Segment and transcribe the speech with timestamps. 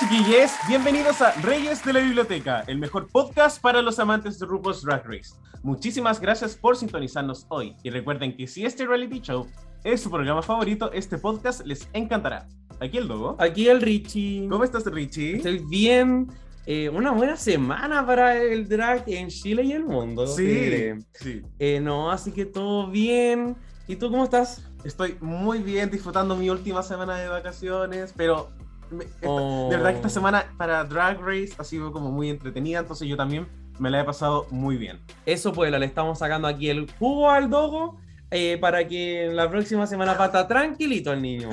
[0.00, 4.80] Chiquillos, bienvenidos a Reyes de la Biblioteca, el mejor podcast para los amantes de RuPaul's
[4.80, 5.34] Drag Race.
[5.62, 9.46] Muchísimas gracias por sintonizarnos hoy y recuerden que si este reality show
[9.84, 12.48] es su programa favorito, este podcast les encantará.
[12.80, 13.36] Aquí el Dogo.
[13.38, 14.48] Aquí el Richie.
[14.48, 15.36] ¿Cómo estás Richie?
[15.36, 16.28] Estoy bien.
[16.64, 20.26] Eh, una buena semana para el drag en Chile y el mundo.
[20.26, 21.42] Sí, sí.
[21.58, 23.54] Eh, no, así que todo bien.
[23.86, 24.62] ¿Y tú cómo estás?
[24.82, 28.50] Estoy muy bien disfrutando mi última semana de vacaciones, pero
[28.90, 30.10] de verdad que esta oh.
[30.10, 33.46] semana para Drag Race ha sido como muy entretenida, entonces yo también
[33.78, 35.00] me la he pasado muy bien.
[35.26, 37.98] Eso pues, le estamos sacando aquí el jugo al dogo
[38.32, 41.50] eh, para que la próxima semana pata tranquilito el niño.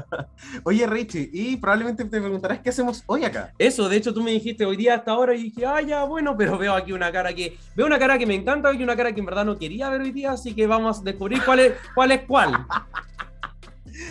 [0.64, 3.54] Oye, Richie, y probablemente te preguntarás qué hacemos hoy acá.
[3.58, 6.36] Eso, de hecho tú me dijiste hoy día hasta ahora y dije, ah, ya, bueno,
[6.36, 9.14] pero veo aquí una cara que, veo una cara que me encanta y una cara
[9.14, 11.72] que en verdad no quería ver hoy día, así que vamos a descubrir cuál es
[11.94, 12.12] cuál.
[12.12, 12.66] Es cuál.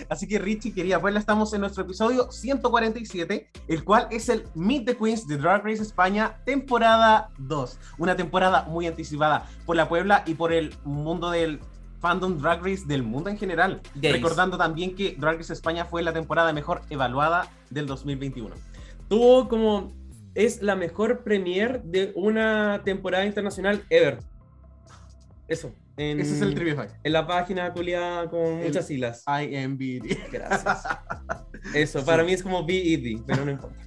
[0.09, 4.86] Así que Richie quería verla, estamos en nuestro episodio 147, el cual es el Meet
[4.86, 7.80] the Queens de Drag Race España, temporada 2.
[7.98, 11.60] Una temporada muy anticipada por la Puebla y por el mundo del
[12.00, 13.82] fandom Drag Race del mundo en general.
[14.02, 18.56] Recordando también que Drag Race España fue la temporada mejor evaluada del 2021.
[19.08, 19.98] Tuvo como...
[20.36, 24.20] Es la mejor premier de una temporada internacional ever.
[25.48, 25.73] Eso.
[26.00, 29.23] Ese es el trivia En la página culiada con muchas siglas.
[29.28, 30.31] IMBD.
[30.31, 30.88] Gracias.
[31.73, 33.78] Eso, para mí es como BED, pero no importa.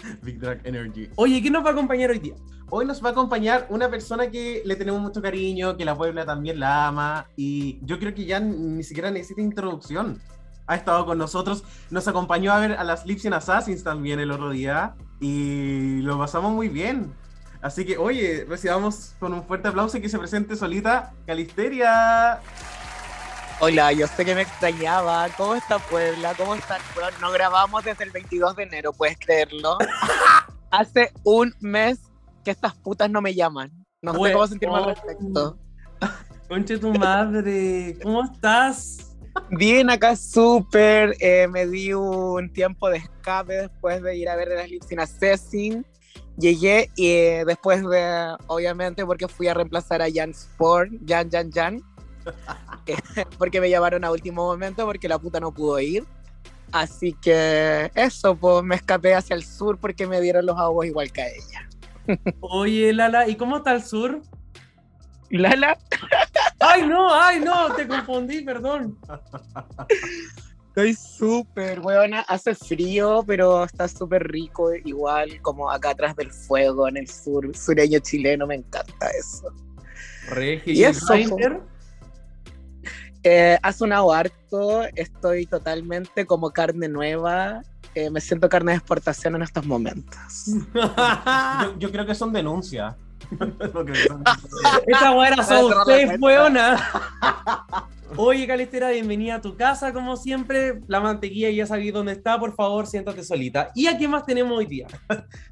[0.22, 1.10] Big Drag Energy.
[1.16, 2.34] Oye, ¿quién nos va a acompañar hoy día?
[2.70, 6.24] Hoy nos va a acompañar una persona que le tenemos mucho cariño, que la Puebla
[6.24, 10.20] también la ama, y yo creo que ya ni siquiera necesita introducción.
[10.68, 14.50] Ha estado con nosotros, nos acompañó a ver a las Lipsian Assassins también el otro
[14.50, 17.12] día, y lo pasamos muy bien.
[17.62, 22.40] Así que, oye, recibamos con un fuerte aplauso y que se presente solita Calisteria.
[23.60, 25.28] Hola, yo sé que me extrañaba.
[25.36, 26.32] ¿Cómo está Puebla?
[26.38, 26.80] ¿Cómo están?
[27.20, 29.76] no grabamos desde el 22 de enero, ¿puedes creerlo?
[30.70, 31.98] Hace un mes
[32.42, 33.70] que estas putas no me llaman.
[34.00, 35.58] No sé cómo sentirme al respecto.
[36.48, 39.14] Conche tu madre, ¿cómo estás?
[39.50, 41.14] Bien, acá súper.
[41.20, 45.00] Eh, me di un tiempo de escape después de ir a ver las Lips in
[45.00, 45.86] Assassin
[46.40, 51.50] llegué y eh, después de, obviamente, porque fui a reemplazar a Jan Sport, Jan, Jan,
[51.52, 51.82] Jan,
[53.38, 56.04] porque me llamaron a último momento porque la puta no pudo ir.
[56.72, 61.12] Así que eso, pues me escapé hacia el sur porque me dieron los aguas igual
[61.12, 61.68] que a ella.
[62.40, 64.22] Oye, Lala, ¿y cómo está el sur?
[65.30, 65.78] Lala.
[66.60, 68.98] Ay, no, ay, no, te confundí, perdón.
[70.70, 76.86] Estoy súper, buena, hace frío, pero está súper rico, igual como acá atrás del fuego
[76.86, 79.52] en el sur, sureño chileno, me encanta eso.
[80.64, 81.12] ¿Y eso?
[83.24, 87.62] Eh, ha sonado harto, estoy totalmente como carne nueva,
[87.96, 90.46] eh, me siento carne de exportación en estos momentos.
[91.78, 92.94] yo, creo que son denuncias.
[94.86, 96.80] Esta son seis buenas.
[98.16, 100.80] Oye, Calistera, bienvenida a tu casa, como siempre.
[100.88, 103.70] La mantequilla ya sabéis dónde está, por favor, siéntate solita.
[103.74, 104.88] ¿Y a qué más tenemos hoy día?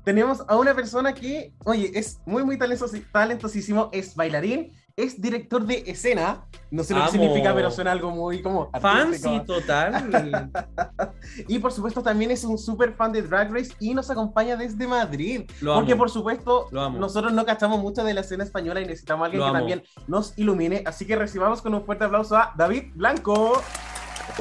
[0.05, 5.85] tenemos a una persona que, oye, es muy, muy talentosísimo, es bailarín, es director de
[5.87, 6.45] escena.
[6.73, 8.69] No sé lo que significa, pero suena algo muy como.
[8.81, 10.51] Fancy, total.
[11.47, 14.87] y por supuesto, también es un súper fan de Drag Race y nos acompaña desde
[14.89, 15.49] Madrid.
[15.65, 19.45] porque, por supuesto, nosotros no cachamos mucho de la escena española y necesitamos a alguien
[19.47, 20.83] que también nos ilumine.
[20.85, 23.63] Así que recibamos con un fuerte aplauso a David Blanco.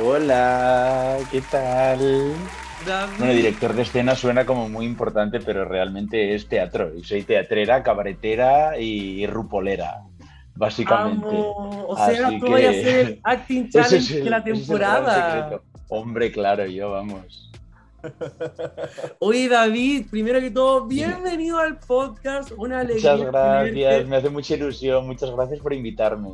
[0.03, 2.34] Hola, ¿qué tal?
[3.19, 6.95] Bueno, director de escena suena como muy importante, pero realmente es teatro.
[6.95, 10.06] Y soy teatrera, cabaretera y rupolera
[10.57, 11.27] básicamente.
[11.30, 15.62] O sea, tú voy a hacer el acting challenge de la temporada.
[15.89, 17.51] Hombre, claro, yo vamos.
[19.19, 22.51] Oye, David, primero que todo, bienvenido al podcast.
[22.57, 23.15] Una alegría.
[23.15, 25.07] Muchas gracias, me hace mucha ilusión.
[25.07, 26.30] Muchas gracias por invitarme.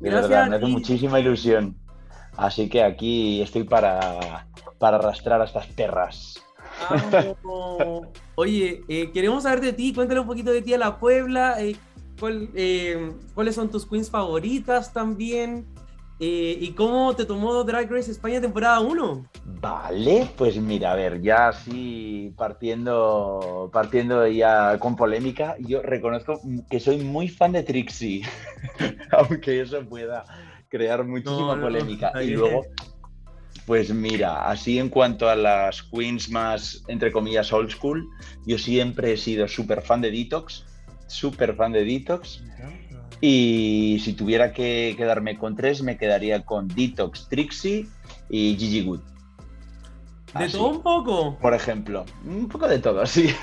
[0.00, 1.76] De gracias verdad, me hace muchísima ilusión.
[2.36, 4.46] Así que aquí estoy para,
[4.78, 6.42] para arrastrar a estas perras.
[8.34, 11.56] Oye, eh, queremos saber de ti, cuéntale un poquito de ti a la Puebla.
[11.60, 11.76] Eh,
[12.54, 15.66] eh, ¿Cuáles son tus queens favoritas también?
[16.24, 19.26] Eh, ¿Y cómo te tomó Drag Race España temporada 1?
[19.44, 26.78] Vale, pues mira, a ver, ya así partiendo, partiendo ya con polémica, yo reconozco que
[26.78, 28.22] soy muy fan de Trixie,
[29.10, 30.24] aunque eso pueda
[30.68, 32.12] crear muchísima polémica.
[32.22, 32.66] y luego,
[33.66, 38.08] pues mira, así en cuanto a las queens más, entre comillas, old school,
[38.46, 40.64] yo siempre he sido súper fan de Detox,
[41.12, 42.42] súper fan de Detox.
[43.20, 47.86] Y si tuviera que quedarme con tres, me quedaría con Detox, Trixie
[48.28, 49.00] y Gigi Good.
[50.38, 51.38] ¿De todo un poco?
[51.38, 53.34] Por ejemplo, un poco de todo, sí.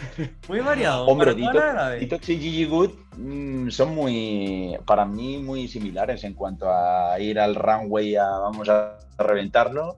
[0.47, 1.05] Muy variado.
[1.05, 7.19] Hombre, Detox, y Gigi Good mm, son muy, para mí, muy similares en cuanto a
[7.19, 9.97] ir al runway a vamos a reventarlo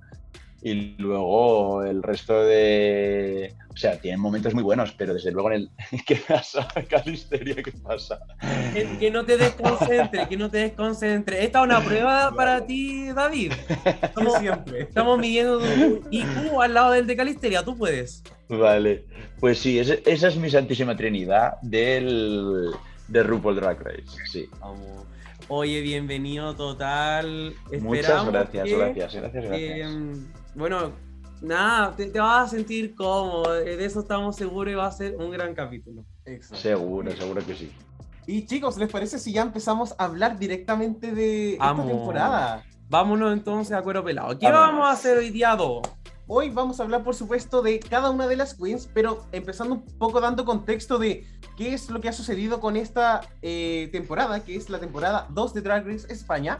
[0.61, 3.55] y luego el resto de.
[3.73, 5.71] O sea, tienen momentos muy buenos, pero desde luego en el.
[6.05, 7.55] ¿Qué pasa, Calisteria?
[7.55, 8.19] ¿Qué pasa?
[8.99, 11.43] Que, no te desconcentre, que no te desconcentre.
[11.43, 13.53] Esta es una prueba para ti, David.
[14.01, 14.81] Estamos, siempre.
[14.81, 18.23] estamos midiendo tu IQ al lado del de Calisteria, tú puedes.
[18.49, 19.05] Vale,
[19.39, 22.71] pues sí, esa, es mi santísima trinidad del,
[23.07, 24.17] de RuPaul Drag Race.
[24.25, 24.49] Sí.
[24.59, 25.05] Vamos.
[25.47, 27.53] Oye, bienvenido total.
[27.79, 29.91] Muchas gracias, gracias, gracias, gracias.
[29.91, 30.93] Em, bueno,
[31.41, 35.31] nada, te, vas a sentir cómodo, de eso estamos seguros y va a ser un
[35.31, 36.05] gran capítulo.
[36.41, 37.71] Seguro, seguro que sí.
[38.27, 42.63] Y chicos, ¿les parece si ya empezamos a hablar directamente de esta temporada?
[42.87, 44.37] Vámonos entonces a cuero pelado.
[44.37, 45.81] ¿Qué vamos a hacer hoy día 2?
[46.27, 49.85] Hoy vamos a hablar, por supuesto, de cada una de las queens, pero empezando un
[49.97, 51.25] poco dando contexto de
[51.57, 55.53] qué es lo que ha sucedido con esta eh, temporada, que es la temporada 2
[55.55, 56.59] de Drag Race España,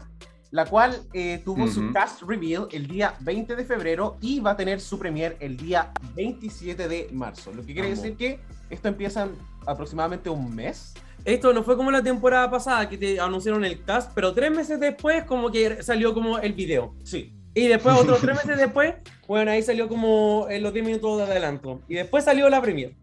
[0.52, 4.56] la cual eh, tuvo su cast reveal el día 20 de febrero y va a
[4.56, 7.52] tener su premier el día 27 de marzo.
[7.52, 8.38] Lo que quiere decir que
[8.68, 9.30] esto empieza en
[9.66, 10.94] aproximadamente un mes.
[11.24, 14.78] Esto no fue como la temporada pasada que te anunciaron el cast, pero tres meses
[14.78, 16.94] después como que salió como el video.
[17.02, 17.32] Sí.
[17.54, 18.94] Y después, otros tres meses después,
[19.26, 21.82] bueno, ahí salió como en los 10 minutos de adelanto.
[21.88, 22.94] Y después salió la premier.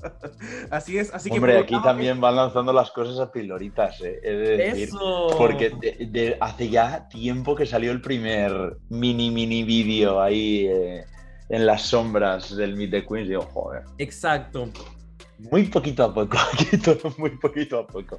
[0.70, 1.36] así es, así que.
[1.36, 4.20] Hombre, aquí también van lanzando las cosas a piloritas, ¿eh?
[4.22, 5.28] decir, Eso.
[5.36, 11.04] Porque de, hace ya tiempo que salió el primer mini, mini vídeo ahí eh,
[11.48, 13.28] en las sombras del Meet the Queens.
[13.28, 13.82] Digo, joder.
[13.98, 14.68] Exacto.
[15.38, 18.18] Muy poquito a poco, aquí todo muy poquito a poco.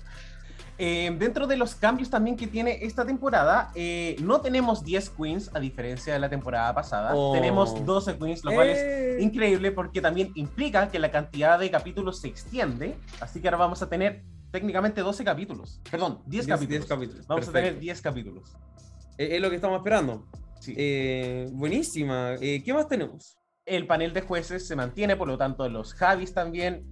[0.80, 5.50] Eh, dentro de los cambios también que tiene esta temporada, eh, no tenemos 10 queens
[5.56, 7.16] a diferencia de la temporada pasada.
[7.16, 7.34] Oh.
[7.34, 9.18] Tenemos 12 queens, lo cual es eh.
[9.20, 12.96] increíble porque también implica que la cantidad de capítulos se extiende.
[13.20, 15.82] Así que ahora vamos a tener técnicamente 12 capítulos.
[15.90, 16.88] Perdón, 10, capítulos.
[17.28, 18.56] Vamos a tener 10 capítulos.
[19.18, 20.28] Es lo que estamos esperando.
[20.60, 20.76] Sí.
[21.54, 22.36] buenísima.
[22.40, 23.36] ¿Qué más tenemos?
[23.66, 26.86] El panel de jueces se mantiene, por lo tanto, los Javis también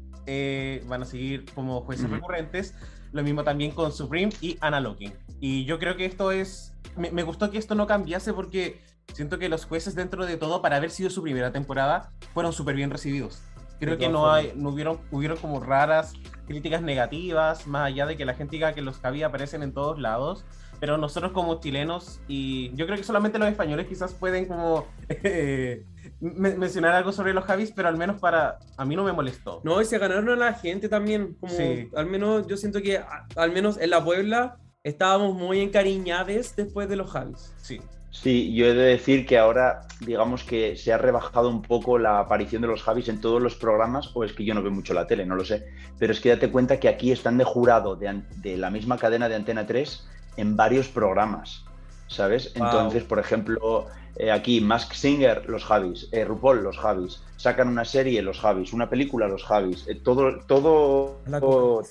[0.87, 2.73] van a seguir como jueces recurrentes.
[3.15, 5.13] Lo mismo también con Supreme y Analoging.
[5.39, 6.73] Y yo creo que esto es.
[6.97, 8.81] Me, gustó que esto no cambiase porque
[9.13, 12.75] siento que los jueces, dentro de todo, para haber sido su primera temporada, fueron súper
[12.75, 13.41] bien recibidos.
[13.79, 16.11] Creo que no, hay, no hubieron, hubieron como raras
[16.45, 19.97] críticas negativas, más allá de que la gente diga que los Javi aparecen en todos
[19.97, 20.43] lados.
[20.79, 25.85] Pero nosotros como chilenos, y yo creo que solamente los españoles quizás pueden como eh,
[26.19, 29.61] mencionar algo sobre los Javis, pero al menos para a mí no me molestó.
[29.63, 31.53] No, y se ganaron a la gente también, como
[31.95, 33.01] al menos yo siento que
[33.35, 37.53] al menos en la Puebla estábamos muy encariñados después de los Javis.
[37.61, 37.81] Sí.
[38.11, 42.19] Sí, yo he de decir que ahora, digamos que se ha rebajado un poco la
[42.19, 44.93] aparición de los Javis en todos los programas, o es que yo no veo mucho
[44.93, 45.65] la tele, no lo sé,
[45.99, 49.27] pero es que date cuenta que aquí están de jurado de, de la misma cadena
[49.27, 51.63] de Antena 3 en varios programas,
[52.07, 52.51] ¿sabes?
[52.55, 53.87] Entonces, por ejemplo,
[54.17, 58.71] eh, aquí Mask Singer, los Javis, eh, RuPaul, los Javis, sacan una serie, los Javis,
[58.73, 61.19] una película, los Javis, eh, todo, todo,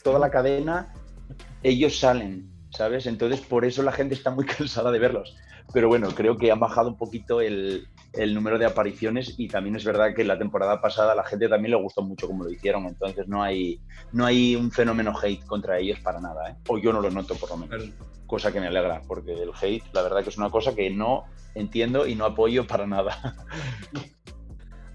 [0.02, 0.94] toda la cadena,
[1.62, 3.06] ellos salen, ¿sabes?
[3.06, 5.36] Entonces por eso la gente está muy cansada de verlos.
[5.72, 9.76] Pero bueno, creo que han bajado un poquito el, el, número de apariciones y también
[9.76, 12.50] es verdad que la temporada pasada a la gente también le gustó mucho como lo
[12.50, 13.80] hicieron, entonces no hay,
[14.12, 16.56] no hay un fenómeno hate contra ellos para nada, ¿eh?
[16.68, 17.90] o yo no lo noto por lo menos,
[18.26, 21.24] cosa que me alegra, porque el hate la verdad que es una cosa que no
[21.54, 23.36] entiendo y no apoyo para nada.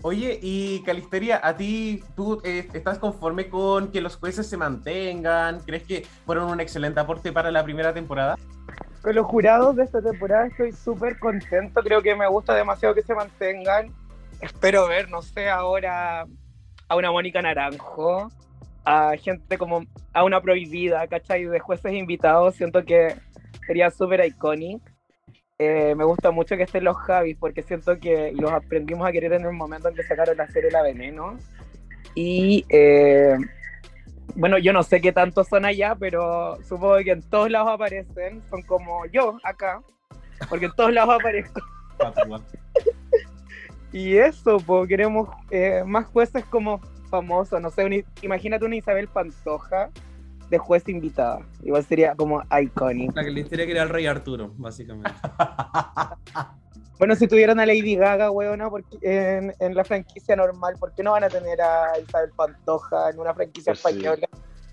[0.01, 5.59] Oye, y Calisteria, ¿a ti tú eh, estás conforme con que los jueces se mantengan?
[5.59, 8.37] ¿Crees que fueron un excelente aporte para la primera temporada?
[9.01, 13.01] Con los jurados de esta temporada estoy súper contento, creo que me gusta demasiado que
[13.01, 13.93] se mantengan.
[14.41, 16.25] Espero ver, no sé, ahora
[16.87, 18.29] a una Mónica Naranjo,
[18.83, 21.45] a gente como a una prohibida, ¿cachai?
[21.45, 23.15] De jueces invitados, siento que
[23.65, 24.83] sería súper icónico.
[25.59, 29.33] Eh, me gusta mucho que estén los Javis porque siento que los aprendimos a querer
[29.33, 31.37] en el momento en que sacaron la serie La Veneno.
[32.15, 33.37] Y eh,
[34.35, 38.41] bueno, yo no sé qué tanto son allá, pero supongo que en todos lados aparecen.
[38.49, 39.81] Son como yo acá.
[40.49, 41.61] porque en todos lados aparezco.
[43.91, 49.89] y eso, pues queremos eh, más jueces como famosos, no sé, imagínate una Isabel Pantoja
[50.49, 51.39] de juez invitada.
[51.63, 53.15] Igual sería como iconic.
[53.15, 55.11] La que le que era el rey Arturo, básicamente.
[56.99, 61.01] bueno, si tuvieran a Lady Gaga, weona, porque en, en, la franquicia normal, ¿por qué
[61.01, 64.27] no van a tener a Isabel Pantoja en una franquicia pues española?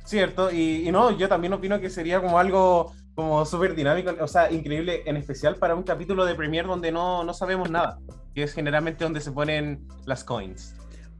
[0.04, 4.50] Cierto, y, no, yo también opino que sería como algo como súper dinámico, o sea,
[4.52, 7.99] increíble, en especial para un capítulo de Premiere donde no, no sabemos nada,
[8.35, 10.75] que es generalmente donde se ponen las coins.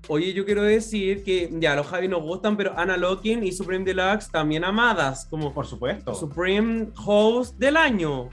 [0.09, 3.85] Oye, yo quiero decir que ya los Javi nos gustan, pero Anna Locking y Supreme
[3.85, 6.15] Deluxe también amadas, como por supuesto.
[6.15, 8.29] Supreme Host del año.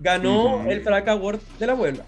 [0.00, 2.04] Ganó el Frack Award de la abuela.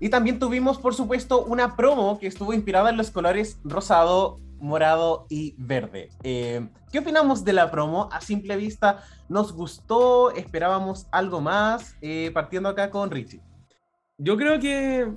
[0.00, 5.26] Y, también tuvimos, por supuesto, una promo que estuvo inspirada en los colores rosado, morado
[5.28, 6.08] y verde.
[6.22, 8.08] Eh, ¿Qué opinamos de la promo?
[8.10, 10.30] A simple vista, ¿nos gustó?
[10.32, 11.96] ¿Esperábamos algo más?
[12.00, 13.42] Eh, partiendo acá con Richie.
[14.16, 15.12] Yo creo que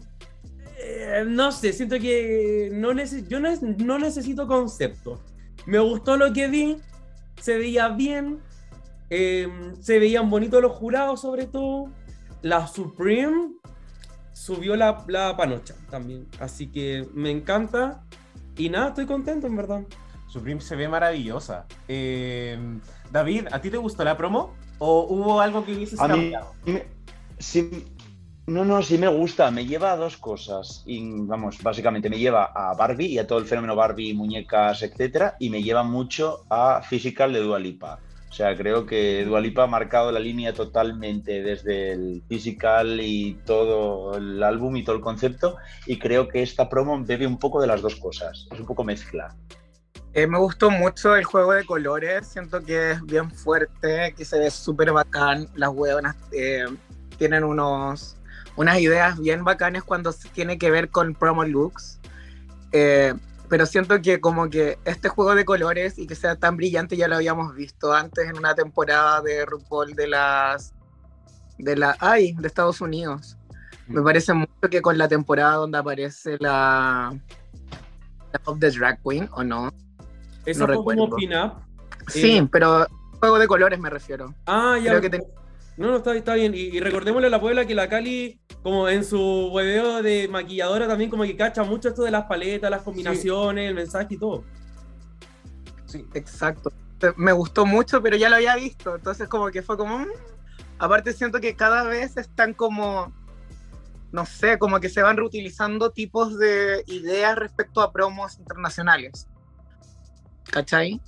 [0.80, 2.70] eh, no sé, siento que
[3.30, 5.22] yo no, necesito concepto.
[5.66, 6.78] Me gustó lo que vi,
[7.42, 8.40] se veía bien,
[9.10, 11.90] se veían bonitos los jurados sobre todo.
[12.42, 13.54] La Supreme
[14.44, 18.04] subió la, la panocha también, así que me encanta
[18.58, 19.84] y nada, estoy contento en verdad.
[20.28, 21.66] Supreme se ve maravillosa.
[21.88, 24.54] Em, David, ¿a ti te gustó la promo?
[24.80, 26.54] ¿O hubo algo que hubieses cambiado?
[27.40, 27.86] sí,
[28.48, 29.50] no, no, sí me gusta.
[29.50, 30.84] Me lleva a dos cosas.
[30.86, 35.38] Y, vamos, básicamente me lleva a Barbie y a todo el fenómeno Barbie, muñecas, etcétera.
[35.40, 38.00] Y me lleva mucho a Physical de Dualipa.
[38.34, 44.18] O sea, creo que Dualipa ha marcado la línea totalmente desde el Physical y todo
[44.18, 45.58] el álbum y todo el concepto.
[45.86, 48.48] Y creo que esta promo bebe un poco de las dos cosas.
[48.52, 49.36] Es un poco mezcla.
[50.16, 52.26] Eh, me gustó mucho el juego de colores.
[52.26, 55.48] Siento que es bien fuerte, que se ve súper bacán.
[55.54, 56.66] Las huevonas eh,
[57.20, 58.18] tienen unos
[58.56, 62.00] unas ideas bien bacanas cuando tiene que ver con promo looks.
[62.72, 63.14] Eh,
[63.50, 67.08] pero siento que como que este juego de colores y que sea tan brillante ya
[67.08, 70.74] lo habíamos visto antes en una temporada de RuPaul de las
[71.58, 73.38] de la ay, de Estados Unidos.
[73.88, 74.04] Me mm.
[74.04, 77.16] parece mucho que con la temporada donde aparece la,
[78.32, 79.72] la of the Drag Queen o no.
[80.46, 81.54] Eso no como pin-up.
[82.08, 82.88] Sí, eh, pero
[83.20, 84.34] juego de colores me refiero.
[84.46, 84.98] Ah, ya.
[84.98, 85.24] Creo que
[85.76, 86.54] no, no, está, está bien.
[86.56, 91.10] Y, recordémosle a la Puebla que la Cali, como en su hueveo de maquilladora, también
[91.10, 94.44] como que cacha mucho esto de las paletas, las combinaciones, el mensaje y todo.
[95.86, 96.72] Sí, exacto.
[97.18, 98.96] Me gustó mucho, pero ya lo había visto.
[98.96, 100.00] Entonces, como que fue como.
[100.00, 100.08] Mm".
[100.78, 103.12] Aparte, siento que cada vez están como.
[104.12, 109.28] No sé, como que se van reutilizando tipos de ideas respecto a promos internacionales.
[110.52, 111.02] ¿Cachai?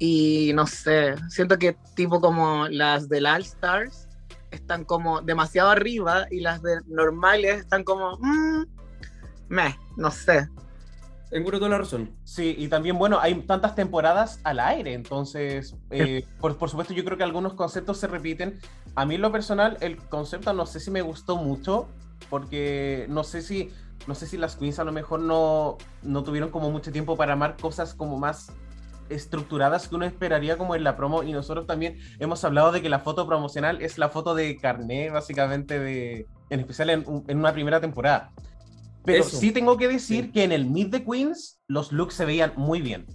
[0.00, 4.07] Y no sé, siento que tipo como las del All Stars
[4.50, 8.64] están como demasiado arriba y las de normales están como, mmm,
[9.48, 10.48] meh, no sé.
[11.30, 12.10] Encuentro toda la razón.
[12.24, 17.04] Sí, y también, bueno, hay tantas temporadas al aire, entonces, eh, por, por, supuesto, yo
[17.04, 18.58] creo que algunos conceptos se repiten.
[18.94, 21.86] A mí, en lo personal, el concepto no sé si me gustó mucho,
[22.30, 23.70] porque no sé si,
[24.06, 27.34] no sé si las queens a lo mejor no, no tuvieron como mucho tiempo para
[27.34, 28.52] amar cosas como más
[29.10, 31.22] estructuradas que uno esperaría como en la promo.
[31.22, 35.10] Y nosotros también hemos hablado de que la foto promocional es la foto de carné
[35.10, 38.32] básicamente de en especial en, una primera temporada.
[39.04, 42.52] Pero sí tengo que decir que en el Meet the Queens los looks se veían
[42.56, 43.06] muy bien.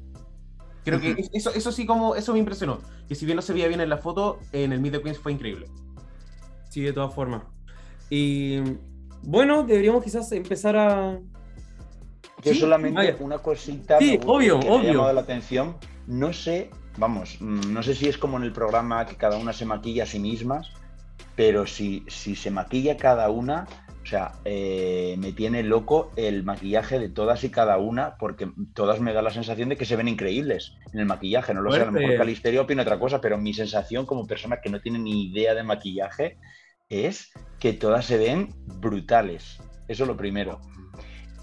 [0.83, 3.67] Creo que eso, eso sí como eso me impresionó que si bien no se veía
[3.67, 5.67] bien en la foto en el Meet the Queens fue increíble.
[6.69, 7.43] Sí de todas formas.
[8.09, 8.59] Y
[9.21, 11.19] bueno deberíamos quizás empezar a
[12.43, 14.79] que solamente una cosita sí, obvio, que obvio.
[14.79, 15.77] me ha llamado la atención.
[16.07, 19.53] No sé, vamos, mm, no sé si es como en el programa que cada una
[19.53, 20.71] se maquilla a sí mismas,
[21.35, 23.65] pero si, si se maquilla cada una,
[24.03, 28.99] o sea, eh, me tiene loco el maquillaje de todas y cada una, porque todas
[28.99, 31.53] me da la sensación de que se ven increíbles en el maquillaje.
[31.53, 34.59] No lo sé, a lo mejor Calisterio opina otra cosa, pero mi sensación como persona
[34.61, 36.37] que no tiene ni idea de maquillaje
[36.89, 38.49] es que todas se ven
[38.81, 39.57] brutales.
[39.87, 40.59] Eso es lo primero.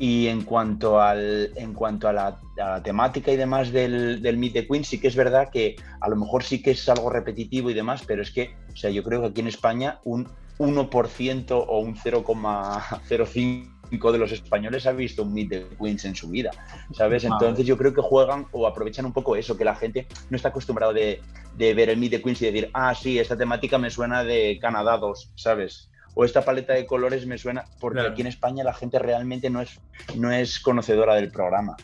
[0.00, 4.66] Y en cuanto, al, en cuanto a, la, temática y demás del, del Meet the
[4.66, 7.74] Queen, sí que es verdad que a lo mejor sí que es algo repetitivo y
[7.74, 10.26] demás, pero es que, o sea, yo creo que aquí en España un
[10.60, 16.28] 1% o un 0,05 de los españoles ha visto un Meet the Queens en su
[16.28, 16.50] vida,
[16.92, 17.24] ¿sabes?
[17.24, 20.48] Entonces yo creo que juegan o aprovechan un poco eso, que la gente no está
[20.48, 21.22] acostumbrado de,
[21.56, 24.58] de ver el Meet the Queens y decir, ah, sí, esta temática me suena de
[24.60, 25.89] Canadá 2, ¿sabes?
[26.14, 29.60] O esta paleta de colores me suena, porque aquí en España la gente realmente no
[29.60, 29.80] es,
[30.16, 31.76] no es conocedora del programa.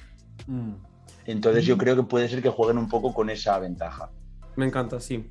[0.46, 0.74] Mm.
[1.26, 4.10] Entonces yo creo que puede ser que jueguen un poco con esa ventaja.
[4.54, 5.28] Me encanta, sí.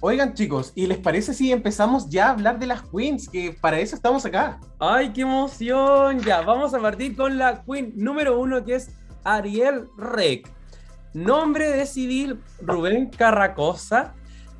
[0.00, 3.26] Oigan chicos, ¿y les parece si empezamos ya a hablar de las queens?
[3.28, 4.60] Que para eso estamos acá.
[4.78, 6.20] ¡Ay, qué emoción!
[6.20, 8.90] Ya, vamos a partir con la queen número uno que es
[9.24, 10.50] Ariel Rec.
[11.14, 14.14] Nombre de civil Rubén Carracosa.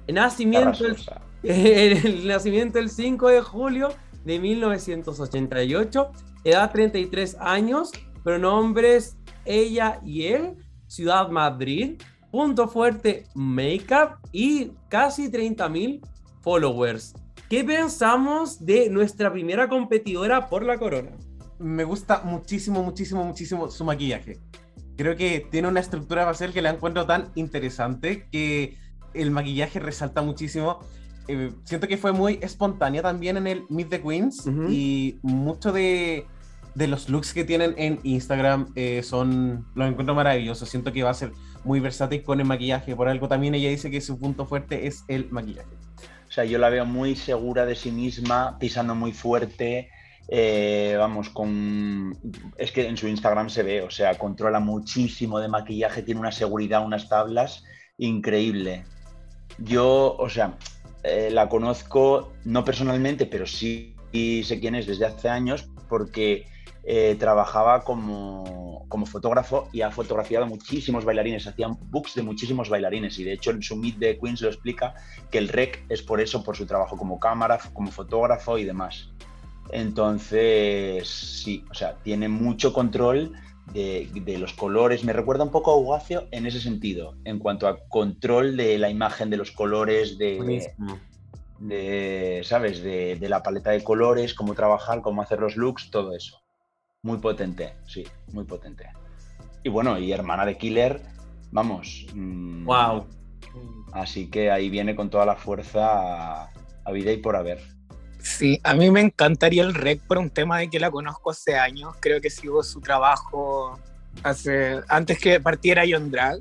[0.09, 0.97] Nacimiento el,
[1.45, 3.89] el, nacimiento el 5 de julio
[4.25, 6.13] de 1988.
[6.45, 7.91] Edad 33 años.
[8.23, 10.57] Pronombres ella y él.
[10.87, 12.01] Ciudad Madrid.
[12.31, 16.01] Punto fuerte Makeup y casi 30.000
[16.41, 17.15] followers.
[17.49, 21.13] ¿Qué pensamos de nuestra primera competidora por la corona?
[21.59, 24.41] Me gusta muchísimo, muchísimo, muchísimo su maquillaje.
[24.97, 28.77] Creo que tiene una estructura facial que la encuentro tan interesante que
[29.13, 30.81] el maquillaje resalta muchísimo.
[31.29, 36.27] Eh, siento que fue muy espontánea también en el Meet the Queens y mucho de,
[36.75, 40.69] de, los looks que tienen en Instagram eh, son, los encuentro maravillosos.
[40.69, 41.33] Siento que va a ser
[41.65, 42.95] muy versátil con el maquillaje.
[42.95, 45.77] Por algo también ella dice que su punto fuerte es el maquillaje.
[46.29, 49.89] O sea, yo la veo muy segura de sí misma, pisando muy fuerte.
[50.29, 52.17] Eh, vamos, con.
[52.57, 56.33] Es que en su Instagram se ve, o sea, controla muchísimo de maquillaje, tiene una
[56.33, 57.63] seguridad, unas tablas
[57.99, 58.85] increíble.
[59.59, 60.57] Yo, o sea,
[61.05, 66.47] eh, la conozco no personalmente, pero sí sé quién es desde hace años, porque
[66.83, 73.25] eh, trabajaba como, fotógrafo y ha fotografiado muchísimos bailarines, hacían books de muchísimos bailarines y
[73.25, 74.95] de hecho en su Meet de Queens lo explica
[75.31, 79.11] que el rec es por eso, por su trabajo como cámara, como fotógrafo y demás.
[79.71, 83.33] Entonces, sí, o sea, tiene mucho control
[83.73, 85.05] de, los colores.
[85.05, 88.91] Me recuerda un poco a Ugacio en ese sentido, en cuanto a control de la
[88.91, 90.71] imagen, de los colores, de,
[91.59, 92.83] de ¿sabes?
[92.83, 96.41] De, de, la paleta de colores, cómo trabajar, cómo hacer los looks, todo eso.
[97.03, 98.89] Muy potente, sí, muy potente.
[99.63, 101.01] Y bueno, y hermana de Killer,
[101.51, 102.07] vamos.
[102.13, 103.07] wow.
[103.55, 107.61] Mm, así que ahí viene con toda la fuerza a, vida y por haber.
[108.25, 111.57] Sí, a mí me encantaría el rec por un tema de que la conozco hace
[111.57, 111.95] años.
[112.01, 113.79] Creo que sigo su trabajo
[114.23, 116.39] hace antes que partiera John Drag.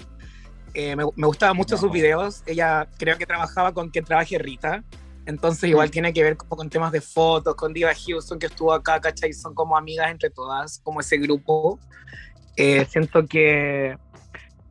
[0.74, 2.42] Eh, me, me gustaban mucho sus videos.
[2.46, 4.82] Ella creo que trabajaba con que trabaje Rita.
[5.26, 8.72] Entonces igual tiene que ver como con temas de fotos, con Diva Houston que estuvo
[8.72, 9.34] acá, ¿cachai?
[9.34, 11.80] Son como amigas entre todas, como ese grupo.
[12.56, 13.98] Eh, siento que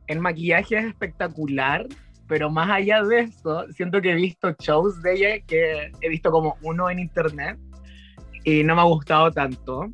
[0.07, 1.85] el maquillaje es espectacular,
[2.33, 6.31] pero más allá de eso, siento que he visto shows de ella que he visto
[6.31, 7.59] como uno en internet
[8.43, 9.91] y no me ha gustado tanto.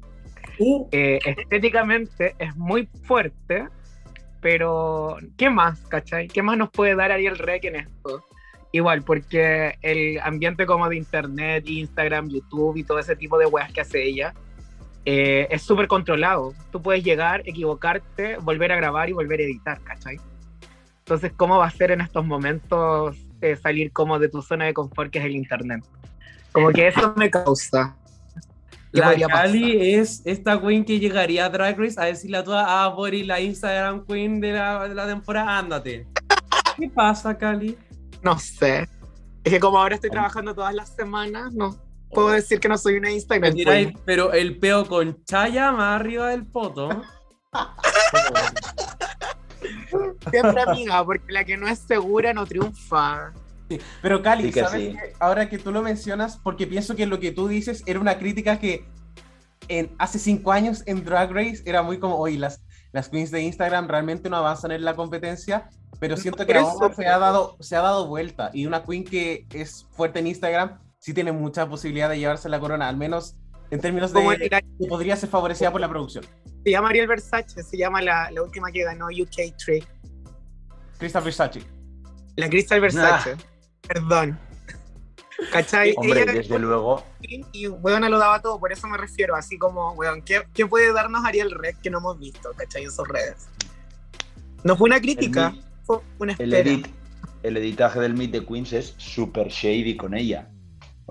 [0.58, 0.88] Uh.
[0.94, 3.68] Eh, estéticamente es muy fuerte,
[4.40, 6.30] pero ¿qué más, cachai?
[6.30, 8.24] ¿Qué más nos puede dar Ariel Rec en esto?
[8.72, 13.74] Igual, porque el ambiente como de internet, Instagram, YouTube y todo ese tipo de weas
[13.74, 14.34] que hace ella
[15.04, 16.54] eh, es súper controlado.
[16.72, 20.22] Tú puedes llegar, equivocarte, volver a grabar y volver a editar, ¿cachai?
[21.10, 24.76] Entonces, ¿cómo va a ser en estos momentos eh, salir como de tu zona de
[24.76, 25.84] confort que es el internet?
[26.52, 27.96] Como que eso me causa.
[28.92, 32.90] La Cali es esta queen que llegaría a Drag Race a decirle a toda, ah,
[32.90, 36.06] Boris, la Instagram queen de la, de la temporada, ándate.
[36.78, 37.76] ¿Qué pasa, Cali?
[38.22, 38.88] No sé.
[39.44, 41.76] Es que como ahora estoy trabajando todas las semanas, no
[42.12, 42.32] puedo oh.
[42.34, 43.56] decir que no soy una Instagram.
[44.06, 47.02] pero el peo con Chaya más arriba del foto.
[50.32, 53.34] Siempre amiga, porque la que no es segura no triunfa.
[54.02, 57.84] Pero Cali, ¿sabes ahora que tú lo mencionas, porque pienso que lo que tú dices
[57.86, 58.86] era una crítica que
[59.68, 63.42] en, hace cinco años en Drag Race era muy como, oye, las, las queens de
[63.42, 67.76] Instagram realmente no avanzan en la competencia, pero siento que ahora se ha, dado, se
[67.76, 72.10] ha dado vuelta y una queen que es fuerte en Instagram sí tiene mucha posibilidad
[72.10, 73.36] de llevarse la corona, al menos
[73.72, 76.26] en términos de que podría ser favorecida por la producción.
[76.64, 79.88] Se llama Ariel Versace, se llama la, la última que ganó UK Trick.
[80.98, 81.62] Crystal Versace.
[82.36, 83.38] La Crystal Versace.
[83.88, 84.38] Perdón.
[85.52, 85.94] ¿Cachai?
[85.96, 87.04] Hombre, desde luego.
[87.22, 90.92] Y weón lo daba todo, por eso me refiero, así como, weón, ¿qué, ¿qué, puede
[90.92, 92.84] darnos Ariel Red que no hemos visto, ¿cachai?
[92.84, 93.48] En sus redes.
[94.64, 95.54] No fue una crítica,
[95.84, 96.70] fue una espera.
[96.70, 96.86] El,
[97.44, 100.50] el editaje del Meet the Queens es super shady con ella.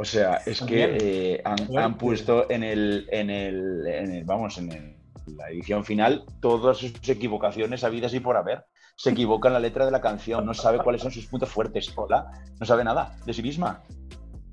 [0.00, 4.56] O sea, es que eh, han, han, puesto en el, en el, en el vamos,
[4.58, 9.61] en la edición final todas sus equivocaciones habidas y por haber se equivoca en la
[9.61, 11.92] letra de la canción, no sabe cuáles son sus puntos fuertes.
[11.96, 12.30] Hola,
[12.61, 13.82] no sabe nada de sí misma.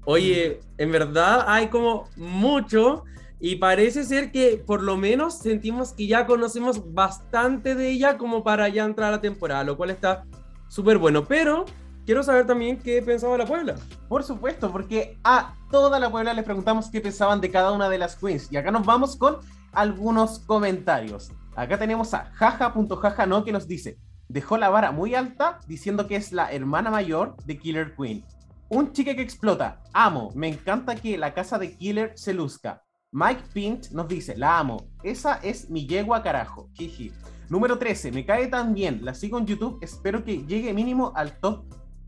[0.06, 3.04] Oye, en verdad hay como mucho
[3.40, 8.44] y parece ser que por lo menos sentimos que ya conocemos bastante de ella como
[8.44, 10.26] para ya entrar a la temporada, lo cual está
[10.70, 11.26] súper bueno.
[11.26, 11.66] Pero
[12.06, 13.76] quiero saber también qué pensaba la Puebla.
[14.08, 17.98] Por supuesto, porque a toda la Puebla les preguntamos qué pensaban de cada una de
[17.98, 18.52] las queens.
[18.52, 19.38] Y acá nos vamos con
[19.72, 21.32] algunos comentarios.
[21.56, 26.16] Acá tenemos a jaja.jaja no que nos dice, dejó la vara muy alta diciendo que
[26.16, 28.26] es la hermana mayor de Killer Queen
[28.70, 29.82] un chique que explota.
[29.94, 30.32] Amo.
[30.36, 32.84] Me encanta que la casa de Killer se luzca.
[33.12, 34.90] Mike Pint nos dice, la amo.
[35.04, 36.70] Esa es mi yegua carajo.
[36.74, 37.12] Jiji.
[37.50, 38.12] Número 13.
[38.12, 39.06] Me cae tan bien.
[39.06, 39.78] La sigo en YouTube.
[39.82, 41.66] Espero que llegue mínimo al top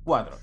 [0.08, 0.38] 4.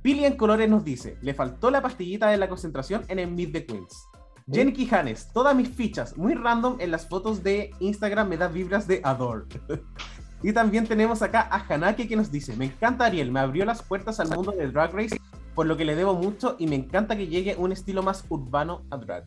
[0.00, 3.52] Pili en colores nos dice, le faltó la pastillita de la concentración en el Meet
[3.52, 4.08] the Queens.
[4.50, 8.88] Jenny Quijanes, todas mis fichas, muy random en las fotos de Instagram me da vibras
[8.88, 9.44] de Adore.
[10.42, 13.82] y también tenemos acá a Hanake que nos dice, me encanta Ariel, me abrió las
[13.82, 15.20] puertas al mundo del Drag Race,
[15.54, 18.86] por lo que le debo mucho y me encanta que llegue un estilo más urbano
[18.90, 19.26] a Drag.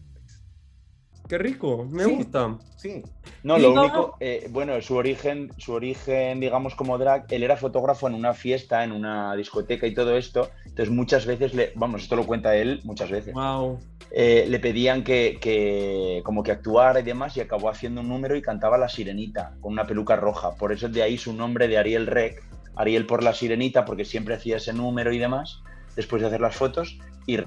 [1.27, 2.57] Qué rico, me gusta.
[2.75, 3.01] Sí.
[3.43, 8.07] No, lo único, eh, bueno, su origen, su origen, digamos, como drag, él era fotógrafo
[8.07, 10.49] en una fiesta, en una discoteca y todo esto.
[10.65, 13.33] Entonces, muchas veces, le, vamos, esto lo cuenta él muchas veces.
[13.33, 13.79] Wow.
[14.11, 18.41] Eh, le pedían que, como que actuara y demás y acabó haciendo un número y
[18.41, 20.55] cantaba La Sirenita con una peluca roja.
[20.55, 22.43] Por eso es de ahí su nombre de Ariel Rec,
[22.75, 25.61] Ariel por La Sirenita porque siempre hacía ese número y demás
[25.95, 27.39] después de hacer las fotos y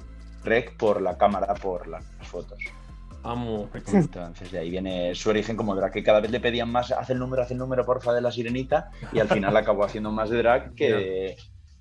[0.45, 2.59] Rec por la cámara, por las fotos.
[3.31, 3.69] Amo.
[3.75, 7.11] Entonces de ahí viene su origen como drag, que cada vez le pedían más, haz
[7.11, 10.31] el número, haz el número, porfa, de la sirenita, y al final acabó haciendo más
[10.31, 11.37] de drag que,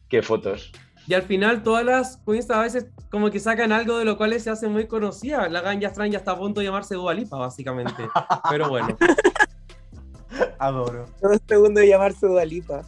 [0.10, 0.72] que fotos.
[1.08, 4.40] Y al final todas las queens a veces como que sacan algo de lo cual
[4.40, 5.48] se hace muy conocida.
[5.50, 8.08] La Ganja Strang ya está a punto de llamarse Dualipa, básicamente.
[8.50, 8.98] Pero bueno.
[10.60, 11.06] Adoro.
[11.22, 12.82] Todo segundo de llamarse Dualipa.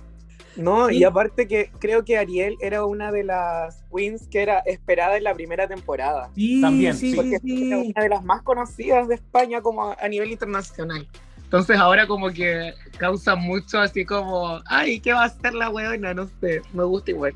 [0.57, 5.17] No, y aparte que creo que Ariel era una de las queens que era esperada
[5.17, 6.29] en la primera temporada.
[6.35, 7.67] Sí, También, sí, porque sí.
[7.67, 11.07] era una de las más conocidas de España como a nivel internacional.
[11.43, 16.13] Entonces ahora como que causa mucho así como, ay, ¿qué va a hacer la weona?
[16.13, 17.33] No sé, me gusta igual.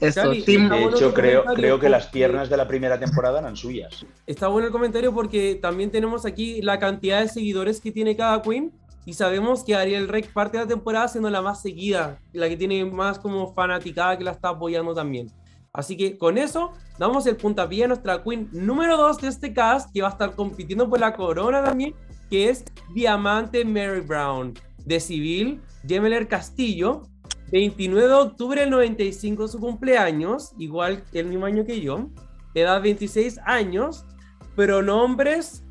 [0.00, 4.06] Eso, de hecho, creo, creo que las piernas de la primera temporada eran suyas.
[4.26, 8.40] Está bueno el comentario porque también tenemos aquí la cantidad de seguidores que tiene cada
[8.40, 8.72] queen
[9.10, 12.56] y sabemos que Ariel Rec parte de la temporada siendo la más seguida, la que
[12.56, 15.26] tiene más como fanaticada que la está apoyando también.
[15.72, 19.92] Así que con eso damos el puntapié a nuestra queen número 2 de este cast
[19.92, 21.92] que va a estar compitiendo por la corona también,
[22.30, 27.02] que es Diamante Mary Brown de Civil, Gemeler Castillo,
[27.50, 32.10] 29 de octubre del 95 su cumpleaños, igual el mismo año que yo,
[32.54, 34.04] edad 26 años,
[34.54, 35.64] pronombres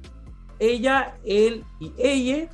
[0.60, 2.49] ella, él y ella,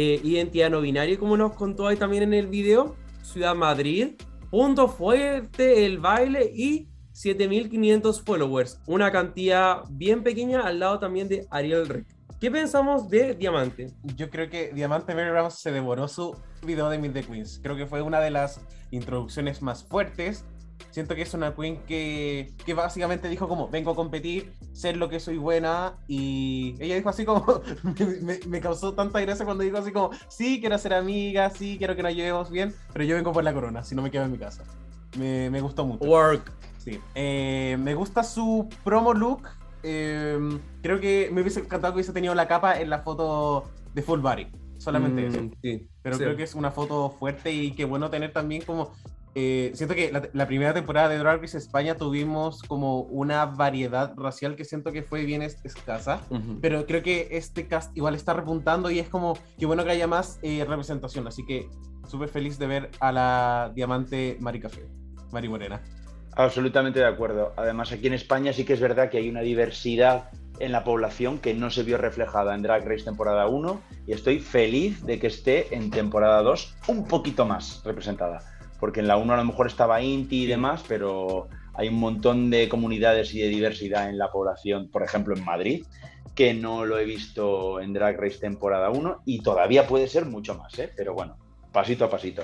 [0.00, 4.12] eh, identidad no binaria como nos contó ahí también en el video, Ciudad Madrid,
[4.48, 11.48] punto fuerte el baile y 7500 followers, una cantidad bien pequeña al lado también de
[11.50, 12.06] Ariel Rec.
[12.40, 13.90] ¿Qué pensamos de Diamante?
[14.14, 17.58] Yo creo que Diamante Mary Brown se devoró su video de Meet the Queens.
[17.60, 18.60] Creo que fue una de las
[18.92, 20.44] introducciones más fuertes.
[20.90, 25.08] Siento que es una queen que, que básicamente dijo como, vengo a competir, ser lo
[25.08, 25.94] que soy buena.
[26.08, 27.44] Y ella dijo así como,
[28.22, 31.94] me, me, causó tanta gracia cuando dijo así como, sí, quiero ser amiga, sí, quiero
[31.94, 34.32] que nos llevemos bien, pero yo vengo por la corona, si no me quedo en
[34.32, 34.64] mi casa.
[35.18, 36.04] Me, me gustó mucho.
[36.04, 36.52] Work.
[36.78, 37.00] Sí.
[37.14, 39.42] Eh, me gusta su promo look.
[39.82, 40.38] Eh,
[40.82, 43.64] creo que me hubiese encantado que hubiese tenido la capa en la foto
[43.94, 44.48] de Full Body.
[44.78, 45.50] Solamente Mm, eso.
[45.62, 46.22] sí, Pero sí.
[46.24, 48.92] creo que es una foto fuerte y qué bueno tener también como...
[49.40, 54.12] eh, siento que la, la primera temporada de Drag Race España tuvimos como una variedad
[54.16, 56.22] racial que siento que fue bien es- escasa.
[56.30, 56.58] Ujú.
[56.60, 60.06] Pero creo que este cast igual está repuntando y es como que bueno que haya
[60.08, 61.26] más eh, representación.
[61.28, 61.68] Así que
[62.06, 64.88] súper feliz de ver a la diamante Mari Café,
[65.32, 65.80] Mari Morena.
[66.36, 67.52] Absolutamente de acuerdo.
[67.56, 71.38] Además, aquí en España sí que es verdad que hay una diversidad en la población
[71.38, 75.28] que no se vio reflejada en Drag Race temporada 1 y estoy feliz de que
[75.28, 78.40] esté en temporada 2 un poquito más representada.
[78.78, 82.50] Porque en la 1 a lo mejor estaba Inti y demás, pero hay un montón
[82.50, 85.84] de comunidades y de diversidad en la población, por ejemplo en Madrid,
[86.34, 90.54] que no lo he visto en Drag Race temporada 1 y todavía puede ser mucho
[90.56, 90.92] más, ¿eh?
[90.96, 91.36] pero bueno,
[91.72, 92.42] pasito a pasito.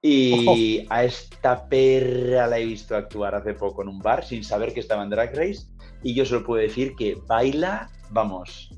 [0.00, 4.72] Y a esta perra la he visto actuar hace poco en un bar sin saber
[4.72, 5.66] que estaba en Drag Race.
[6.04, 8.70] Y yo solo puedo decir que baila, vamos,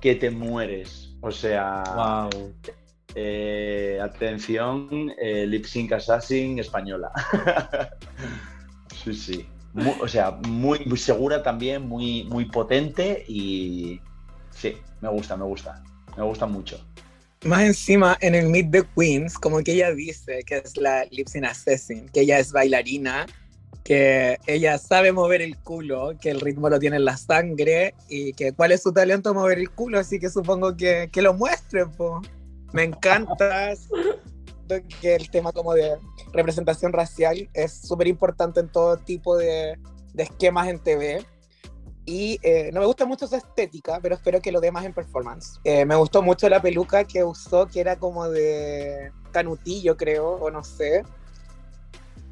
[0.00, 1.14] que te mueres.
[1.20, 2.54] O sea, Wow.
[3.18, 7.10] Eh, atención, eh, lip sync assassin española.
[9.04, 9.48] sí, sí.
[9.72, 14.00] Mu- o sea, muy, muy segura también, muy, muy potente y
[14.50, 15.82] sí, me gusta, me gusta.
[16.16, 16.78] Me gusta mucho.
[17.44, 21.28] Más encima, en el Meet the Queens, como que ella dice que es la Lip
[21.28, 23.26] Sync Assassin, que ella es bailarina,
[23.84, 28.32] que ella sabe mover el culo, que el ritmo lo tiene en la sangre y
[28.32, 31.86] que cuál es su talento mover el culo, así que supongo que, que lo muestre,
[31.86, 32.20] po.
[32.76, 33.72] Me encanta
[35.00, 35.96] que el tema como de
[36.34, 39.78] representación racial es súper importante en todo tipo de,
[40.12, 41.24] de esquemas en TV.
[42.04, 44.92] Y eh, no me gusta mucho su estética, pero espero que lo dé más en
[44.92, 45.58] performance.
[45.64, 50.50] Eh, me gustó mucho la peluca que usó, que era como de canutillo, creo, o
[50.50, 51.02] no sé.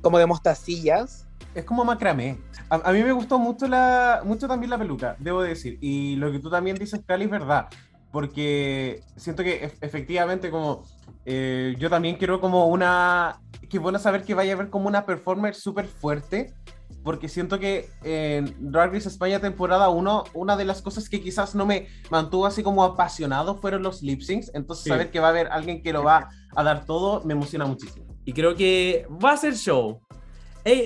[0.03, 1.27] Como de mostacillas.
[1.55, 2.39] es como macramé.
[2.69, 5.79] A, mí me gustó mucho, la, mucho también la peluca, debo decir.
[5.81, 7.71] Y lo que tú también dices, Cali, es verdad.
[8.15, 10.85] Porque siento que efectivamente como
[11.27, 13.41] eh, yo también quiero como una...
[13.69, 16.55] Que bueno saber que vaya a haber como una performer súper fuerte.
[17.03, 21.57] Porque siento que en Drag Race España temporada 1, una de las cosas que quizás
[21.57, 24.53] no me mantuvo así como apasionado fueron los lip syncs.
[24.55, 27.67] Entonces saber que va a haber alguien que lo va a dar todo me emociona
[27.67, 28.07] muchísimo.
[28.25, 30.01] Y creo que va a ser show.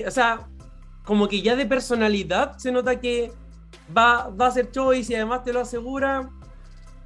[0.07, 0.49] o sea,
[1.05, 3.31] como que ya de personalidad se nota que
[3.95, 6.27] va, va a ser show y si además te lo asegura,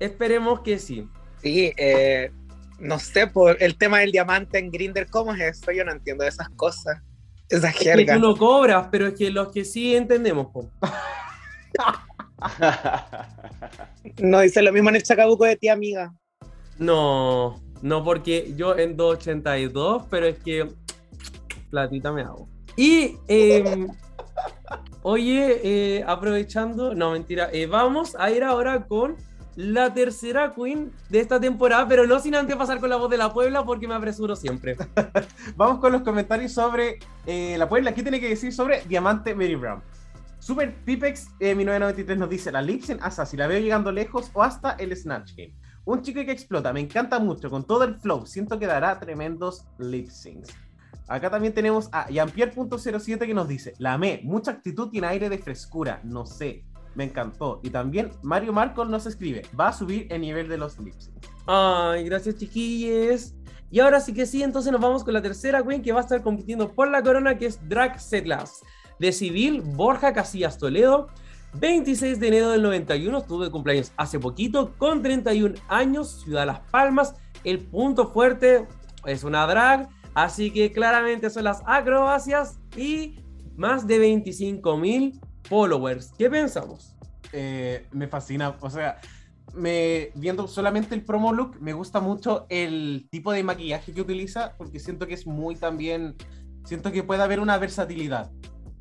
[0.03, 1.07] esperemos que sí.
[1.41, 2.31] Sí, eh,
[2.79, 5.71] no sé, por el tema del diamante en Grinder, ¿cómo es eso?
[5.71, 7.01] Yo no entiendo esas cosas,
[7.49, 8.01] esa jerga.
[8.01, 10.47] Es que tú no cobras, pero es que los que sí entendemos,
[14.21, 16.13] no dice lo mismo en el chacabuco de ti, amiga.
[16.77, 20.67] No, no, porque yo en 282, pero es que
[21.69, 22.49] platita me hago.
[22.75, 23.87] Y, em,
[25.03, 29.15] oye, eh, aprovechando, no mentira, eh, vamos a ir ahora con
[29.55, 33.17] la tercera queen de esta temporada, pero no sin antes pasar con la voz de
[33.17, 34.75] la Puebla porque me apresuro siempre.
[35.55, 37.93] vamos con los comentarios sobre eh, la Puebla.
[37.93, 39.81] ¿Qué tiene que decir sobre Diamante Mary Brown?
[40.39, 44.71] Super Pipex 1993 nos dice: La Lipsin asa si la veo llegando lejos o hasta
[44.71, 45.55] el Snatch Game.
[45.85, 48.25] Un chico que explota, me encanta mucho, con todo el flow.
[48.25, 50.49] Siento que dará tremendos lip syncs.
[51.07, 55.37] Acá también tenemos a Jean-Pierre.07 que nos dice, la amé, mucha actitud y aire de
[55.37, 56.63] frescura, no sé,
[56.95, 57.59] me encantó.
[57.63, 61.11] Y también Mario Marcos nos escribe, va a subir el nivel de los lips.
[61.45, 63.35] Ay, gracias chiquilles.
[63.69, 66.03] Y ahora sí que sí, entonces nos vamos con la tercera queen que va a
[66.03, 68.61] estar compitiendo por la corona, que es Drag Setlas.
[68.99, 71.07] De civil, Borja Casillas Toledo.
[71.55, 77.15] 26 de enero del 91, tuve cumpleaños hace poquito, con 31 años, Ciudad Las Palmas.
[77.43, 78.67] El punto fuerte
[79.05, 83.19] es una drag Así que claramente son las acrobacias y
[83.55, 86.13] más de 25 mil followers.
[86.17, 86.95] ¿Qué pensamos?
[87.31, 88.99] Eh, me fascina, o sea,
[89.53, 94.53] me, viendo solamente el promo look, me gusta mucho el tipo de maquillaje que utiliza,
[94.57, 96.15] porque siento que es muy también,
[96.65, 98.31] siento que puede haber una versatilidad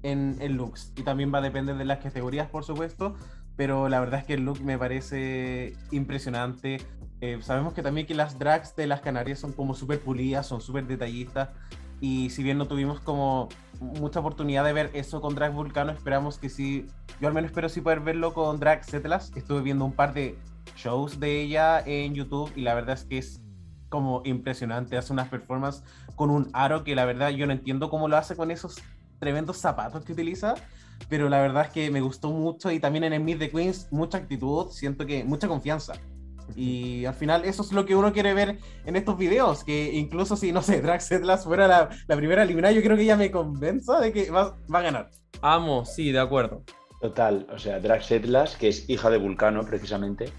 [0.03, 3.15] en, en looks, y también va a depender de las categorías, por supuesto,
[3.57, 6.79] pero la verdad es que el look me parece impresionante.
[7.21, 10.61] Eh, sabemos que también que las drags de las Canarias son como súper pulidas, son
[10.61, 11.51] súper detallistas.
[12.03, 13.49] Y si bien no tuvimos como
[13.81, 16.89] mucha oportunidad de ver eso con Drag Vulcano, esperamos que sí.
[17.21, 19.31] Yo al menos espero sí poder verlo con Drag Setlas.
[19.37, 20.37] Estuve viendo un par de
[20.75, 23.41] shows de ella en YouTube y la verdad es que es
[23.89, 24.97] como impresionante.
[24.97, 25.85] Hace unas performances
[26.17, 28.83] con un aro que la verdad yo no entiendo cómo lo hace con esos
[29.21, 30.57] tremendos zapatos que utiliza.
[31.09, 33.87] Pero la verdad es que me gustó mucho y también en el Meet the Queens
[33.93, 35.93] mucha actitud, siento que mucha confianza.
[36.57, 40.37] Y al final eso es lo que uno quiere ver en estos videos, que incluso
[40.37, 43.31] si, no sé, Drag Setlas fuera la, la, primera eliminada, yo creo que ella me
[43.31, 45.11] convenza de que va, va, a ganar.
[45.41, 46.63] Amo, sí, de acuerdo.
[47.01, 50.33] Total, o sea, Drag Setlas, que es hija de Vulcano precisamente,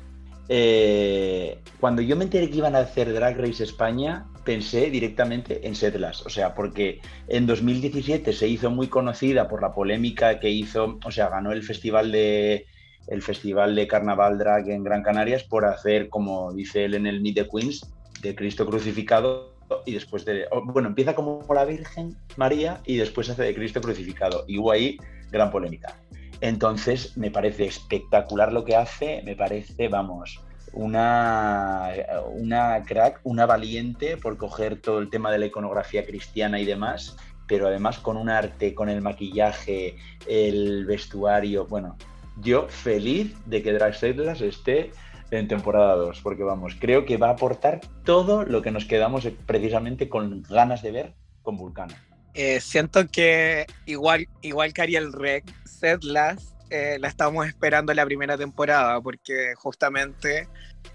[0.50, 5.76] eh, cuando yo me enteré que iban a hacer Drag Race España, pensé directamente en
[5.76, 11.00] Setlas, o sea, porque en 2017 se hizo muy conocida por la polémica que hizo,
[11.04, 12.66] o sea, ganó el festival de
[13.08, 17.22] el Festival de Carnaval Drag en Gran Canarias por hacer, como dice él en el
[17.22, 19.54] Meet the Queens, de Cristo crucificado
[19.86, 20.46] y después de...
[20.66, 24.46] Bueno, empieza como la Virgen María y después hace de Cristo crucificado.
[24.48, 24.98] Y hubo ahí
[25.32, 25.98] gran polémica.
[26.42, 30.42] Entonces, me parece espectacular lo que hace, me parece, vamos,
[30.74, 31.90] una,
[32.34, 37.16] una crack, una valiente por coger todo el tema de la iconografía cristiana y demás,
[37.48, 39.96] pero además con un arte, con el maquillaje,
[40.28, 41.98] el vestuario, bueno,
[42.38, 44.92] yo feliz de que Drag esté
[45.32, 49.28] en temporada 2, porque vamos, creo que va a aportar todo lo que nos quedamos
[49.46, 51.94] precisamente con ganas de ver con Vulcano.
[52.34, 58.38] Eh, siento que igual, igual que Ariel Rec, Setlas eh, la estamos esperando la primera
[58.38, 60.48] temporada, porque justamente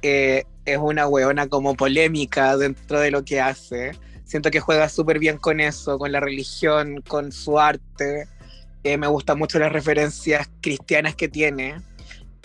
[0.03, 3.93] eh, es una weona como polémica dentro de lo que hace.
[4.25, 8.27] Siento que juega súper bien con eso, con la religión, con su arte
[8.85, 11.81] me gustan mucho las referencias cristianas que tiene.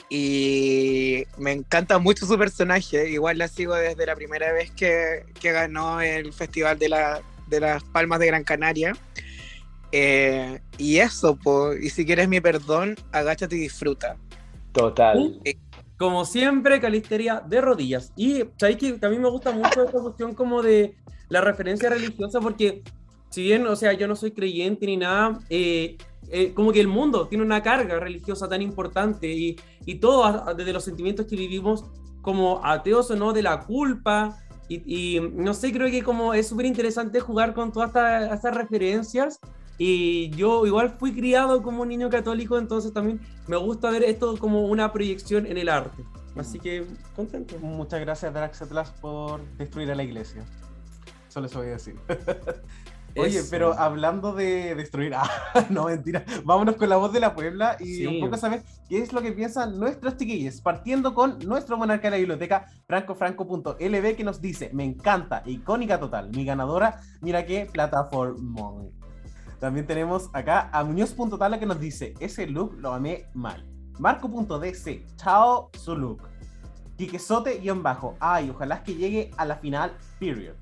[0.09, 3.09] Y me encanta mucho su personaje.
[3.09, 7.59] Igual la sigo desde la primera vez que, que ganó el Festival de, la, de,
[7.59, 8.93] las Palmas de Gran Canaria.
[9.91, 11.37] Eh, y eso,
[11.81, 14.17] y si quieres mi perdón, agáchate y disfruta.
[14.71, 15.39] Total.
[15.97, 18.11] como siempre, calistería de rodillas.
[18.15, 20.95] Y sabéis que también me gusta mucho esta cuestión como de
[21.29, 22.83] la referencia religiosa, porque
[23.29, 25.97] si bien, o sea, yo no soy creyente ni nada, eh,
[26.35, 30.73] eh, como que el mundo tiene una carga religiosa tan importante y, y todo desde
[30.73, 31.85] los sentimientos que vivimos
[32.23, 34.39] como ateos o no, de la culpa.
[34.67, 37.89] Y, no sé, creo que como es súper interesante jugar con todas
[38.33, 39.39] estas, referencias
[39.77, 44.35] Y yo igual fui criado como un niño católico, entonces también me gusta ver esto
[44.37, 46.03] como una proyección en el arte.
[46.35, 47.59] Así que contento.
[47.59, 50.43] Muchas gracias, Drax Atlas, por destruir a la iglesia.
[51.27, 51.95] Solo eso voy a decir.
[53.15, 55.29] Oye, pero hablando de destruir, ah,
[55.69, 59.13] no mentira, vámonos con la voz de la Puebla y un poco saber qué es
[59.13, 64.41] lo que piensan nuestros chiquillos, partiendo con nuestro monarca de la biblioteca, francofranco.lb, que nos
[64.41, 68.71] dice, me encanta, icónica total, mi ganadora, mira qué plataforma.
[69.59, 73.65] También tenemos acá a Muñoz.tala que nos dice, ese look lo amé mal.
[73.99, 76.27] Marco.dc, chao su look.
[76.97, 80.55] Quiquesote guion bajo, ay, ojalá que llegue a la final, period.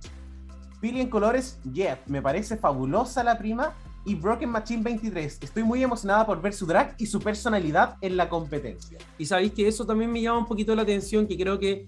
[0.81, 3.75] Billy en colores, Jeff, me parece fabulosa la prima.
[4.03, 8.17] Y Broken Machine 23, estoy muy emocionada por ver su drag y su personalidad en
[8.17, 8.97] la competencia.
[9.19, 11.87] Y sabéis que eso también me llama un poquito la atención, que creo que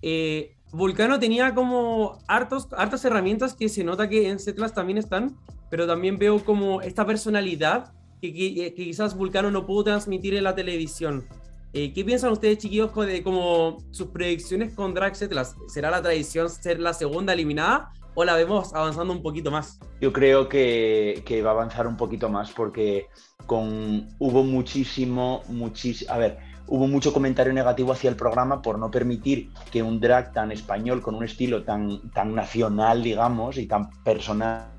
[0.00, 5.36] eh, Vulcano tenía como hartos, hartas herramientas que se nota que en Setlas también están,
[5.68, 10.54] pero también veo como esta personalidad que, que, quizás Vulcano no pudo transmitir en la
[10.54, 11.26] televisión.
[11.72, 15.56] Eh, ¿Qué piensan ustedes, chiquillos, de como sus predicciones con Drag Setlas?
[15.66, 19.78] ¿Será la tradición ser la segunda eliminada o la vemos avanzando un poquito más?
[20.00, 23.08] Yo creo que, va a avanzar un poquito más porque
[23.46, 28.90] con, hubo muchísimo, muchísimo, a ver, hubo mucho comentario negativo hacia el programa por no
[28.90, 33.90] permitir que un drag tan español, con un estilo tan, tan nacional, digamos, y tan
[34.02, 34.70] personal,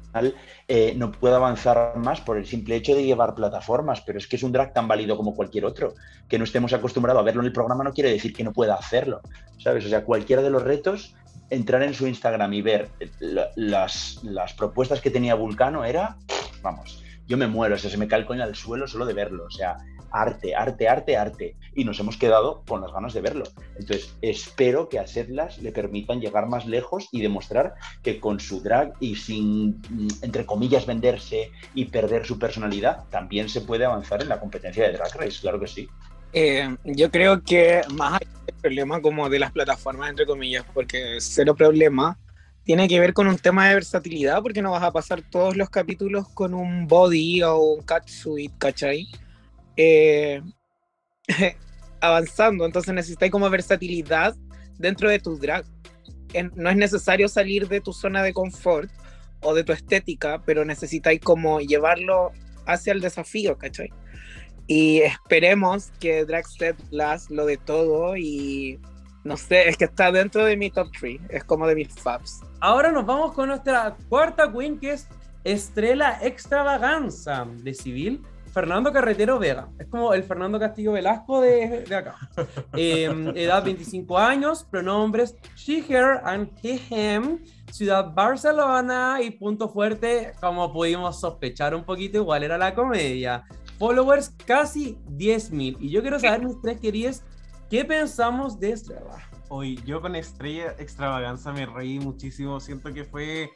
[0.68, 4.36] eh, no pueda avanzar más por el simple hecho de llevar plataformas, pero es que
[4.36, 5.94] es un drag tan válido como cualquier otro.
[6.28, 8.76] Que no estemos acostumbrados a verlo en el programa no quiere decir que no pueda
[8.76, 9.22] hacerlo,
[9.58, 9.86] ¿sabes?
[9.86, 11.16] O sea, cualquiera de los retos
[11.52, 12.90] entrar en su Instagram y ver
[13.56, 16.18] las, las propuestas que tenía Vulcano era,
[16.64, 19.14] vamos, yo me muero, o sea, se me cae el coño al suelo solo de
[19.14, 19.78] verlo, o sea,
[20.12, 21.56] arte, arte, arte, arte.
[21.76, 23.46] Y nos hemos quedado con las ganas de verlo.
[23.78, 28.62] Entonces, espero que a Setlas le permitan llegar más lejos y demostrar que con su
[28.62, 34.22] drag y sin, mm, entre comillas, venderse y perder su personalidad, también se puede avanzar
[34.22, 35.90] en la competencia de Drag Race, claro que sí.
[36.34, 41.18] Eh, yo creo que más allá del problema como de las plataformas, entre comillas, porque
[41.20, 42.18] cero problema,
[42.64, 45.70] tiene que ver con un tema de versatilidad, porque no vas a pasar todos los
[45.70, 49.08] capítulos con un body o un catsuit, ¿cachai?
[49.76, 50.42] Eh,
[52.02, 54.36] avanzando, entonces necesitáis como versatilidad
[54.78, 55.66] dentro de tu drag.
[56.56, 58.90] no es necesario salir de tu zona de confort
[59.42, 62.32] o de tu estética, pero necesitáis como llevarlo
[62.66, 63.90] hacia el desafío, ¿cachai?
[64.74, 68.80] Y esperemos que Dragset las lo de todo y
[69.26, 72.40] no sé, es que está dentro de mi top 3, es como de mis faps.
[72.62, 75.10] Ahora nos vamos con nuestra cuarta queen que es
[75.44, 78.22] Estrella Extravaganza de Civil.
[78.54, 79.70] Fernando Carretero Vega.
[79.80, 82.16] Es como el Fernando Castillo Velasco de, de acá.
[82.74, 87.40] Em, edad 25 años, pronombres she, her and he, him.
[87.72, 93.46] Ciudad Barcelona y punto fuerte, como pudimos sospechar un poquito, igual era la comedia
[93.82, 95.78] followers casi 10.000.
[95.80, 97.24] Y yo quiero saber, mis tres queridos,
[97.68, 99.28] ¿qué pensamos de Estrella?
[99.50, 102.60] Hoy yo con Estrella Extravaganza me reí muchísimo.
[102.60, 103.50] Siento que fue.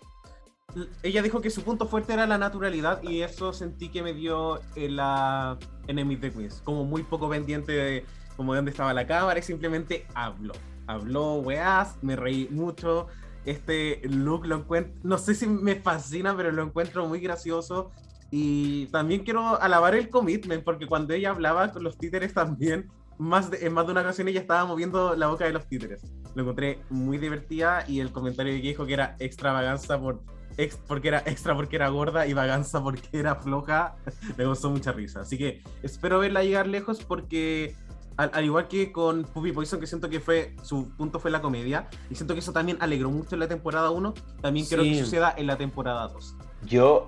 [1.04, 4.62] Ella dijo que su punto fuerte era la naturalidad y eso sentí que me dio
[4.76, 6.60] en la Enemy the Queens.
[6.64, 10.56] Como muy poco pendiente de como de dónde estaba la cámara y simplemente habló.
[10.88, 13.06] Habló, weás, me reí mucho.
[13.46, 17.92] Este look lo encuentro, no sé si me fascina, pero lo encuentro muy gracioso.
[18.32, 23.50] Y también quiero alabar el commitment, porque cuando ella hablaba con los títeres también, más
[23.54, 26.02] en más de una ocasión ella estaba moviendo la boca de los títeres.
[26.34, 30.22] Lo encontré muy divertida y el comentario que dijo que era extravaganza por,
[30.58, 33.96] ex, porque era extra porque era gorda y vaganza porque era floja,
[34.38, 35.22] me gustó mucha risa.
[35.22, 37.76] Así que espero verla llegar lejos porque
[38.18, 41.90] al, igual que con Puppy Poison, que siento que fue su punto fue la comedia,
[42.10, 45.34] y siento que eso también alegró mucho en la temporada 1, también quiero que suceda
[45.38, 46.38] en la temporada 2.
[46.66, 47.08] Yo,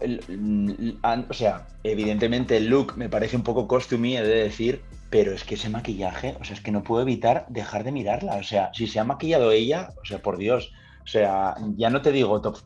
[1.29, 5.43] o sea, evidentemente el look me parece un poco costumí, he de decir, pero es
[5.43, 8.35] que ese maquillaje, o sea, es que no puedo evitar dejar de mirarla.
[8.35, 10.71] O sea, si se ha maquillado ella, o sea, por Dios,
[11.03, 12.57] o sea, ya no te digo top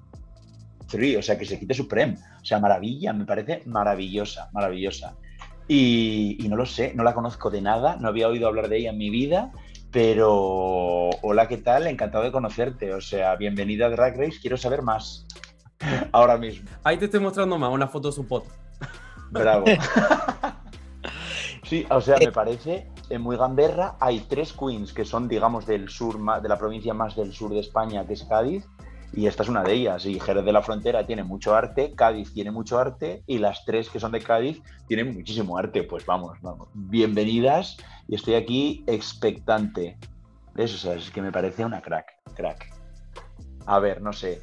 [0.89, 2.17] 3, o sea, que se quite Supreme.
[2.41, 5.15] O sea, maravilla, me parece maravillosa, maravillosa.
[5.67, 8.79] Y, y, no lo sé, no la conozco de nada, no había oído hablar de
[8.79, 9.51] ella en mi vida,
[9.91, 11.85] pero hola, ¿qué tal?
[11.87, 12.93] Encantado de conocerte.
[12.93, 15.27] O sea, bienvenida a Drag Race, quiero saber más.
[16.11, 16.69] Ahora mismo.
[16.83, 18.45] Ahí te estoy mostrando más una foto de su pot.
[19.31, 19.65] Bravo.
[21.63, 22.87] sí, o sea, me parece
[23.19, 23.95] muy gamberra.
[23.99, 27.59] Hay tres queens que son, digamos, del sur, de la provincia más del sur de
[27.59, 28.65] España, que es Cádiz.
[29.13, 30.05] Y esta es una de ellas.
[30.05, 33.89] Y Jerez de la Frontera tiene mucho arte, Cádiz tiene mucho arte, y las tres
[33.89, 35.83] que son de Cádiz tienen muchísimo arte.
[35.83, 36.69] Pues vamos, vamos.
[36.73, 37.77] Bienvenidas.
[38.07, 39.97] Y estoy aquí expectante.
[40.55, 42.73] Eso, es que me parece una crack, crack.
[43.65, 44.41] A ver, no sé.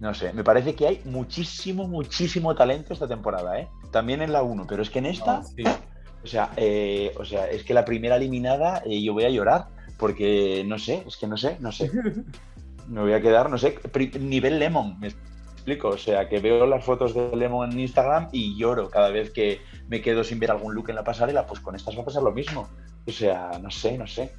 [0.00, 3.68] No sé, me parece que hay muchísimo, muchísimo talento esta temporada, ¿eh?
[3.90, 5.78] También en la 1, pero es que en esta, Ah,
[6.22, 9.68] o, sea, eh, o sea, es que la primera eliminada eh, yo voy a llorar,
[9.96, 11.90] porque no sé, es que no sé, no sé.
[12.88, 13.78] Me voy a quedar, no sé,
[14.20, 15.88] nivel Lemon, me explico.
[15.88, 19.60] O sea, que veo las fotos de Lemon en Instagram y lloro cada vez que
[19.88, 22.22] me quedo sin ver algún look en la pasarela, pues con estas va a pasar
[22.22, 22.68] lo mismo.
[23.04, 24.32] O sea, no sé, no sé.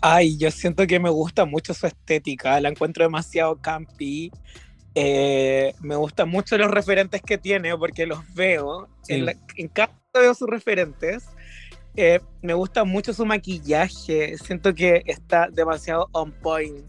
[0.00, 4.32] Ay, yo siento que me gusta mucho su estética, la encuentro demasiado campi.
[4.94, 8.88] Eh, me gustan mucho los referentes que tiene porque los veo.
[9.02, 9.14] Sí.
[9.14, 11.24] En, la- en cada veo sus referentes.
[11.96, 16.84] Eh, me gusta mucho su maquillaje, siento que está demasiado on point.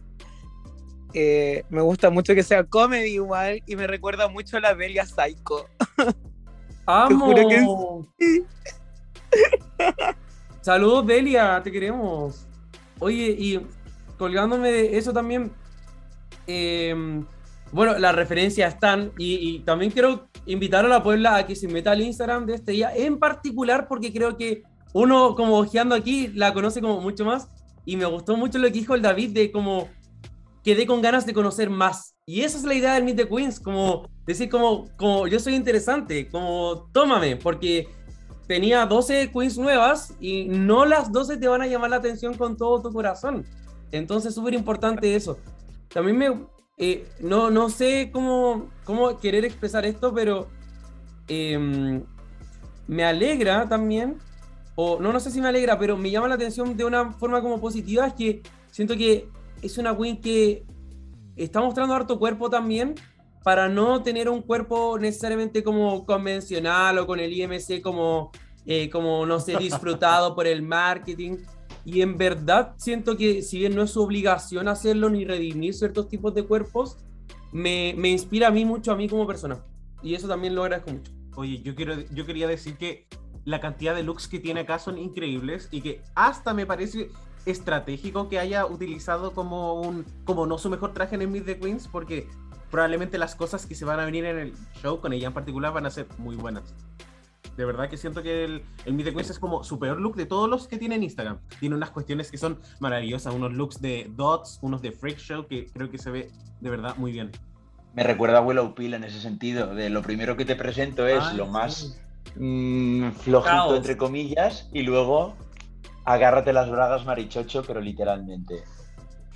[1.13, 5.05] Eh, me gusta mucho que sea comedy igual y me recuerda mucho a la Delia
[5.05, 5.67] Psycho.
[6.85, 7.25] ¡Amo!
[7.27, 8.43] juro que
[10.61, 12.47] Saludos, Delia, te queremos.
[12.99, 13.59] Oye, y
[14.17, 15.51] colgándome de eso también,
[16.47, 17.21] eh,
[17.73, 21.67] bueno, las referencias están, y, y también quiero invitar a la Puebla a que se
[21.67, 24.63] meta al Instagram de este día, en particular porque creo que
[24.93, 27.49] uno, como ojeando aquí, la conoce como mucho más,
[27.85, 29.89] y me gustó mucho lo que dijo el David de como
[30.63, 32.15] quedé con ganas de conocer más.
[32.25, 35.55] Y esa es la idea del Meet the Queens, como decir como, como yo soy
[35.55, 37.87] interesante, como tómame, porque
[38.47, 42.55] tenía 12 queens nuevas y no las 12 te van a llamar la atención con
[42.55, 43.45] todo tu corazón.
[43.91, 45.37] Entonces, súper importante eso.
[45.89, 46.45] También me,
[46.77, 50.47] eh, no, no sé cómo, cómo querer expresar esto, pero
[51.27, 52.03] em,
[52.87, 54.17] me alegra también,
[54.75, 57.41] o no, no sé si me alegra, pero me llama la atención de una forma
[57.41, 59.29] como positiva, es que siento que
[59.61, 60.65] es una queen que
[61.35, 62.95] está mostrando harto cuerpo también,
[63.43, 68.31] para no tener un cuerpo necesariamente como convencional o con el IMC como,
[68.65, 71.37] eh, como no sé, disfrutado por el marketing.
[71.85, 76.07] Y en verdad siento que si bien no es su obligación hacerlo ni redimir ciertos
[76.07, 76.97] tipos de cuerpos,
[77.51, 79.63] me, me inspira a mí mucho, a mí como persona.
[80.01, 81.11] Y eso también lo agradezco mucho.
[81.35, 83.07] Oye, yo, quiero, yo quería decir que
[83.45, 87.09] la cantidad de looks que tiene acá son increíbles y que hasta me parece
[87.45, 91.59] estratégico que haya utilizado como un como no su mejor traje en el Meet the
[91.59, 92.27] Queens porque
[92.71, 95.73] probablemente las cosas que se van a venir en el show con ella en particular
[95.73, 96.73] van a ser muy buenas.
[97.57, 100.15] De verdad que siento que el, el Meet the Queens es como su peor look
[100.15, 101.37] de todos los que tiene en Instagram.
[101.59, 105.67] Tiene unas cuestiones que son maravillosas, unos looks de dots, unos de freak show que
[105.67, 106.31] creo que se ve
[106.61, 107.31] de verdad muy bien.
[107.93, 111.23] Me recuerda a Willow Pill en ese sentido, de lo primero que te presento es
[111.23, 111.51] Ay, lo sí.
[111.51, 111.97] más
[112.37, 113.77] mm, flojito, Caos.
[113.77, 115.35] entre comillas, y luego
[116.05, 118.63] agárrate las bragas marichocho, pero literalmente.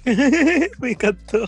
[0.80, 1.48] me encantó.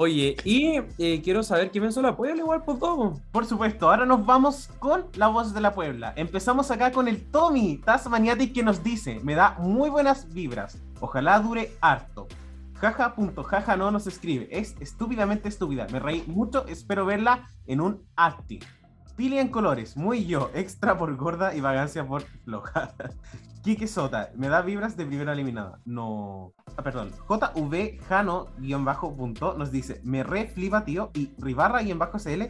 [0.00, 3.20] Oye, y eh, quiero saber qué pensó la Puebla igual por todo.
[3.32, 6.12] Por supuesto, ahora nos vamos con la voz de la Puebla.
[6.14, 11.40] Empezamos acá con el Tommy Tasmaniatic que nos dice, me da muy buenas vibras, ojalá
[11.40, 12.28] dure harto.
[12.74, 18.60] Jaja.jaja no nos escribe, es estúpidamente estúpida, me reí mucho, espero verla en un acting.
[19.16, 22.94] Pili en colores, muy yo, extra por gorda y vagancia por floja.
[23.68, 25.78] Kike Sota, me da vibras de primera eliminada.
[25.84, 26.54] No.
[26.78, 27.12] Ah, perdón.
[27.28, 32.16] JV Jano guion bajo punto nos dice, me re flipa tío y Ribarra guion bajo
[32.16, 32.44] CL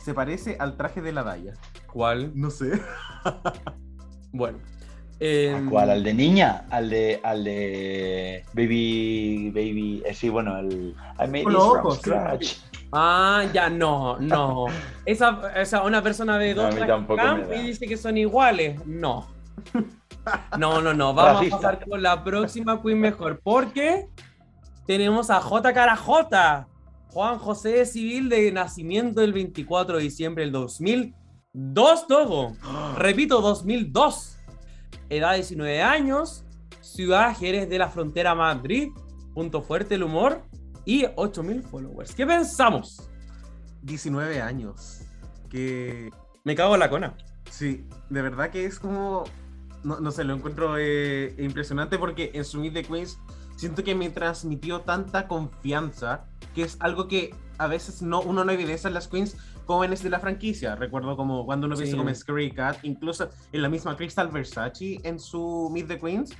[0.00, 1.54] se parece al traje de la Daya.
[1.92, 2.30] ¿Cuál?
[2.36, 2.80] No sé.
[4.32, 4.58] Bueno.
[4.58, 5.90] ¿A em, cuál?
[5.90, 6.64] ¿Al de niña?
[6.70, 12.58] ¿Al de, al de Baby, Baby, eh, sí, bueno, el I made this from scratch.
[12.92, 14.66] Ah, ya no, no.
[15.04, 17.56] Esa, esa una persona de No, dos a mí trajes tampoco camp me da.
[17.56, 18.86] y dice que son iguales.
[18.86, 19.26] No.
[20.58, 21.14] No, no, no.
[21.14, 21.56] Vamos Racista.
[21.56, 23.40] a pasar con la próxima Queen mejor.
[23.42, 24.08] Porque
[24.86, 25.72] tenemos a J.
[25.72, 26.66] Cara J.
[27.12, 32.52] Juan José Civil de nacimiento el 24 de diciembre del 2002 todo.
[32.96, 34.38] Repito, 2002.
[35.08, 36.44] Edad 19 años.
[36.80, 38.90] Ciudad Jerez de la Frontera Madrid.
[39.34, 40.42] Punto fuerte el humor.
[40.84, 42.14] Y 8000 followers.
[42.14, 43.08] ¿Qué pensamos?
[43.82, 45.02] 19 años.
[45.48, 46.10] Que
[46.44, 47.14] Me cago en la cona.
[47.50, 49.24] sí, de verdad que es como.
[49.82, 53.18] No, no sé, lo encuentro eh, impresionante porque en su Meet the Queens
[53.56, 58.52] siento que me transmitió tanta confianza que es algo que a veces no, uno no
[58.52, 60.74] evidencia en las Queens jóvenes de la franquicia.
[60.76, 61.84] Recuerdo como cuando uno Sí.
[61.84, 66.32] vio como Scary Cat, incluso en la misma Crystal Versace en su Meet the Queens.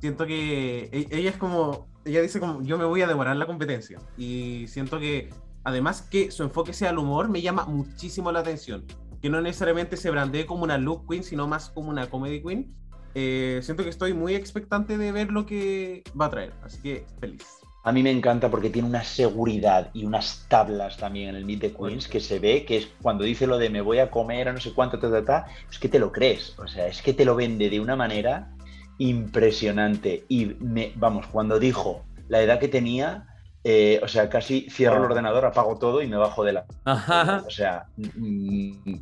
[0.00, 3.46] Siento que e- ella es como, ella dice como, yo me voy a devorar la
[3.46, 3.98] competencia.
[4.16, 5.30] Y siento que,
[5.64, 8.84] además que su enfoque sea el humor, me llama muchísimo la atención.
[9.20, 12.74] Que no necesariamente se brandee como una look queen, sino más como una comedy queen.
[13.14, 16.52] Eh, siento que estoy muy expectante de ver lo que va a traer.
[16.62, 17.44] Así que feliz.
[17.84, 21.60] A mí me encanta porque tiene una seguridad y unas tablas también en el Meet
[21.60, 24.48] the Queens que se ve que es cuando dice lo de me voy a comer
[24.48, 26.58] a no sé cuánto, ta, ta, ta, es que te lo crees.
[26.58, 28.50] O sea, es que te lo vende de una manera
[28.98, 30.24] impresionante.
[30.28, 33.26] Y me, vamos, cuando dijo la edad que tenía,
[33.64, 36.66] eh, o sea, casi cierro el ordenador, apago todo y me bajo de la...
[37.46, 38.94] O sea, mm,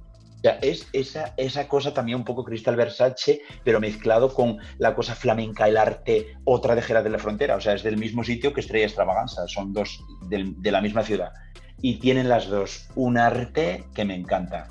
[0.52, 5.68] es esa, esa cosa también un poco Cristal Versace, pero mezclado con la cosa flamenca,
[5.68, 7.56] el arte, otra de Jerez de la Frontera.
[7.56, 11.32] O sea, es del mismo sitio que Estrella Extravaganza, son dos de la misma ciudad.
[11.82, 14.68] Y tienen las dos un arte que me encanta.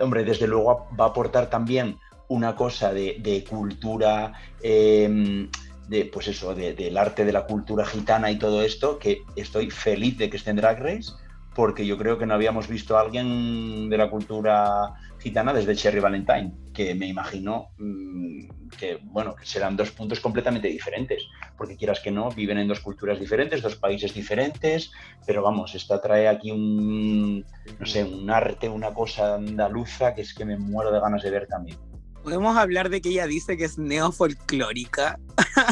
[0.00, 1.98] Hombre, desde luego va a aportar también
[2.28, 5.50] una cosa de, cultura, em,
[5.88, 10.16] de, pues eso, del arte de la cultura gitana y todo esto, que estoy feliz
[10.16, 11.12] de que esté en Drag Race,
[11.54, 16.00] porque yo creo que no habíamos visto a alguien de la cultura gitana desde Cherry
[16.00, 21.24] Valentine, que me imagino mm, que, bueno, que serán dos puntos completamente diferentes,
[21.56, 24.90] porque quieras que no, viven en dos culturas diferentes, dos países diferentes,
[25.26, 27.44] pero vamos, esta trae aquí un,
[27.78, 31.30] no sé, un arte, una cosa andaluza que es que me muero de ganas de
[31.30, 31.78] ver también.
[32.22, 35.18] Podemos hablar de que ella dice que es neofolclórica.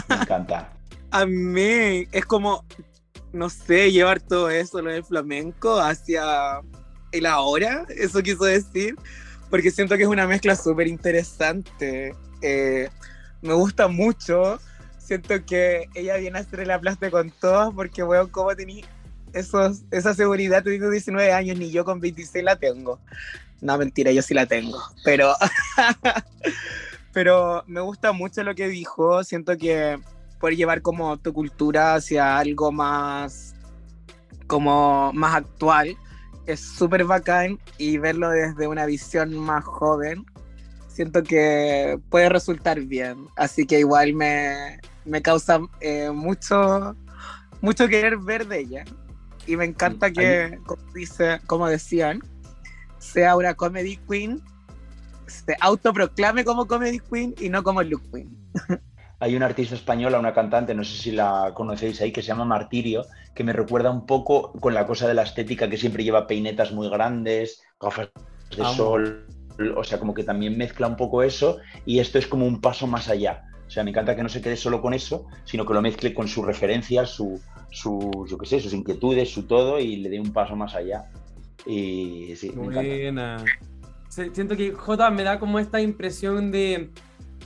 [0.08, 0.72] Me encanta.
[1.10, 2.66] A mí es como,
[3.32, 6.60] no sé, llevar todo eso, lo del flamenco, hacia
[7.12, 8.94] el ahora, eso quiso decir
[9.50, 12.14] porque siento que es una mezcla súper interesante.
[12.42, 12.88] Eh,
[13.42, 14.60] me gusta mucho.
[14.98, 18.84] Siento que ella viene a hacer el aplaste con todos porque, weón, como tenía
[19.32, 23.00] esos, esa seguridad teniendo 19 años, ni yo con 26 la tengo.
[23.60, 24.78] No, mentira, yo sí la tengo.
[25.04, 25.34] Pero,
[27.12, 29.24] pero me gusta mucho lo que dijo.
[29.24, 29.98] Siento que
[30.38, 33.54] puede llevar como tu cultura hacia algo más,
[34.46, 35.96] como más actual
[36.48, 40.24] es súper bacán y verlo desde una visión más joven,
[40.88, 43.26] siento que puede resultar bien.
[43.36, 46.96] Así que igual me, me causa eh, mucho,
[47.60, 48.84] mucho querer ver de ella.
[49.46, 52.20] Y me encanta mm, que, como, dice, como decían,
[52.98, 54.42] sea una comedy queen,
[55.26, 58.34] se autoproclame como comedy queen y no como look queen.
[59.20, 62.44] hay una artista española, una cantante, no sé si la conocéis ahí, que se llama
[62.44, 63.04] Martirio,
[63.34, 66.72] que me recuerda un poco con la cosa de la estética que siempre lleva peinetas
[66.72, 68.10] muy grandes, gafas
[68.56, 69.26] de sol,
[69.76, 72.86] o sea, como que también mezcla un poco eso y esto es como un paso
[72.86, 73.44] más allá.
[73.66, 76.14] O sea, me encanta que no se quede solo con eso, sino que lo mezcle
[76.14, 77.40] con sus referencias, su,
[77.70, 81.10] su yo qué sé, sus inquietudes, su todo y le dé un paso más allá.
[81.66, 83.44] Y sí, Buena.
[84.08, 86.90] Siento que J me da como esta impresión de,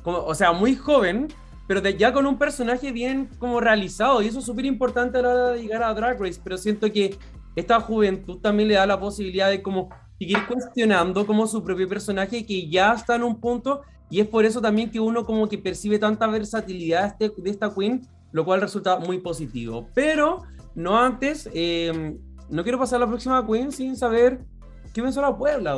[0.04, 1.26] como, o sea, muy joven,
[1.66, 5.28] pero ya con un personaje bien como realizado, y eso es súper importante a la
[5.28, 7.16] hora de llegar a Drag Race, pero siento que
[7.56, 12.46] esta juventud también le da la posibilidad de como seguir cuestionando como su propio personaje
[12.46, 15.58] que ya está en un punto, y es por eso también que uno como que
[15.58, 19.88] percibe tanta versatilidad de, este, de esta queen, lo cual resulta muy positivo.
[19.94, 20.42] Pero
[20.74, 22.18] no antes, em,
[22.50, 24.44] no quiero pasar a la próxima queen sin saber
[24.92, 25.74] qué pensó la Puebla.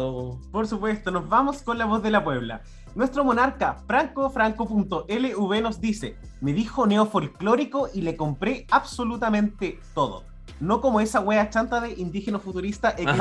[0.51, 2.63] Por supuesto, nos vamos con la voz de la Puebla.
[2.95, 10.23] Nuestro monarca, Franco Franco.lv nos dice, me dijo neofolclórico y le compré absolutamente todo.
[10.61, 13.17] No como esa wea chanta de indígena futurista X.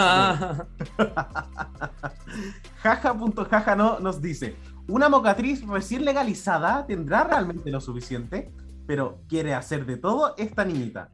[2.84, 4.56] Jaja.jaja no nos dice,
[4.88, 8.54] una mocatriz recién legalizada tendrá realmente lo suficiente,
[8.86, 11.10] pero quiere hacer de todo esta niñita.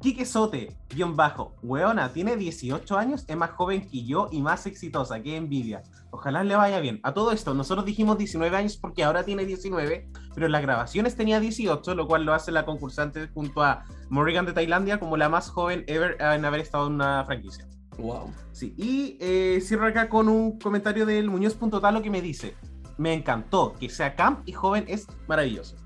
[0.00, 4.64] Quique Sote, guion bajo, weona, tiene 18 años, es más joven que yo y más
[4.64, 5.82] exitosa, qué envidia.
[6.10, 7.00] Ojalá le vaya bien.
[7.02, 11.16] A todo esto, nosotros dijimos 19 años porque ahora tiene 19, pero en las grabaciones
[11.16, 15.28] tenía 18, lo cual lo hace la concursante junto a Morrigan de Tailandia como la
[15.28, 17.68] más joven ever en haber estado en una franquicia.
[17.98, 18.32] Wow.
[18.52, 22.56] Sí, y eh, cierro acá con un comentario del Muñoz.talo que me dice:
[22.96, 25.76] Me encantó que sea camp y joven, es maravilloso.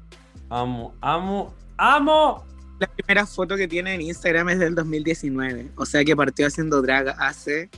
[0.51, 2.54] Amo, amo, amo
[2.85, 5.70] la primera foto que tiene en Instagram es del 2019.
[5.76, 7.70] O sea que partió haciendo drag hace.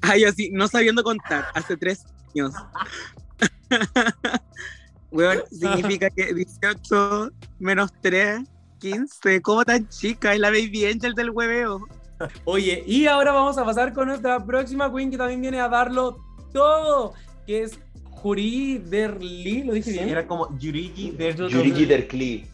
[0.00, 2.04] Ay, así, no sabiendo contar, hace tres
[2.34, 2.54] años.
[5.10, 8.40] bueno, significa que 18 menos 3,
[8.78, 9.42] 15.
[9.42, 10.34] ¿Cómo tan chica?
[10.34, 11.86] Es la baby angel del hueveo.
[12.44, 16.18] Oye, y ahora vamos a pasar con nuestra próxima queen que también viene a darlo
[16.52, 17.14] todo,
[17.46, 17.78] que es
[18.24, 20.08] Juri Derli, ¿lo dije bien?
[20.08, 21.46] Era como Yurigi Derli.
[21.46, 22.46] Yurigi Derli.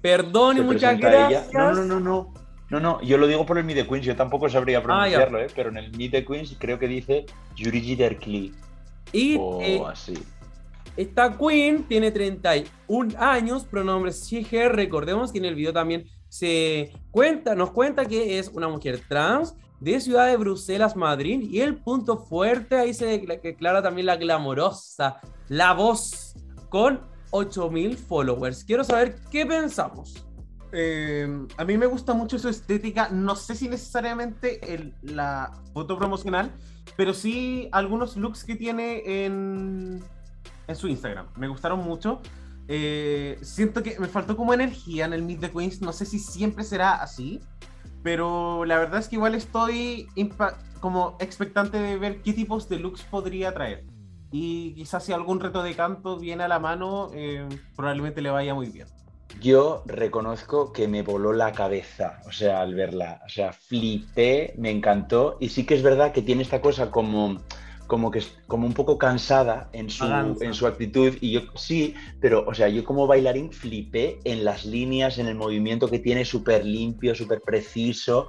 [0.00, 1.52] Perdón y muchas gracias.
[1.52, 2.34] No, no, no, no.
[2.70, 5.40] No, no, yo lo digo por el Meet the Queens, yo tampoco sabría ah, pronunciarlo,
[5.40, 5.48] ¿eh?
[5.54, 8.54] pero en el Meet the Queens creo que dice Yurigi Derkli.
[9.12, 10.14] Y o eh, así.
[10.96, 17.56] Esta queen tiene 31 años, pronombres she, Recordemos que en el video también se cuenta,
[17.56, 21.48] nos cuenta que es una mujer trans, de Ciudad de Bruselas, Madrid.
[21.50, 26.34] Y el punto fuerte, ahí se declara también la glamorosa, la voz,
[26.68, 27.00] con
[27.30, 28.64] 8000 followers.
[28.64, 30.26] Quiero saber qué pensamos.
[30.72, 33.08] Eh, a mí me gusta mucho su estética.
[33.08, 36.52] No sé si necesariamente la foto promocional,
[36.96, 40.02] pero sí algunos looks que tiene en,
[40.66, 41.28] en su Instagram.
[41.36, 42.20] Me gustaron mucho.
[42.68, 45.80] Eh, siento que me faltó como energía en el Meet the Queens.
[45.80, 47.40] No sé si siempre será así.
[48.02, 50.08] Pero la verdad es que igual estoy
[50.80, 53.84] como expectante de ver qué tipos de looks podría traer.
[54.30, 58.54] Y quizás si algún reto de canto viene a la mano, eh, probablemente le vaya
[58.54, 58.86] muy bien.
[59.40, 64.70] Yo reconozco que me voló la cabeza, o sea, al verla, o sea, flipé, me
[64.70, 67.40] encantó y sí que es verdad que tiene esta cosa como
[67.86, 70.04] como que como un poco cansada en su,
[70.40, 74.64] en su actitud y yo sí, pero o sea, yo como bailarín flipé en las
[74.64, 78.28] líneas, en el movimiento que tiene súper limpio, súper preciso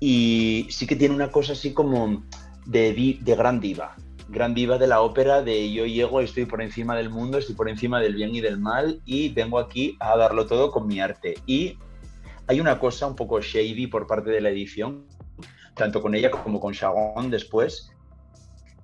[0.00, 2.22] y sí que tiene una cosa así como
[2.66, 3.96] de, de gran diva,
[4.28, 7.68] gran diva de la ópera de yo llego, estoy por encima del mundo, estoy por
[7.68, 11.34] encima del bien y del mal y vengo aquí a darlo todo con mi arte.
[11.46, 11.78] Y
[12.46, 15.06] hay una cosa un poco shady por parte de la edición,
[15.74, 17.91] tanto con ella como con Shagon después,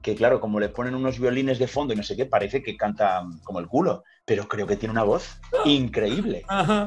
[0.03, 2.77] que claro, como le ponen unos violines de fondo y no sé qué, parece que
[2.77, 6.45] canta como el culo, pero creo que tiene una voz increíble.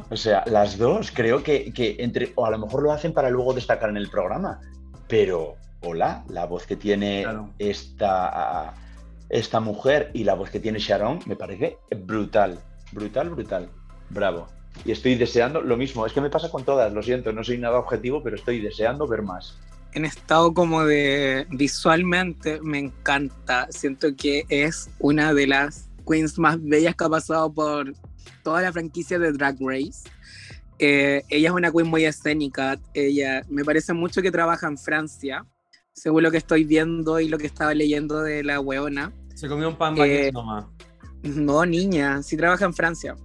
[0.09, 3.53] O sea, las dos creo que, entre, o a lo mejor lo hacen para luego
[3.53, 4.59] destacar en el programa,
[5.07, 7.25] pero hola, la voz que tiene
[7.59, 8.73] esta,
[9.29, 12.59] esta mujer y la voz que tiene Sharon me parece brutal,
[12.91, 13.69] brutal, brutal.
[14.09, 14.47] Bravo.
[14.85, 17.57] Y estoy deseando lo mismo, es que me pasa con todas, lo siento, no soy
[17.57, 19.57] nada objetivo, pero estoy deseando ver más
[19.93, 23.67] en estado como de visualmente me encanta.
[23.69, 27.93] Siento que es una de las queens más bellas que ha pasado por
[28.43, 30.09] toda la franquicia de Drag Race.
[30.79, 32.79] Eh, ella es una queen muy escénica.
[32.93, 35.45] Ella me parece mucho que trabaja en Francia,
[35.93, 39.13] según lo que estoy viendo y lo que estaba leyendo de la weona.
[39.35, 40.65] Se comió un pan eh, nomás.
[41.23, 43.15] No, niña, sí trabaja en Francia.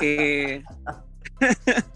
[0.00, 0.64] eh,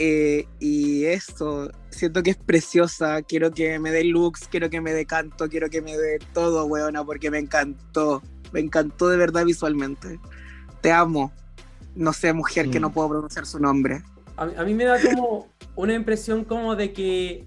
[0.00, 4.92] Eh, y eso, siento que es preciosa, quiero que me dé looks, quiero que me
[4.92, 8.22] dé canto, quiero que me dé todo, weona, porque me encantó,
[8.52, 10.20] me encantó de verdad visualmente.
[10.80, 11.32] Te amo.
[11.96, 14.02] No sé, mujer, que no puedo pronunciar su nombre.
[14.36, 17.44] A, mí me da como una impresión como de que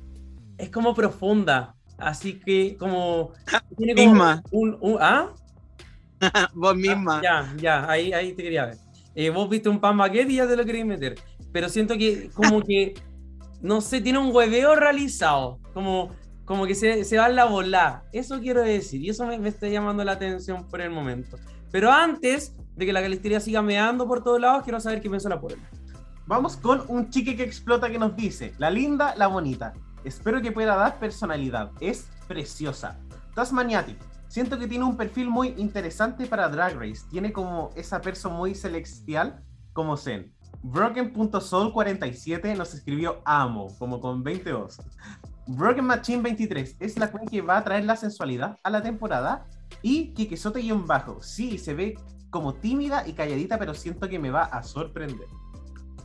[0.57, 3.31] es como profunda, así que como...
[3.77, 4.43] Tiene misma.
[4.51, 5.29] Un, ¿Ah?
[6.53, 7.21] vos misma.
[7.23, 8.77] ya, ya, ahí, ahí te quería ver.
[9.15, 11.15] Eh, vos viste un pan baguette y ya te lo querías meter
[11.51, 12.93] pero siento que como que,
[13.61, 16.11] no sé, tiene un hueveo realizado, como,
[16.45, 18.03] como que se, se va a la bola.
[18.13, 21.37] Eso quiero decir, y eso me, está llamando la atención por el momento.
[21.71, 25.29] Pero antes de que la calistería siga meando por todos lados, quiero saber qué piensa
[25.29, 25.63] la puebla.
[26.27, 29.73] Vamos con un chique que explota que nos dice, la linda, la bonita.
[30.03, 31.71] Espero que pueda dar personalidad.
[31.79, 32.99] Es preciosa.
[33.35, 33.97] Tasmaniatic.
[34.27, 37.01] Siento que tiene un perfil muy interesante para Drag Race.
[37.09, 39.43] Tiene como esa persona muy celestial
[39.73, 40.33] como Zen.
[40.63, 44.77] Broken.soul47 nos escribió amo, como con 20 os.
[45.47, 49.47] Broken Machine 23 es la queen que va a traer la sensualidad a la temporada.
[49.81, 51.21] Y y un bajo.
[51.21, 51.97] Sí, se ve
[52.29, 55.27] como tímida y calladita, pero siento que me va a sorprender.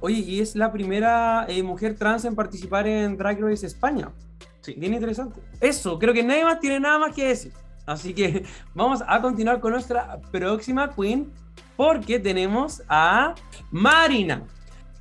[0.01, 4.13] Oye, y es la primera eh, mujer trans en participar en Drag Race España.
[4.61, 4.75] Sí.
[4.77, 5.41] Bien interesante.
[5.61, 7.53] Eso, creo que nadie más tiene nada más que decir.
[7.87, 8.45] Así que
[8.75, 11.33] vamos a continuar con nuestra próxima queen,
[11.77, 13.35] porque tenemos a
[13.71, 14.45] Marina.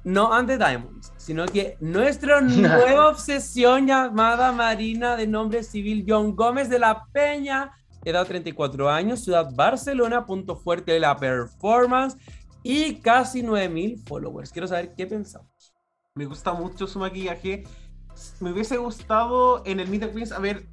[0.04, 6.70] No ante Diamonds, sino que nuestra nueva obsesión llamada Marina de nombre civil John Gómez
[6.70, 7.72] de la Peña,
[8.04, 12.18] edad 34 años, ciudad Barcelona, punto fuerte de la performance
[12.62, 14.52] y casi 9000 followers.
[14.52, 15.74] Quiero saber qué pensamos.
[16.14, 17.64] Me gusta mucho su maquillaje.
[18.40, 20.68] Me hubiese gustado en el Meet Queens haber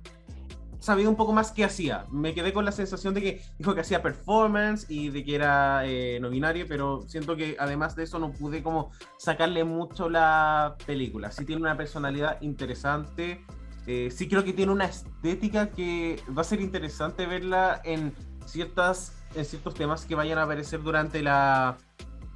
[0.82, 2.06] sabido un poco más qué hacía.
[2.10, 5.86] Me quedé con la sensación de que dijo que hacía performance y de que era
[5.86, 10.76] eh, no binario, pero siento que además de eso no pude como sacarle mucho la
[10.84, 11.30] película.
[11.30, 13.44] Sí tiene una personalidad interesante,
[13.86, 18.12] eh, sí creo que tiene una estética que va a ser interesante verla en
[18.46, 21.78] ciertas en ciertos temas que vayan a aparecer durante la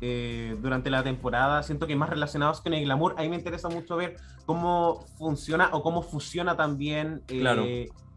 [0.00, 1.64] eh, durante la temporada.
[1.64, 3.16] Siento que más relacionados con el glamour.
[3.18, 7.64] Ahí me interesa mucho ver cómo funciona o cómo fusiona también claro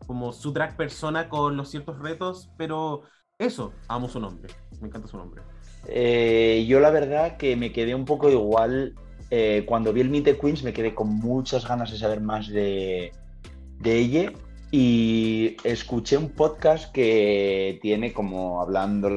[0.05, 3.03] como su drag persona con los ciertos retos, pero
[3.37, 5.41] eso, amo su nombre, me encanta su nombre.
[5.87, 8.95] Eh, yo la verdad que me quedé un poco igual,
[9.31, 12.47] eh, cuando vi el Meet the Queens me quedé con muchas ganas de saber más
[12.47, 13.11] de,
[13.79, 14.33] de ella
[14.71, 19.09] y escuché un podcast que tiene como hablando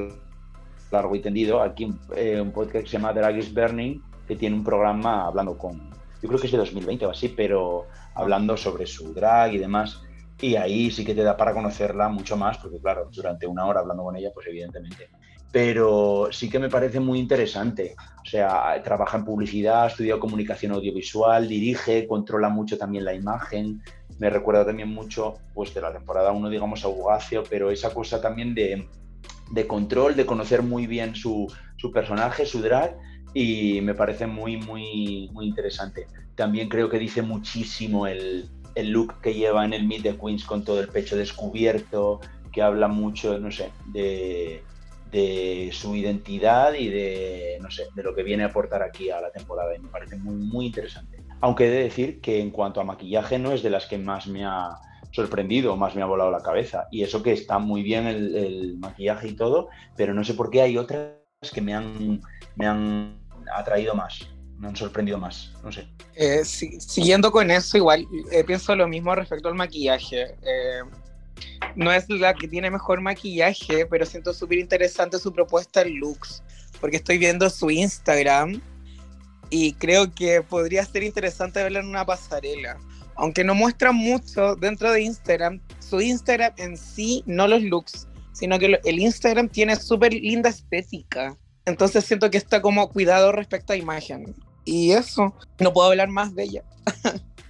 [0.91, 4.55] largo y tendido, aquí eh, un podcast que se llama Drag is Burning, que tiene
[4.55, 5.91] un programa hablando con,
[6.22, 10.03] yo creo que es de 2020 o así, pero hablando sobre su drag y demás.
[10.43, 13.80] Y ahí sí que te da para conocerla mucho más, porque claro, durante una hora
[13.80, 15.09] hablando con ella, pues evidentemente.
[15.51, 17.95] Pero sí que me parece muy interesante.
[18.20, 23.82] O sea, trabaja en publicidad, estudia comunicación audiovisual, dirige, controla mucho también la imagen.
[24.18, 28.20] Me recuerda también mucho, pues de la temporada 1, digamos, a Bugacio, pero esa cosa
[28.20, 28.86] también de
[29.53, 32.97] de control, de conocer muy bien su, su personaje, su drag,
[33.34, 36.07] y me parece muy, muy, muy interesante.
[36.34, 40.45] También creo que dice muchísimo el, el look que lleva en el Meet the Queens
[40.45, 42.20] con todo el pecho descubierto,
[42.53, 44.62] que habla mucho, no sé, de,
[45.73, 49.31] su identidad y de, no sé, de lo que viene a aportar aquí a la
[49.31, 51.23] temporada y me parece muy, muy interesante.
[51.41, 54.27] Aunque he de decir que en cuanto a maquillaje no es de las que más
[54.27, 54.70] me ha
[55.11, 56.89] sorprendido, más me ha volado la cabeza.
[56.91, 60.62] Y eso que está muy bien el, maquillaje y todo, pero no sé por qué
[60.62, 61.12] hay otras
[61.53, 62.20] que me han,
[62.57, 63.18] me han
[63.55, 64.29] atraído más,
[64.62, 65.88] me han sorprendido más, no sé.
[66.14, 70.36] Eh, siguiendo con eso, igual eh, pienso lo mismo respecto al maquillaje.
[70.40, 70.82] Eh,
[71.74, 76.44] no es la que tiene mejor maquillaje, pero siento súper interesante su propuesta en looks,
[76.80, 78.62] porque estoy viendo su Instagram
[79.50, 82.78] y creo que podría ser interesante verla en una pasarela.
[83.16, 88.60] Aunque no muestra mucho dentro de Instagram, su Instagram en sí, no los looks, sino
[88.60, 91.36] que el Instagram tiene súper linda estética.
[91.64, 94.36] Entonces siento que está como cuidado respecto a imagen.
[94.64, 96.62] Y eso, no puedo hablar más de ella.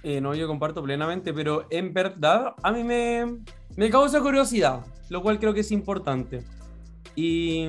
[0.03, 3.37] Eh, no, yo comparto plenamente, pero en verdad a mí me,
[3.77, 6.43] me causa curiosidad, lo cual creo que es importante.
[7.15, 7.67] Y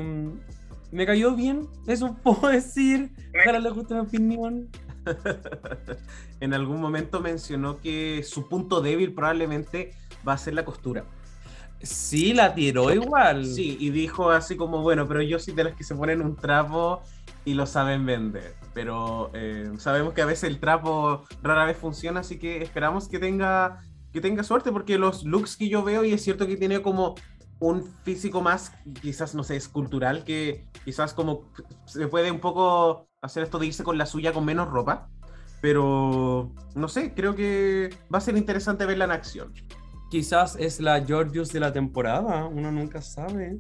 [0.90, 3.12] me cayó bien, eso puedo decir.
[3.40, 4.68] Ojalá le guste mi opinión.
[6.40, 9.92] en algún momento mencionó que su punto débil probablemente
[10.26, 11.04] va a ser la costura.
[11.82, 13.44] Sí, la tiró igual.
[13.44, 16.34] Sí, y dijo así como, bueno, pero yo soy de las que se ponen un
[16.34, 17.02] trapo
[17.44, 18.54] y lo saben vender.
[18.72, 23.18] Pero eh, sabemos que a veces el trapo rara vez funciona, así que esperamos que
[23.18, 23.80] tenga
[24.14, 27.16] que tenga suerte, porque los looks que yo veo, y es cierto que tiene como
[27.58, 28.72] un físico más,
[29.02, 31.50] quizás, no sé, escultural, que quizás como
[31.84, 35.08] se puede un poco hacer esto de irse con la suya con menos ropa,
[35.60, 39.52] pero no sé, creo que va a ser interesante verla en acción.
[40.10, 43.58] Quizás es la Georgius de la temporada, uno nunca sabe.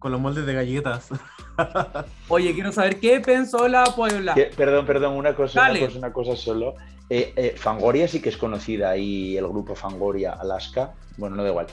[0.00, 1.10] Con los moldes de galletas.
[2.28, 4.34] Oye, quiero saber qué pensó la Puebla.
[4.56, 6.74] Perdón, perdón, una cosa, una cosa, una cosa solo.
[7.10, 10.94] Eh, eh, Fangoria sí que es conocida y el grupo Fangoria Alaska.
[11.18, 11.66] Bueno, no da igual.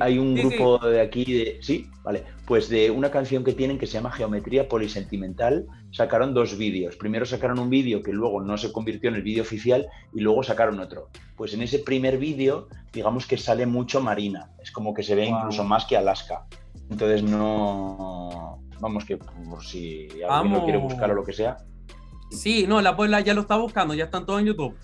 [0.00, 1.58] Hay un grupo de aquí de.
[1.62, 2.24] Sí, vale.
[2.46, 5.68] Pues de una canción que tienen que se llama Geometría Polisentimental.
[5.92, 6.96] Sacaron dos vídeos.
[6.96, 10.42] Primero sacaron un vídeo que luego no se convirtió en el vídeo oficial y luego
[10.42, 11.10] sacaron otro.
[11.36, 14.50] Pues en ese primer vídeo, digamos que sale mucho Marina.
[14.60, 16.46] Es como que se ve incluso más que Alaska.
[16.90, 18.60] Entonces no.
[18.80, 21.56] Vamos, que por si alguien lo quiere buscar o lo que sea,
[22.30, 24.76] Sí, no, la Puebla ya lo está buscando, ya están todos en YouTube.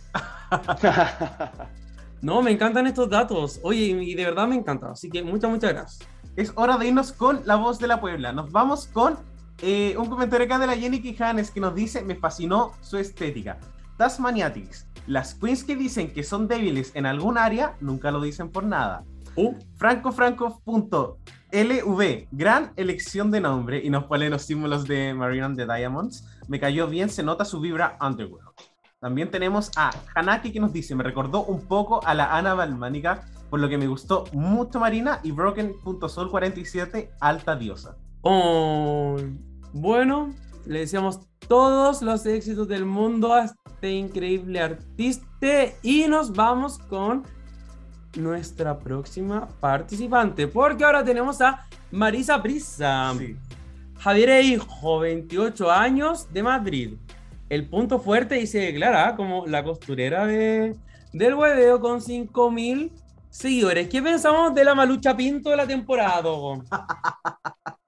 [2.22, 3.60] no, me encantan estos datos.
[3.62, 4.92] Oye, y de verdad me encanta.
[4.92, 6.08] Así que muchas, muchas gracias.
[6.36, 8.32] Es hora de irnos con la voz de la Puebla.
[8.32, 9.18] Nos vamos con
[9.60, 13.58] eh, un comentario acá de la Jenny Quijanes que nos dice: Me fascinó su estética.
[13.98, 14.86] Tasmaniatics.
[15.06, 19.04] Las queens que dicen que son débiles en algún área nunca lo dicen por nada.
[19.36, 19.54] Uh.
[19.76, 22.28] FrancoFranco.lv.
[22.30, 26.60] Gran elección de nombre y nos pone los símbolos de Marina and the Diamonds me
[26.60, 28.48] cayó bien, se nota su vibra underworld.
[29.00, 33.24] También tenemos a Hanaki que nos dice, me recordó un poco a la Ana Balmánica,
[33.50, 37.96] por lo que me gustó mucho Marina y Broken.sol47, alta diosa.
[38.22, 39.16] Oh,
[39.72, 40.34] bueno,
[40.66, 45.26] le deseamos todos los éxitos del mundo a este increíble artista
[45.82, 47.24] y nos vamos con
[48.16, 53.12] nuestra próxima participante, porque ahora tenemos a Marisa Brisa.
[53.18, 53.36] Sí.
[53.98, 56.94] Javier hijo, 28 años, de Madrid.
[57.48, 60.76] El punto fuerte y se declara como la costurera de,
[61.12, 62.92] del hueveo con 5000
[63.30, 63.88] seguidores.
[63.88, 66.22] ¿Qué pensamos de la Malucha Pinto de la temporada?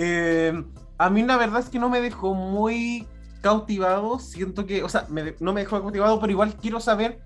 [0.00, 0.52] Eh,
[0.96, 3.04] a mí la verdad es que no me dejó muy
[3.40, 4.20] cautivado.
[4.20, 5.08] Siento que, o sea,
[5.40, 7.18] no me dejó cautivado, pero igual quiero saber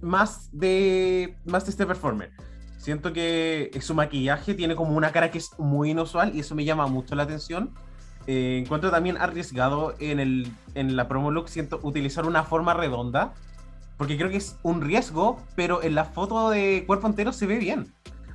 [0.00, 2.32] más de, más de este performer.
[2.78, 6.64] Siento que su maquillaje tiene como una cara que es muy inusual y eso me
[6.64, 7.74] llama mucho la atención.
[8.26, 13.34] Eh, encuentro también arriesgado en, el, en la promo look, siento utilizar una forma redonda,
[13.98, 17.58] porque creo que es un riesgo, pero en la foto de cuerpo entero se ve
[17.58, 17.92] bien.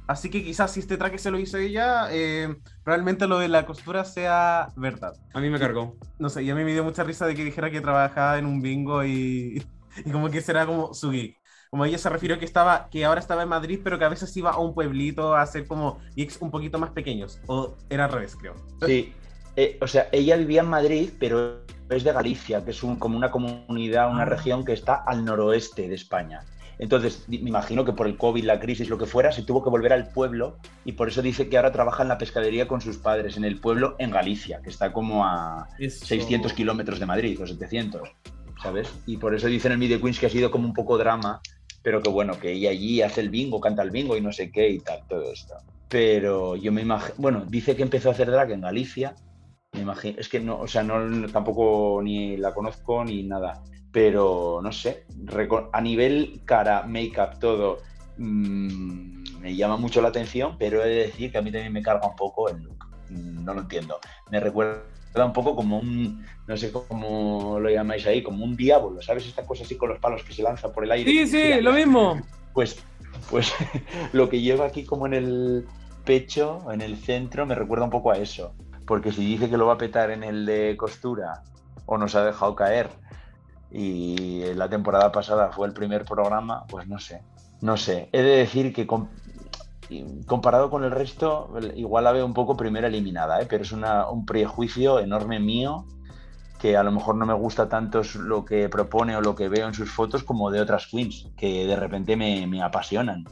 [0.07, 3.65] Así que quizás si este traje se lo hizo ella, eh, probablemente lo de la
[3.65, 5.13] costura sea verdad.
[5.33, 5.97] A mí me cargó.
[6.19, 8.45] No sé, y a mí me dio mucha risa de que dijera que trabajaba en
[8.45, 9.65] un bingo y,
[10.05, 13.19] y como que será como su geek como ella se refirió que estaba, que ahora
[13.19, 16.37] estaba en Madrid, pero que a veces iba a un pueblito a hacer como gigs
[16.41, 17.39] un poquito más pequeños.
[17.47, 18.55] O era al revés, creo.
[18.85, 19.13] Sí.
[19.55, 23.17] Eh, o sea, ella vivía en Madrid, pero es de Galicia, que es un, como
[23.17, 24.25] una comunidad, una ah.
[24.25, 26.43] región que está al noroeste de España.
[26.77, 29.69] Entonces, me imagino que por el COVID, la crisis, lo que fuera, se tuvo que
[29.69, 32.97] volver al pueblo y por eso dice que ahora trabaja en la pescadería con sus
[32.97, 37.47] padres, en el pueblo en Galicia, que está como a 600 kilómetros de Madrid, o
[37.47, 38.09] 700,
[38.61, 38.89] ¿sabes?
[39.05, 41.41] Y por eso dicen en el Media Queens que ha sido como un poco drama
[41.85, 44.49] pero que bueno, que ella allí hace el bingo, canta el bingo y no sé
[44.49, 45.53] qué y tal, todo esto.
[45.87, 49.15] pero yo me imagino, bueno, dice que empezó a hacer drag en Galicia,
[49.71, 54.61] me imagino, es que no, o sea, no, tampoco ni la conozco ni nada, pero
[54.63, 55.05] no sé,
[55.73, 57.77] a nivel cara, make-up, todo,
[58.17, 61.83] mmm, me llama mucho la atención, pero he de decir que a mí también me
[61.83, 63.99] carga un poco el look, no lo entiendo,
[64.31, 69.01] me recuerda un poco como un, no sé cómo lo llamáis ahí, como un diablo,
[69.01, 69.25] ¿sabes?
[69.27, 71.09] Esta cosa así con los palos que se lanza por el aire.
[71.09, 72.19] Sí, sí, lo mismo.
[72.53, 72.83] Pues,
[73.29, 73.53] pues
[74.13, 75.67] lo que lleva aquí como en el
[76.03, 78.53] pecho, en el centro, me recuerda un poco a eso.
[78.85, 81.43] Porque si dice que lo va a petar en el de costura
[81.85, 82.89] o nos ha dejado caer
[83.71, 87.21] y la temporada pasada fue el primer programa, pues no sé.
[87.61, 88.09] No sé.
[88.11, 88.85] He de decir que
[90.25, 93.47] comparado con el resto, igual la veo un poco primera eliminada, ¿eh?
[93.49, 95.85] pero es un prejuicio enorme mío
[96.59, 99.67] que a lo mejor no me gusta tanto lo que propone o lo que veo
[99.67, 103.25] en sus fotos como de otras queens, que de repente me, me apasionan.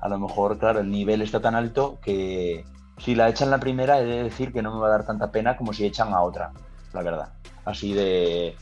[0.00, 2.64] A lo mejor, claro, el nivel está tan alto que
[2.98, 5.32] si la echan la primera, he de decir que no me va a dar tanta
[5.32, 6.52] pena como si echan a otra,
[6.92, 7.32] la verdad.
[7.64, 8.54] Así de,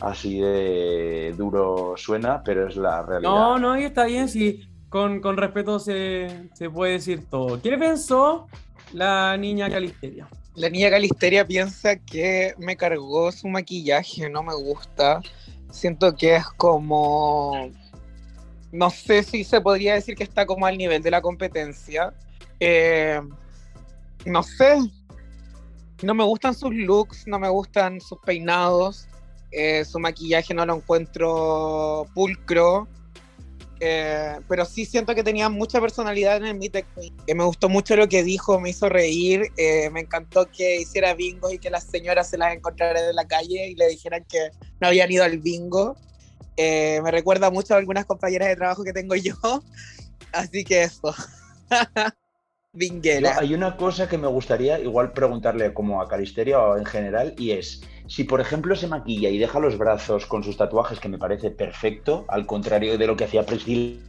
[0.00, 3.30] así de duro suena, pero es la realidad.
[3.30, 7.60] No, no, y está bien, si con, con respeto se, se, puede decir todo.
[7.60, 8.46] ¿Qué pensó
[8.92, 10.28] la niña Calisteria?
[10.54, 15.22] La niña Calisteria piensa que me cargó su maquillaje, no me gusta.
[15.70, 17.70] Siento que es como.
[18.70, 22.12] No sé si se podría decir que está como al nivel de la competencia.
[22.60, 23.18] Eh,
[24.26, 24.76] no sé.
[26.02, 29.08] No me gustan sus looks, no me gustan sus peinados.
[29.52, 32.88] Eh, su maquillaje no lo encuentro pulcro.
[33.84, 37.16] Eh, pero sí siento que tenía mucha personalidad en el Meet the Queen.
[37.26, 39.48] Eh, me gustó mucho lo que dijo, me hizo reír.
[39.90, 43.66] me encantó que hiciera bingo y que las señoras se las encontraran en la calle
[43.66, 45.96] y le dijeran que no habían ido al bingo.
[46.56, 49.34] me recuerda mucho a algunas compañeras de trabajo que tengo yo.
[50.32, 51.12] Así que eso.
[53.38, 57.50] Hay una cosa que me gustaría igual preguntarle como a Calisteria o en general y
[57.50, 61.18] es si por ejemplo se maquilla y deja los brazos con sus tatuajes que me
[61.18, 64.00] parece perfecto, al contrario de lo que hacía Priscilla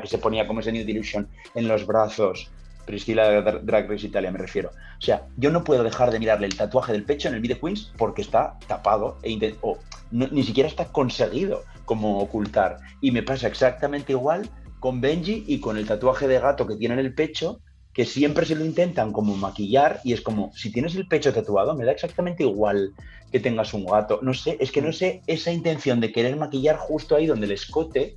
[0.00, 2.50] que se ponía como ese New Delusion en los brazos,
[2.86, 4.70] Priscilla de Drag Race Italia me refiero.
[4.70, 7.60] O sea, yo no puedo dejar de mirarle el tatuaje del pecho en el Video
[7.60, 9.76] Queens porque está tapado e o
[10.10, 12.78] ni siquiera está conseguido como ocultar.
[13.02, 14.48] Y me pasa exactamente igual
[14.80, 17.60] con Benji y con el tatuaje de gato que tiene en el pecho
[17.94, 21.74] que siempre se lo intentan como maquillar y es como, si tienes el pecho tatuado,
[21.74, 22.92] me da exactamente igual
[23.30, 24.18] que tengas un gato.
[24.20, 27.52] No sé, es que no sé esa intención de querer maquillar justo ahí donde el
[27.52, 28.16] escote.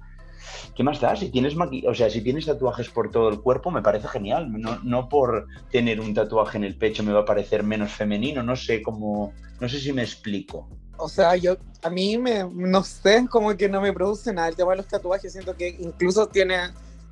[0.75, 1.15] ¿Qué más da?
[1.15, 4.51] Si tienes o sea, si tienes tatuajes por todo el cuerpo, me parece genial.
[4.51, 8.41] No, no por tener un tatuaje en el pecho me va a parecer menos femenino.
[8.41, 9.33] No sé cómo.
[9.59, 10.67] No sé si me explico.
[10.97, 14.55] O sea, yo a mí me no sé, como que no me produce nada el
[14.55, 15.33] tema de los tatuajes.
[15.33, 16.57] Siento que incluso tiene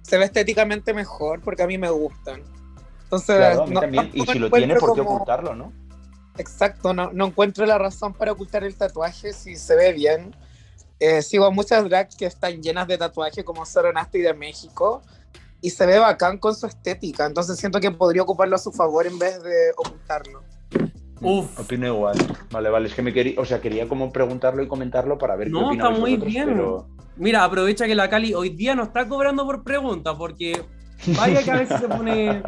[0.05, 2.43] se ve estéticamente mejor porque a mí me gustan.
[3.03, 4.11] Entonces, también.
[4.13, 5.73] y si lo tiene, ¿por qué ocultarlo, no?
[6.37, 10.35] Exacto, no, no encuentro la razón para ocultar el tatuaje si se ve bien.
[10.99, 15.01] Eh, sigo a muchas drags que están llenas de tatuajes, como Soronasti de México,
[15.61, 17.25] y se ve bacán con su estética.
[17.25, 20.43] Entonces siento que podría ocuparlo a su favor en vez de ocultarlo.
[21.21, 21.59] Uf.
[21.59, 22.17] Opino igual.
[22.51, 22.87] Vale, vale.
[22.87, 25.77] Es que me quería, o sea, quería como preguntarlo y comentarlo para ver no, qué
[25.77, 26.59] está muy bien.
[27.17, 30.63] Mira, aprovecha que la Cali hoy día no está cobrando por preguntas, porque
[31.17, 32.43] vaya que a veces se pone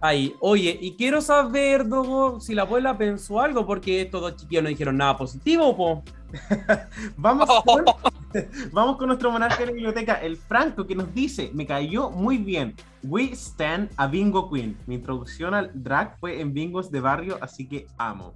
[0.00, 0.34] ahí.
[0.40, 4.68] Oye, y quiero saber, Dogo, si la abuela pensó algo, porque estos dos chiquillos no
[4.68, 6.02] dijeron nada positivo, po.
[7.16, 7.84] vamos, con,
[8.72, 12.38] vamos con nuestro monarca de la biblioteca, el Franco, que nos dice, me cayó muy
[12.38, 12.74] bien.
[13.02, 14.76] We stand a Bingo Queen.
[14.86, 18.34] Mi introducción al drag fue en bingos de barrio, así que amo.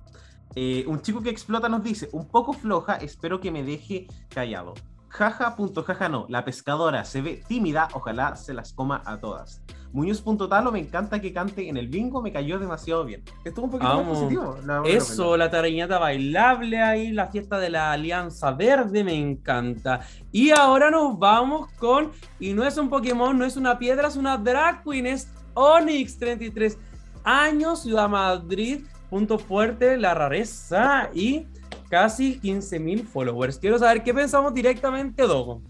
[0.54, 4.74] Eh, un chico que explota nos dice, un poco floja, espero que me deje callado.
[5.08, 6.26] Jaja, punto, jaja, no.
[6.28, 9.62] La pescadora se ve tímida, ojalá se las coma a todas.
[9.92, 13.22] Muñoz.talo, me encanta que cante en el bingo, me cayó demasiado bien.
[13.44, 14.56] Estuvo un poquito más positivo.
[14.84, 20.00] Eso, la tarañata bailable ahí, la fiesta de la Alianza Verde, me encanta.
[20.30, 24.16] Y ahora nos vamos con, y no es un Pokémon, no es una piedra, es
[24.16, 26.78] una drag queen, es Onyx, 33
[27.24, 31.46] años, Ciudad Madrid, punto fuerte, la rareza y
[31.88, 33.58] casi 15.000 followers.
[33.58, 35.62] Quiero saber qué pensamos directamente, Dogo.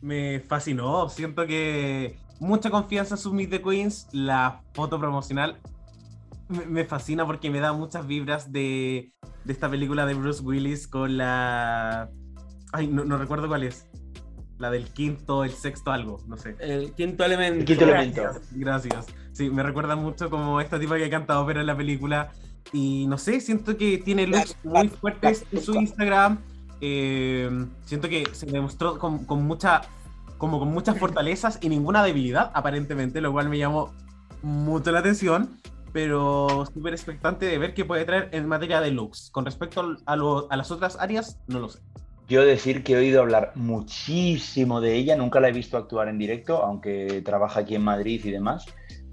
[0.00, 4.08] Me fascinó, siento que mucha confianza en sus Meet the Queens.
[4.12, 5.58] La foto promocional
[6.48, 9.12] me, fascina porque me da muchas vibras de,
[9.44, 12.10] de, esta película de Bruce Willis con la.
[12.72, 13.88] Ay, no, recuerdo cuál es.
[14.58, 16.56] La del quinto, el sexto algo, no sé.
[16.60, 17.66] El quinto elemento.
[17.66, 18.22] quinto elemento.
[18.52, 19.06] Gracias.
[19.32, 22.32] Sí, me recuerda mucho como esta tipa que canta ópera en la película.
[22.72, 26.38] Y no sé, siento que tiene looks muy fuertes en su Instagram.
[26.80, 27.48] Eh,
[27.84, 29.82] siento que se demostró con, con mucha
[30.38, 33.94] como con muchas fortalezas y ninguna debilidad, aparentemente, lo cual me llamó
[34.42, 35.58] mucho la atención,
[35.92, 39.30] pero súper expectante de ver qué puede traer en materia de looks.
[39.30, 41.80] Con respecto a, a las otras áreas, no lo sé.
[42.28, 46.18] Yo decir que he oído hablar muchísimo de ella, nunca la he visto actuar en
[46.18, 48.66] directo, aunque trabaja aquí en Madrid y demás,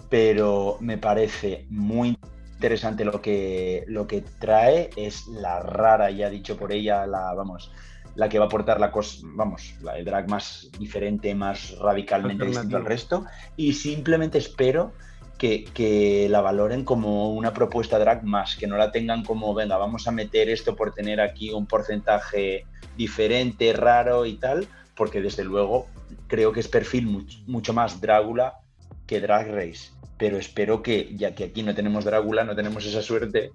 [0.10, 2.18] pero me parece muy
[2.64, 3.04] interesante.
[3.04, 7.72] Lo que, lo que trae, es la rara, ya dicho por ella, la, vamos,
[8.16, 12.46] la que va a aportar la cosa, vamos, la de drag más diferente, más radicalmente
[12.46, 13.26] distinto al resto,
[13.58, 14.94] y simplemente espero
[15.38, 19.76] que, que, la valoren como una propuesta drag más, que no la tengan como, venga,
[19.78, 25.44] vamos a meter esto por tener aquí un porcentaje diferente, raro y tal, porque desde
[25.44, 25.88] luego
[26.28, 27.08] creo que es perfil
[27.46, 28.60] mucho, más Drácula
[29.06, 29.93] que Drag Race.
[30.18, 33.52] Pero espero que, ya que aquí no tenemos Drácula, no tenemos esa suerte,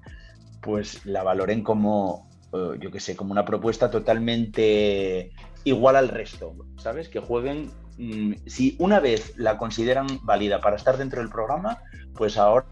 [0.60, 5.32] pues la valoren como, eh, yo qué sé, como una propuesta totalmente
[5.64, 7.08] igual al resto, ¿sabes?
[7.08, 11.82] Que jueguen, mm, si una vez la consideran válida para estar dentro del programa,
[12.14, 12.66] pues ahora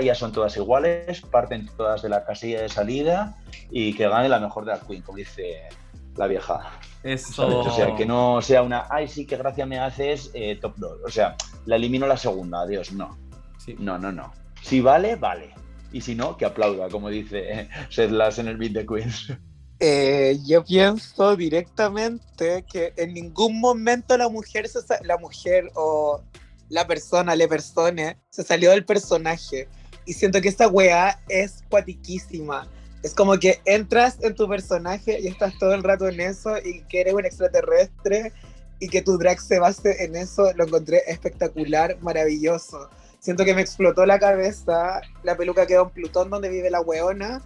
[0.00, 3.36] ya son todas iguales, parten todas de la casilla de salida
[3.70, 5.68] y que gane la mejor de la Queen, como dice
[6.16, 6.78] la vieja.
[7.02, 7.60] Eso.
[7.60, 11.00] O sea, que no sea una, ay, sí, qué gracia me haces, eh, top 2.
[11.04, 11.36] O sea,
[11.66, 13.18] la elimino la segunda, adiós, no.
[13.64, 13.76] Sí.
[13.78, 14.32] No, no, no.
[14.62, 15.54] Si vale, vale.
[15.92, 19.32] Y si no, que aplauda, como dice Seth Lass en el Beat de Queens.
[19.80, 24.70] Eh, yo pienso directamente que en ningún momento la mujer,
[25.02, 26.22] la mujer o
[26.68, 29.68] la persona, le persone, se salió del personaje.
[30.06, 32.68] Y siento que esta weá es cuatiquísima
[33.02, 36.82] es como que entras en tu personaje y estás todo el rato en eso y
[36.82, 38.32] que eres un extraterrestre
[38.78, 42.88] y que tu drag se base en eso, lo encontré espectacular, maravilloso.
[43.22, 47.40] Siento que me explotó la cabeza, la peluca quedó en Plutón donde vive la weona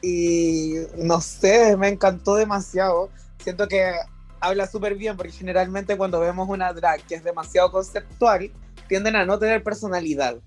[0.00, 3.10] y no sé, me encantó demasiado.
[3.38, 3.92] Siento que
[4.40, 8.50] habla súper bien porque generalmente cuando vemos una drag que es demasiado conceptual,
[8.88, 10.38] tienden a no tener personalidad,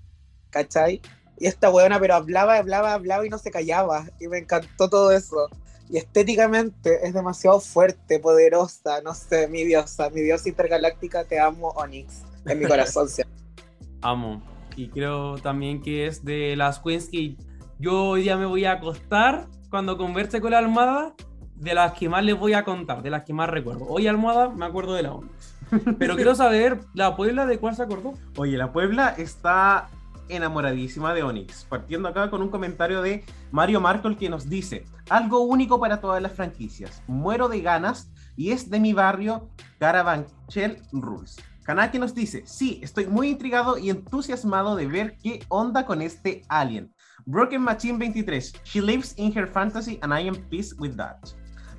[0.50, 1.00] ¿cachai?
[1.38, 4.06] Y esta weona, pero hablaba, hablaba, hablaba y no se callaba.
[4.18, 5.50] Y me encantó todo eso.
[5.88, 11.68] Y estéticamente es demasiado fuerte, poderosa, no sé, mi diosa, mi diosa intergaláctica, te amo,
[11.76, 13.08] Onyx, en mi corazón.
[14.02, 14.53] Amo.
[14.76, 17.36] Y creo también que es de las queens que
[17.78, 21.14] yo hoy día me voy a acostar cuando converse con la almohada,
[21.56, 23.86] de las que más les voy a contar, de las que más recuerdo.
[23.88, 25.54] Hoy almohada me acuerdo de la Onyx.
[25.98, 28.12] Pero quiero saber, ¿la Puebla de cuál se acordó?
[28.36, 29.88] Oye, la Puebla está
[30.28, 31.66] enamoradísima de Onyx.
[31.68, 36.22] Partiendo acá con un comentario de Mario Marco, que nos dice: Algo único para todas
[36.22, 37.02] las franquicias.
[37.06, 39.48] Muero de ganas y es de mi barrio
[39.78, 41.36] Caravanchel Rules.
[41.64, 46.42] Kanaki nos dice: Sí, estoy muy intrigado y entusiasmado de ver qué onda con este
[46.48, 46.92] alien.
[47.26, 48.52] Broken Machine 23.
[48.64, 51.16] She lives in her fantasy and I am peace with that.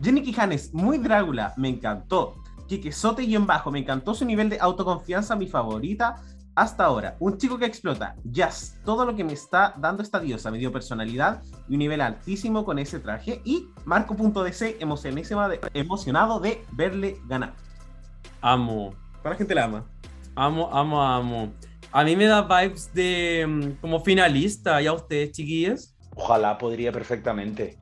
[0.01, 2.35] Jenny Quijanes, muy Drácula, me encantó.
[2.67, 6.15] Kike Sote y en bajo, me encantó su nivel de autoconfianza, mi favorita
[6.55, 10.49] hasta ahora, un chico que explota, jazz, todo lo que me está dando esta diosa,
[10.51, 13.41] me dio personalidad y un nivel altísimo con ese traje.
[13.43, 17.53] Y Marco.dc, emocionísima de, emocionado de verle ganar.
[18.41, 18.93] Amo.
[19.25, 19.89] ¿Cuánta gente la ama?
[20.35, 21.53] Amo, amo, amo.
[21.91, 25.97] A mí me da vibes de mm, como finalista, ¿y a ustedes, chiquillas?
[26.15, 27.79] Ojalá podría perfectamente.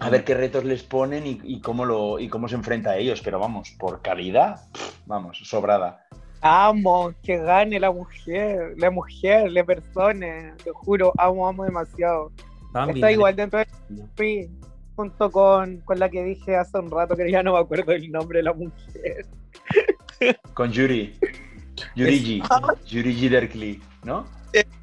[0.00, 3.20] A ver qué retos les ponen y, cómo lo, y cómo se enfrenta a ellos,
[3.20, 4.58] pero vamos, por calidad,
[5.04, 6.02] vamos, sobrada.
[6.40, 12.32] Amo que gane la mujer, la mujer, la persona, te juro, amo, amo demasiado.
[12.88, 13.66] Está igual dentro de
[14.18, 14.48] mí,
[14.96, 18.10] junto con, con la que dije hace un rato que ya no me acuerdo el
[18.10, 19.26] nombre de la mujer.
[20.54, 21.18] Con Yuri.
[21.94, 22.42] Yuri G.
[22.86, 23.28] Yuri G.
[23.28, 24.26] Derkley, ¿no?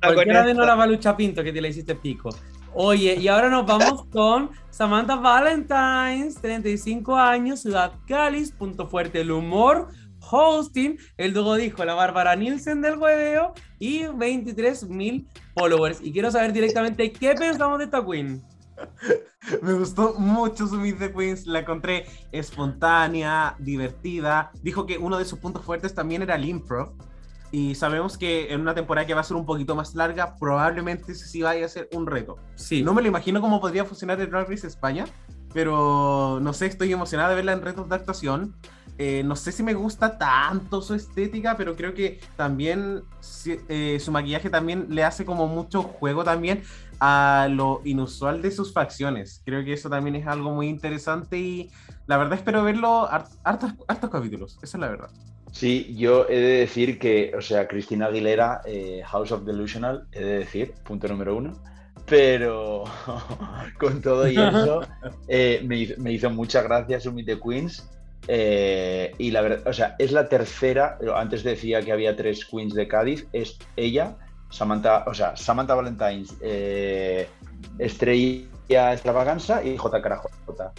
[0.01, 2.29] Cualquiera de no la Balucha Pinto que te la hiciste pico.
[2.75, 9.31] Oye, y ahora nos vamos con Samantha Valentines, 35 años, Ciudad Cáliz, punto fuerte, el
[9.31, 15.99] humor, hosting, el dúo dijo la Bárbara Nielsen del hueveo y 23 mil followers.
[16.01, 18.43] Y quiero saber directamente qué pensamos de esta queen.
[19.61, 24.51] Me gustó mucho su Meet the Queens, la encontré espontánea, divertida.
[24.61, 26.93] Dijo que uno de sus puntos fuertes también era el improv.
[27.51, 31.13] Y sabemos que en una temporada que va a ser un poquito más larga, probablemente
[31.13, 32.37] sí vaya a ser un reto.
[32.55, 32.81] Sí.
[32.81, 35.05] No me lo imagino cómo podría funcionar el Drag Race España,
[35.53, 38.55] pero no sé, estoy emocionada de verla en retos de actuación.
[38.97, 43.03] Eh, no sé si me gusta tanto su estética, pero creo que también
[43.45, 46.63] eh, su maquillaje también le hace como mucho juego también
[46.99, 49.41] a lo inusual de sus facciones.
[49.45, 51.69] Creo que eso también es algo muy interesante y
[52.07, 53.07] la verdad espero verlo
[53.43, 53.73] hartos,
[54.11, 55.09] capítulos, esa es la verdad.
[55.51, 60.23] Sí, yo he de decir que, o sea, Cristina Aguilera, eh, House of Delusional, he
[60.23, 61.53] de decir, punto número uno,
[62.07, 62.85] pero
[63.79, 64.81] con todo y eso,
[65.27, 67.87] me, hizo, me, hizo, mucha gracia su Meet the Queens
[68.27, 72.73] eh, y la verdad, o sea, es la tercera, antes decía que había tres queens
[72.73, 74.15] de Cádiz, es ella,
[74.53, 77.27] Samantha, o sea, Samantha Valentines, eh,
[77.79, 79.99] Estrella Extravaganza y J.
[79.99, 80.73] J.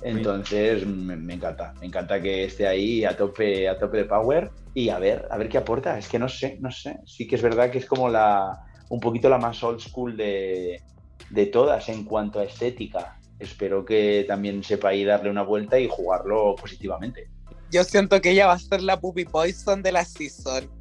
[0.00, 4.88] Entonces me, encanta, me encanta que esté ahí a tope, a tope de power y
[4.88, 5.98] a ver, a ver qué aporta.
[5.98, 7.00] Es que no sé, no sé.
[7.04, 10.80] Sí que es verdad que es como la, un poquito la más old school de,
[11.28, 13.18] de todas en cuanto a estética.
[13.38, 17.28] Espero que también sepa ahí darle una vuelta y jugarlo positivamente.
[17.70, 20.77] Yo siento que ella va a ser la Puppy Poison de la season.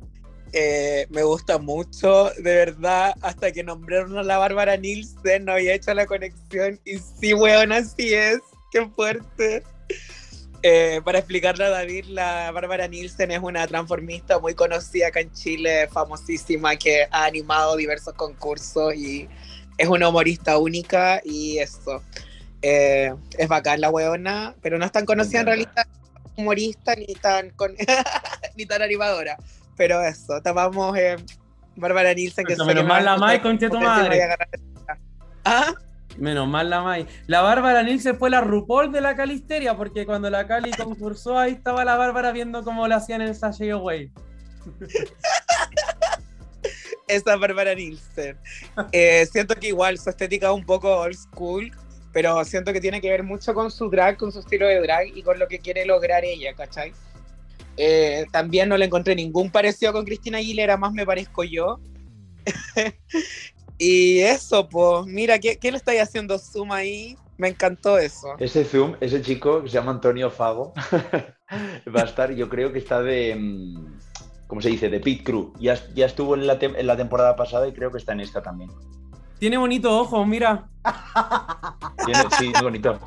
[0.54, 5.74] Eh, me gusta mucho, de verdad, hasta que nombraron a la Bárbara Nielsen, no había
[5.74, 8.40] hecho la conexión y sí, weón, así es
[8.72, 9.64] qué fuerte.
[10.64, 15.32] Eh, para explicarle a David, la Bárbara Nielsen es una transformista muy conocida acá en
[15.34, 19.28] Chile, famosísima, que ha animado diversos concursos y
[19.78, 22.02] es una humorista única y eso.
[22.62, 25.88] Eh, es bacán la weona, pero no es tan conocida en realidad
[26.38, 27.76] humorista ni tan, con,
[28.56, 29.38] ni tan animadora.
[29.78, 31.16] Pero eso, tomamos eh,
[31.76, 34.36] Bárbara Nielsen que Menos mal la Mai, con tu madre.
[35.46, 35.74] ¿Ah?
[36.18, 37.06] Menos mal la Mai.
[37.28, 41.54] La Bárbara Nielsen fue la RuPaul de la Calisteria, porque cuando la Cali concursó, ahí
[41.54, 44.12] estaba la Bárbara viendo cómo lo hacían en Sashay Away.
[47.08, 48.38] Esa Bárbara Nielsen.
[48.92, 51.72] Eh, siento que igual su estética es un poco old school,
[52.12, 55.16] pero siento que tiene que ver mucho con su drag, con su estilo de drag
[55.16, 56.94] y con lo que quiere lograr ella, ¿cachai?
[57.78, 61.80] Eh, también no le encontré ningún parecido con Cristina Aguilera, más me parezco yo.
[63.80, 67.16] Y eso, pues, mira, ¿qué, ¿qué, le estáis haciendo zoom ahí?
[67.38, 68.30] Me encantó eso.
[68.40, 70.74] Ese zoom, ese chico que se llama Antonio Fago,
[71.96, 74.00] va a estar, yo creo que está de, mm,
[74.48, 74.90] ¿cómo se dice?
[74.90, 75.54] De Pit Crew.
[75.60, 78.42] Ya, ya estuvo en la, en la temporada pasada y creo que está en esta
[78.42, 78.72] también.
[79.38, 80.68] Tiene bonito ojo, mira.
[82.04, 83.00] Tiene, sí, bonito.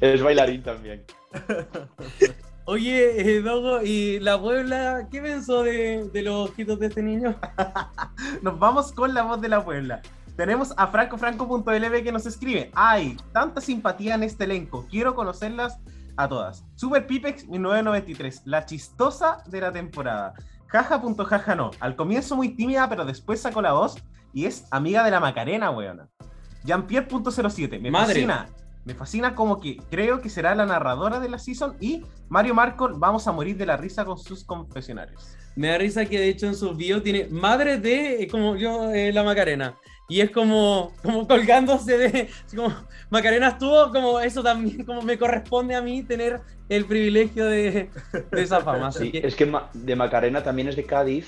[0.00, 1.04] Es bailarín también.
[2.68, 7.36] Oye, eh, Dogo, ¿y la Puebla qué pensó de, los ojitos de este niño?
[8.42, 10.02] nos vamos con la voz de la Puebla.
[10.36, 13.16] Tenemos a francofranco.lb que nos escribe: ¡Ay!
[13.32, 14.84] Tanta simpatía en este elenco.
[14.90, 15.78] Quiero conocerlas
[16.16, 16.64] a todas.
[16.74, 20.34] Super Pipex 1993, la chistosa de la temporada.
[20.66, 21.70] Jaja.jaja no.
[21.78, 23.94] Al comienzo muy tímida, pero después sacó la voz
[24.32, 26.08] y es amiga de la Macarena, weona.
[26.64, 28.14] Jean-Pierre.07, me Madre.
[28.14, 28.48] fascina
[28.86, 32.88] me fascina como que creo que será la narradora de la season y Mario Marco
[32.94, 35.36] vamos a morir de la risa con sus confesionarios.
[35.56, 38.92] Me da risa que de hecho en sus videos tiene madre de eh, como yo
[38.92, 39.76] eh, la Macarena.
[40.08, 42.28] Y es como, como colgándose de.
[42.54, 42.72] Como,
[43.10, 47.90] Macarena estuvo como eso también, como me corresponde a mí tener el privilegio de,
[48.32, 48.92] esa fama.
[48.92, 51.26] Sí, Es que de Macarena también es de Cádiz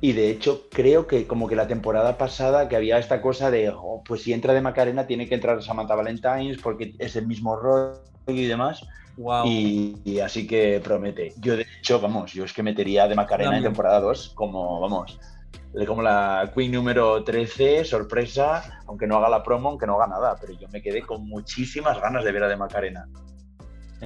[0.00, 3.70] y de hecho, creo que como que la temporada pasada que había esta cosa de,
[3.70, 7.56] oh, pues si entra de Macarena tiene que entrar Samantha Valentines porque es el mismo
[7.56, 7.94] rol
[8.26, 8.86] y demás.
[9.16, 9.46] Wow.
[9.46, 11.32] Y, así que promete.
[11.38, 15.18] Yo de hecho, vamos, yo es que metería de Macarena en temporada 2 como, vamos,
[15.86, 20.36] como la Queen número 13, sorpresa, aunque no haga la promo, aunque no haga nada,
[20.38, 23.08] pero yo me quedé con muchísimas ganas de ver a de Macarena.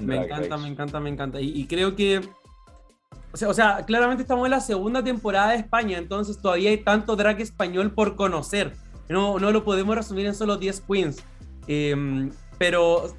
[0.00, 2.20] Me encanta, me encanta, me encanta, y creo que
[3.32, 7.40] o sea, claramente estamos en la segunda temporada de España, entonces todavía hay tanto drag
[7.40, 8.74] español por conocer.
[9.08, 11.24] No, no lo podemos resumir en solo 10 queens.
[11.66, 13.14] Em, pero,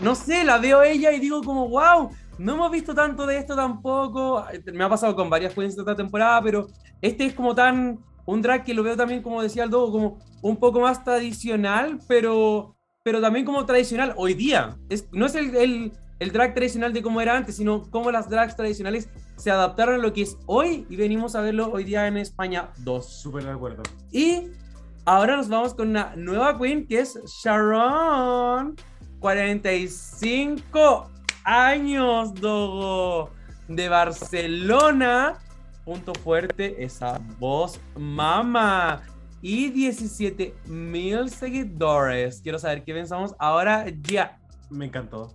[0.00, 3.54] no sé, la veo ella y digo como, wow, no hemos visto tanto de esto
[3.54, 4.44] tampoco.
[4.72, 6.66] Me ha pasado con varias queens de esta temporada, pero
[7.00, 10.56] este es como tan, un drag que lo veo también, como decía Aldo, como un
[10.56, 14.76] poco más tradicional, pero, pero también como tradicional hoy día.
[14.88, 15.92] Es, no es el
[16.22, 19.08] el drag tradicional de cómo era antes, sino cómo las drags tradicionales
[19.42, 22.70] se adaptaron a lo que es hoy y venimos a verlo hoy día en España
[22.78, 23.04] 2.
[23.04, 23.82] Súper de acuerdo.
[24.12, 24.52] Y
[25.04, 28.76] ahora nos vamos con una nueva queen que es Sharon,
[29.18, 31.10] 45
[31.42, 33.30] años, Dogo,
[33.66, 35.40] de Barcelona.
[35.84, 39.02] Punto fuerte, esa voz mama.
[39.40, 42.40] Y 17 mil seguidores.
[42.42, 44.38] Quiero saber qué pensamos ahora ya.
[44.70, 45.32] Me encantó.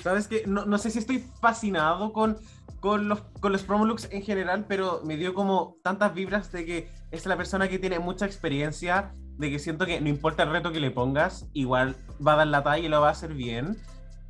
[0.00, 0.44] ¿Sabes qué?
[0.46, 2.36] No, no sé si estoy fascinado con,
[2.80, 6.64] con, los, con los promo looks en general, pero me dio como tantas vibras de
[6.64, 10.50] que es la persona que tiene mucha experiencia, de que siento que no importa el
[10.50, 13.34] reto que le pongas, igual va a dar la talla y lo va a hacer
[13.34, 13.76] bien.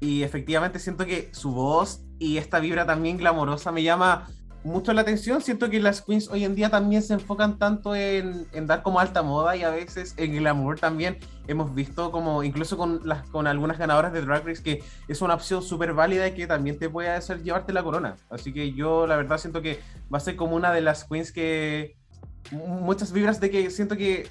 [0.01, 4.29] Y efectivamente siento que su voz y esta vibra también glamorosa me llama
[4.65, 5.41] mucho la atención.
[5.41, 9.23] Siento que las queens hoy en día también se enfocan tanto en, dar como alta
[9.23, 11.19] moda y a veces en glamour también.
[11.47, 15.35] Hemos visto como incluso con, las, con algunas ganadoras de Drag Race que es una
[15.35, 18.17] opción súper válida y que también te puede hacer llevarte la corona.
[18.31, 19.81] Así que yo la verdad siento que
[20.13, 21.97] va a ser como una de las queens que
[22.51, 24.29] muchas vibras de que siento que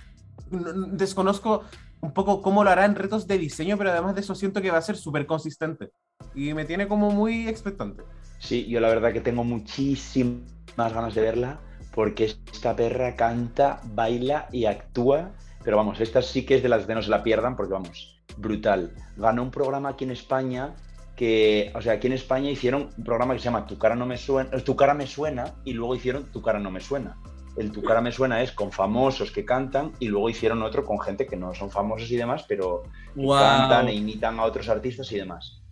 [0.92, 1.64] desconozco
[2.00, 4.72] un poco cómo lo hará en retos de diseño, pero además de eso siento que
[4.72, 5.92] va a ser súper consistente
[6.36, 8.04] y me tiene como muy expectante.
[8.40, 10.46] Sí, yo la verdad que tengo muchísimas
[10.78, 11.60] ganas de verla
[11.98, 15.32] porque esta perra canta, baila y actúa.
[15.64, 18.22] Pero vamos, esta sí que es de las de no se la pierdan, porque vamos,
[18.38, 18.94] brutal.
[19.16, 20.76] Ganó un programa aquí en España
[21.16, 24.06] que, o sea, aquí en España hicieron un programa que se llama Tu cara no
[24.06, 27.18] me suena, Tu cara me suena y luego hicieron Tu cara no me suena.
[27.58, 31.00] El Tu cara me suena es con famosos que cantan y luego hicieron otro con
[31.00, 32.84] gente que no son famosos y demás, pero
[33.16, 35.64] cantan e imitan a otros artistas y demás.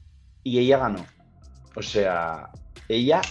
[0.41, 1.05] Y ella ganó.
[1.75, 2.49] O sea,
[2.87, 3.21] ella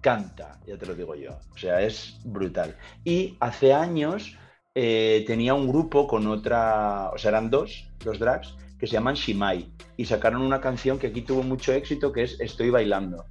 [0.00, 1.30] canta, ya te lo digo yo.
[1.54, 2.76] O sea, es brutal.
[3.04, 4.36] Y hace años
[4.74, 9.14] eh, tenía un grupo con otra, o sea, eran dos, dos drags, que se llaman
[9.14, 9.70] Shimai.
[9.96, 13.24] Y sacaron una canción que aquí tuvo mucho éxito, que es Estoy bailando.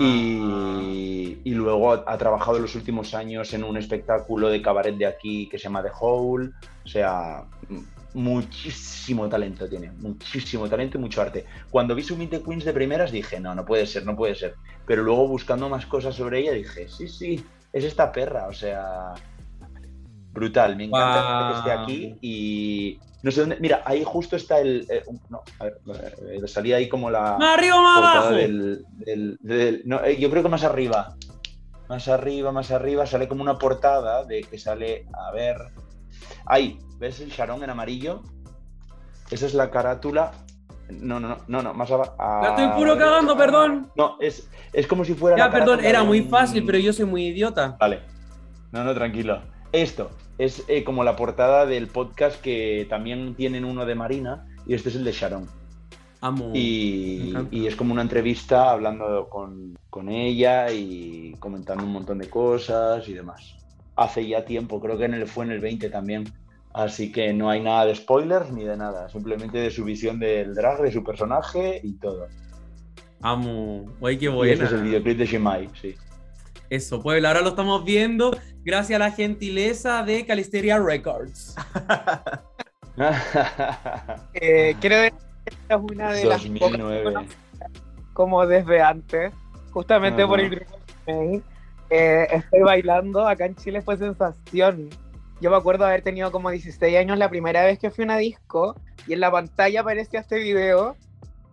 [0.00, 5.06] Y, y, luego ha, trabajado en los últimos años en un espectáculo de cabaret de
[5.06, 6.50] aquí que se llama The Hole.
[6.84, 7.46] O sea,
[8.14, 11.46] muchísimo talento tiene, muchísimo talento y mucho arte.
[11.70, 14.34] Cuando vi su Meet the Queens de primeras dije, no, no puede ser, no puede
[14.34, 14.54] ser.
[14.86, 19.14] Pero luego buscando más cosas sobre ella dije, sí, sí, es esta perra, o sea,
[20.32, 24.86] brutal, me encanta que esté aquí y no sé dónde, mira, ahí justo está el,
[24.90, 25.80] eh, no, a ver,
[26.28, 27.36] eh, salía ahí como la...
[27.38, 28.30] Más arriba, más abajo.
[29.84, 31.16] no, eh, yo creo que más arriba,
[31.88, 35.56] más arriba, más arriba, sale como una portada de que sale, a ver,
[36.46, 38.22] ahí, ¿ves el charón en amarillo?
[39.30, 40.32] Esa es la carátula
[41.00, 42.14] no, no, no, no, más abajo.
[42.18, 43.90] La estoy puro cagando, perdón.
[43.96, 45.36] No, es, es como si fuera.
[45.36, 47.76] Ya, perdón, era muy fácil, pero yo soy muy idiota.
[47.78, 48.00] Vale.
[48.72, 49.42] No, no, tranquilo.
[49.72, 54.74] Esto es eh, como la portada del podcast que también tienen uno de Marina y
[54.74, 55.48] este es el de Sharon.
[56.20, 56.52] Amo.
[56.54, 62.30] Y, y es como una entrevista hablando con, con ella y comentando un montón de
[62.30, 63.56] cosas y demás.
[63.96, 66.24] Hace ya tiempo, creo que en el, fue en el 20 también.
[66.72, 70.54] Así que no hay nada de spoilers ni de nada, simplemente de su visión del
[70.54, 72.28] drag, de su personaje y todo.
[73.20, 74.52] Amo, guay, qué buena.
[74.52, 75.94] Y ese es el videoclip de Shimai, sí.
[76.70, 81.54] Eso, pues ahora lo estamos viendo gracias a la gentileza de Calisteria Records.
[84.34, 87.10] eh, quiero decir que esta es una de 2009.
[87.12, 87.26] las
[88.14, 89.32] como desde antes,
[89.70, 90.78] justamente por el grupo
[91.92, 94.88] eh, estoy bailando, acá en Chile fue sensación
[95.42, 98.16] yo me acuerdo haber tenido como 16 años la primera vez que fui a una
[98.16, 98.76] disco
[99.08, 100.96] y en la pantalla aparecía este video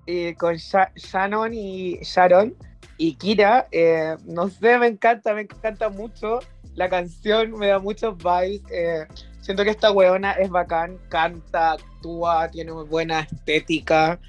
[0.06, 2.56] eh, con Shannon y Sharon
[3.00, 3.68] y Kira.
[3.72, 6.38] Eh, no sé, me encanta, me encanta mucho.
[6.76, 8.62] La canción me da muchos vibes.
[8.72, 9.08] Eh,
[9.42, 14.20] siento que esta weona es bacán, canta, actúa, tiene muy buena estética.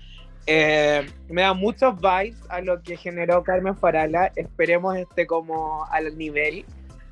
[0.46, 4.32] Me da muchos vibes a lo que generó Carmen Farala.
[4.36, 6.64] Esperemos este como al nivel.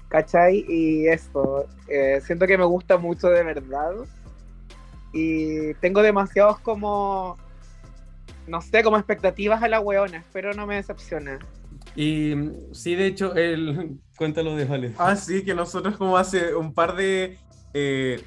[0.09, 0.65] ¿Cachai?
[0.69, 3.93] Y eso, eh, siento que me gusta mucho de verdad.
[5.13, 7.37] Y tengo demasiados como,
[8.47, 10.19] no sé, como expectativas a la weona.
[10.19, 11.39] Espero no me decepcione.
[11.95, 12.35] Y
[12.73, 13.99] sí, de hecho, el...
[14.17, 14.93] cuéntalo de Vale.
[14.99, 17.39] Ah, sí, que nosotros como hace un par de
[17.75, 18.25] eh,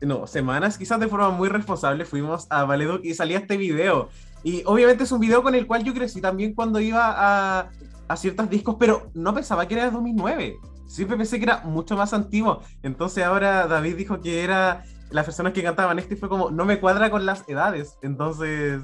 [0.00, 4.08] no, semanas, quizás de forma muy responsable, fuimos a Valedo y salía este video.
[4.44, 7.70] Y obviamente es un video con el cual yo crecí también cuando iba a,
[8.06, 10.56] a ciertos discos, pero no pensaba que era de 2009
[10.86, 12.60] siempre pensé que era mucho más antiguo.
[12.82, 16.64] Entonces ahora David dijo que era las personas que cantaban este y fue como, no
[16.64, 17.98] me cuadra con las edades.
[18.02, 18.82] Entonces,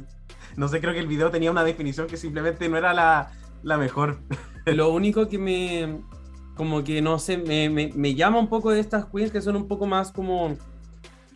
[0.56, 3.30] no sé, creo que el video tenía una definición que simplemente no era la,
[3.62, 4.20] la mejor.
[4.66, 6.00] Lo único que me,
[6.56, 9.56] como que no sé, me, me, me, llama un poco de estas queens que son
[9.56, 10.56] un poco más como,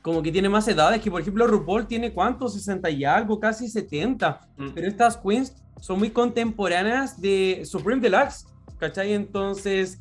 [0.04, 3.68] como que tiene más edades, que por ejemplo RuPaul tiene cuánto, 60 y algo, casi
[3.68, 4.68] 70, mm.
[4.74, 8.44] pero estas queens son muy contemporáneas de Supreme Deluxe,
[8.78, 9.14] ¿cachai?
[9.14, 9.98] Entonces,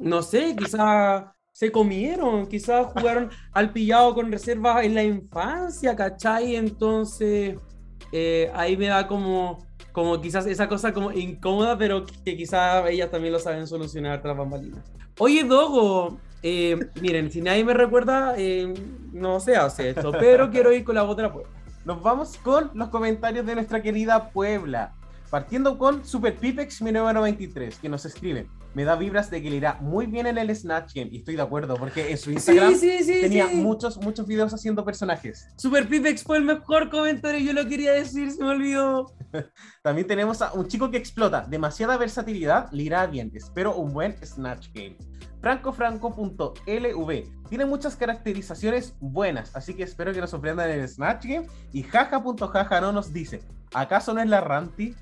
[0.00, 6.56] no sé, quizá se comieron, quizás jugaron al pillado con reservas en la infancia, ¿cachai?
[6.56, 7.58] Entonces,
[8.10, 9.58] eh, ahí me da como,
[9.92, 14.34] como quizás esa cosa como incómoda, pero que quizás ellas también lo saben solucionar tras
[14.34, 14.90] bambalinas.
[15.18, 18.74] Oye, Dogo, eh, miren, si nadie me recuerda, eh,
[19.12, 21.50] no se hace esto, pero quiero ir con la voz de la Puebla.
[21.84, 24.94] Nos vamos con los comentarios de nuestra querida Puebla.
[25.30, 29.78] Partiendo con Super Pipex 1993, que nos escribe, me da vibras de que le irá
[29.80, 33.46] muy bien en el Snatch Game, y estoy de acuerdo, porque en su Instagram tenía
[33.48, 35.48] muchos, muchos videos haciendo personajes.
[35.56, 39.14] Super Pipex fue el mejor comentario, yo lo quería decir, se me olvidó.
[39.82, 44.14] También tenemos a un chico que explota, demasiada versatilidad, le irá bien, espero un buen
[44.22, 44.96] Snatch Game.
[45.42, 47.12] francofranco.lv
[47.48, 51.46] tiene muchas caracterizaciones buenas, así que espero que nos sorprendan en el Snatch Game.
[51.72, 53.42] Y jaja.jaja no nos dice,
[53.74, 54.94] ¿acaso no es la Ranti?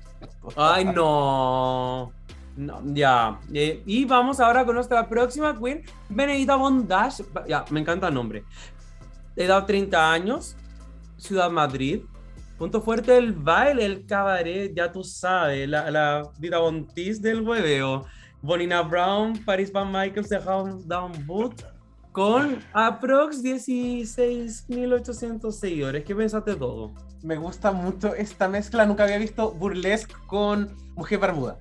[0.57, 2.11] Ay, no.
[2.57, 3.39] No, ya.
[3.53, 7.23] Eh, y vamos ahora con nuestra próxima queen, Benedita Bondage.
[7.47, 8.43] Ya, me encanta el nombre.
[9.35, 10.57] Edad 30 años,
[11.17, 12.01] Ciudad Madrid.
[12.57, 18.05] Punto fuerte del baile, el cabaret, ya tú sabes, la, la Dita Bontis del hueveo.
[18.41, 21.63] Bonina Brown, Paris Van Michael, The House Down Boot,
[22.11, 26.03] con aprox 16.800 seguidores.
[26.03, 26.91] ¿Qué pensaste de todo?
[27.21, 28.85] Me gusta mucho esta mezcla.
[28.85, 31.59] Nunca había visto burlesque con mujer barbuda.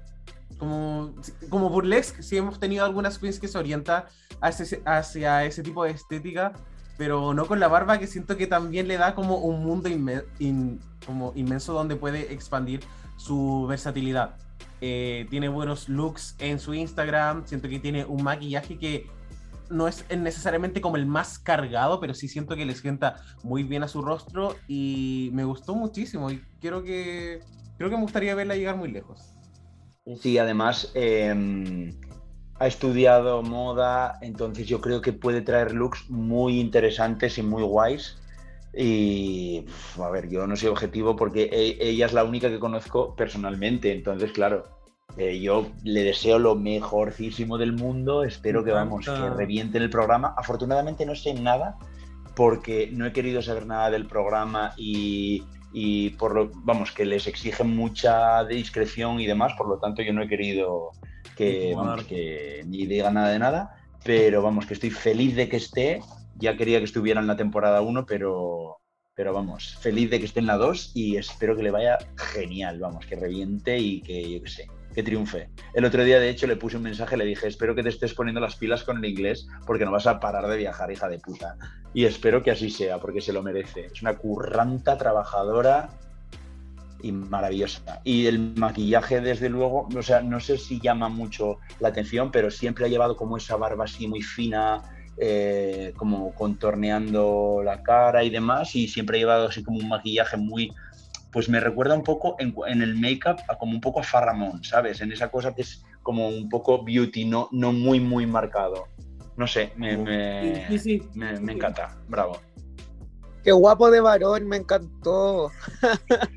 [0.56, 1.14] Como,
[1.50, 4.04] como burlesque, sí hemos tenido algunas queens que se orientan
[4.40, 6.52] hacia, ese tipo de estética,
[6.96, 9.90] pero no con la barba, que siento que también le da como un mundo
[10.38, 12.80] inmenso donde puede expandir
[13.16, 14.36] su versatilidad.
[14.80, 19.06] Eh, tiene buenos looks en su Instagram, siento que tiene un maquillaje que
[19.70, 23.82] no es necesariamente como el más cargado, pero sí siento que le sienta muy bien
[23.82, 27.40] a su rostro y me gustó muchísimo y quiero que
[27.78, 29.32] creo que me gustaría verla llegar muy lejos.
[30.20, 31.94] Sí, además em,
[32.58, 38.16] ha estudiado moda, entonces yo creo que puede traer looks muy interesantes y muy guays.
[38.76, 39.64] Y
[39.98, 43.92] a ver, yo no soy objetivo porque e, ella es la única que conozco personalmente,
[43.92, 44.64] entonces claro,
[45.16, 50.34] eh, yo le deseo lo mejorcísimo del mundo, espero que vamos, que reviente el programa.
[50.36, 51.78] Afortunadamente no sé nada
[52.36, 55.42] porque no he querido saber nada del programa y,
[56.18, 60.22] por lo, vamos, que les exigen mucha discreción y demás, por lo tanto yo no
[60.22, 60.90] he querido
[61.36, 65.56] que, vamos, que ni diga nada de nada, pero vamos, que estoy feliz de que
[65.56, 66.00] esté,
[66.40, 68.78] ya quería que estuviera en la temporada 1, pero,
[69.14, 72.80] pero vamos, feliz de que esté en la 2 y espero que le vaya genial,
[72.80, 75.50] vamos, que reviente y que yo qué sé, que triunfe.
[75.74, 78.14] El otro día, de hecho, le puse un mensaje, le dije, espero que te estés
[78.14, 81.18] poniendo las pilas con el inglés porque no vas a parar de viajar, hija de
[81.18, 81.56] puta.
[81.92, 83.86] Y espero que así sea, porque se lo merece.
[83.86, 85.90] Es una curranta, trabajadora
[87.02, 88.00] y maravillosa.
[88.04, 92.88] Y el maquillaje, desde luego, no sé si llama mucho la atención, pero siempre ha
[92.88, 94.82] llevado como esa barba así muy fina,
[95.22, 100.36] eh, como contorneando la cara y demás, y siempre ha llevado así como un maquillaje
[100.36, 100.72] muy
[101.32, 105.00] pues me recuerda un poco en, el make-up como un poco a Farramón, ¿sabes?
[105.00, 108.88] En esa cosa que es como un poco beauty, no, no muy, muy marcado.
[109.36, 111.96] No sé, me, me, encanta.
[112.08, 112.38] Bravo.
[113.44, 115.50] Qué guapo de varón, me encantó.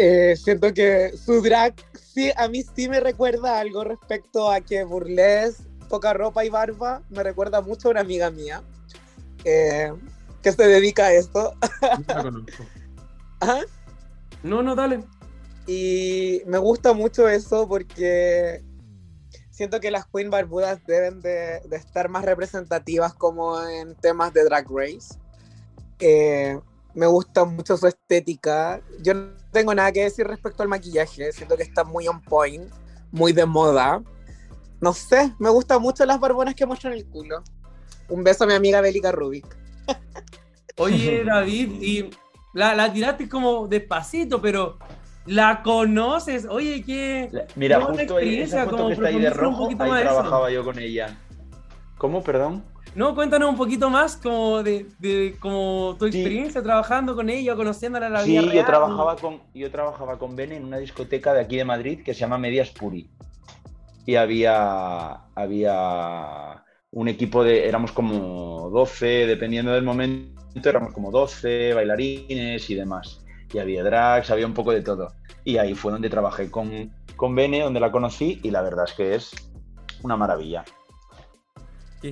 [0.00, 4.84] Eh, siento que su drag, sí, a mí sí me recuerda algo respecto a que
[4.84, 8.62] Burles, poca ropa y barba, me recuerda mucho a una amiga mía
[9.44, 9.92] eh,
[10.42, 11.54] que se dedica a esto.
[13.40, 13.60] Ajá.
[14.44, 15.02] No, no, dale.
[15.66, 18.62] Y me gusta mucho eso porque
[19.50, 24.66] siento que las Queen Barbudas deben de, estar más representativas como en temas de Drag
[24.70, 25.18] Race.
[25.98, 26.58] Eh,
[26.94, 28.80] me gusta mucho su estética.
[29.00, 31.32] Yo no tengo nada que decir respecto al maquillaje.
[31.32, 32.72] Siento que está muy on point,
[33.10, 34.02] muy de moda.
[34.80, 37.42] No sé, me gustan mucho las barbonas que muestran el culo.
[38.08, 39.46] Un beso a mi amiga Bélica Rubik.
[40.76, 42.10] Oye, David, y
[42.54, 44.78] la, la tiraste como despacito, pero
[45.26, 46.46] la conoces.
[46.46, 47.30] Oye, qué.
[47.54, 51.18] Mira, justo esa foto que está ahí de rojo, ahí trabajaba yo con ella.
[51.98, 52.64] ¿Cómo, perdón?
[52.94, 58.06] No, cuéntanos un poquito más como de, de como tu experiencia trabajando con ella, conociéndola
[58.06, 61.40] a la vida Sí, yo trabajaba con yo trabajaba con Bene en una discoteca de
[61.40, 63.10] aquí de Madrid que se llama Medias Puri.
[64.08, 71.74] Y había había un equipo de éramos como 12, dependiendo del momento éramos como 12
[71.74, 73.22] bailarines y demás.
[73.52, 75.12] Y había drags, había un poco de todo.
[75.44, 78.94] Y ahí fue donde trabajé con, con Bene, donde la conocí, y la verdad es
[78.94, 79.30] que es
[80.02, 80.64] una maravilla.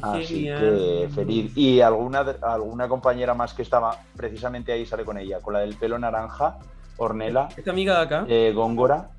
[0.03, 1.57] Así que feliz.
[1.57, 5.77] Y alguna, alguna compañera más que estaba precisamente ahí sale con ella, con la del
[5.77, 6.59] pelo naranja,
[6.99, 7.49] Ornela.
[7.57, 8.27] ¿Esta amiga de acá?
[8.29, 9.16] Eh, Góngora.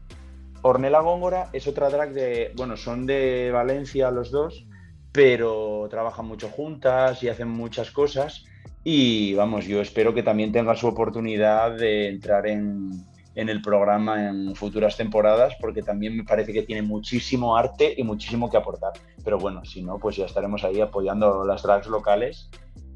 [0.68, 2.52] Ornela Góngora es otra drag de.
[2.56, 4.65] Bueno, son de Valencia los dos,
[5.14, 8.44] pero trabajan mucho juntas y hacen muchas cosas.
[8.84, 14.56] Y vamos, yo espero que también tenga su oportunidad de entrar en, el programa en
[14.56, 18.91] futuras temporadas, porque también me parece que tiene muchísimo arte y muchísimo que aportar.
[19.23, 22.49] Pero bueno, si no, pues ya estaremos ahí apoyando las drags locales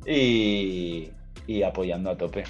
[0.05, 1.09] y,
[1.65, 2.43] apoyando a tope.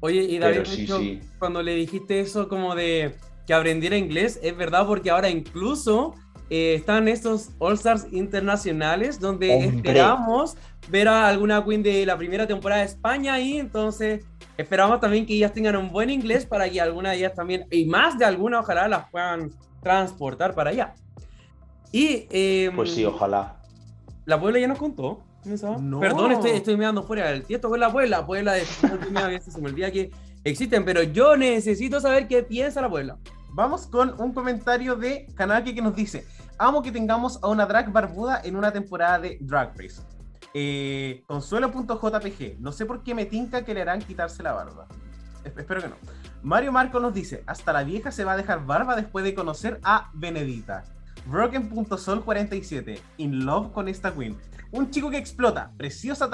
[0.00, 3.14] Oye, y David, cuando le dijiste eso como de
[3.46, 6.14] que aprendiera inglés, es verdad, porque ahora incluso
[6.50, 10.56] eh, están estos All Stars internacionales donde esperamos
[10.90, 14.24] ver a alguna queen de la primera temporada de España y entonces
[14.58, 17.86] esperamos también que ellas tengan un buen inglés para que alguna de ellas también, y
[17.86, 19.50] más de alguna, ojalá las puedan
[19.82, 20.94] transportar para allá.
[21.92, 23.60] Y, em, pues sí, ojalá.
[24.24, 25.22] La Puebla ya nos contó.
[26.00, 28.64] Perdón, estoy, estoy mirando fuera del esto fue la Puebla, Puebla de
[29.40, 30.10] se me olvida que
[30.44, 33.18] existen, pero yo necesito saber qué piensa la Puebla.
[33.50, 36.26] Vamos con un comentario de Kanaki que nos dice:
[36.58, 40.02] Amo que tengamos a una drag barbuda en una temporada de Drag Race.
[40.52, 44.86] Eh, Consuelo.jpg, no sé por qué me tinca que le harán quitarse la barba.
[45.44, 45.96] Espero que no.
[46.42, 49.80] Mario Marco nos dice, hasta la vieja se va a dejar barba después de conocer
[49.82, 50.84] a Benedita.
[51.26, 54.36] Broken.sol47, In Love con esta queen.
[54.74, 56.28] Un chico que explota, preciosa,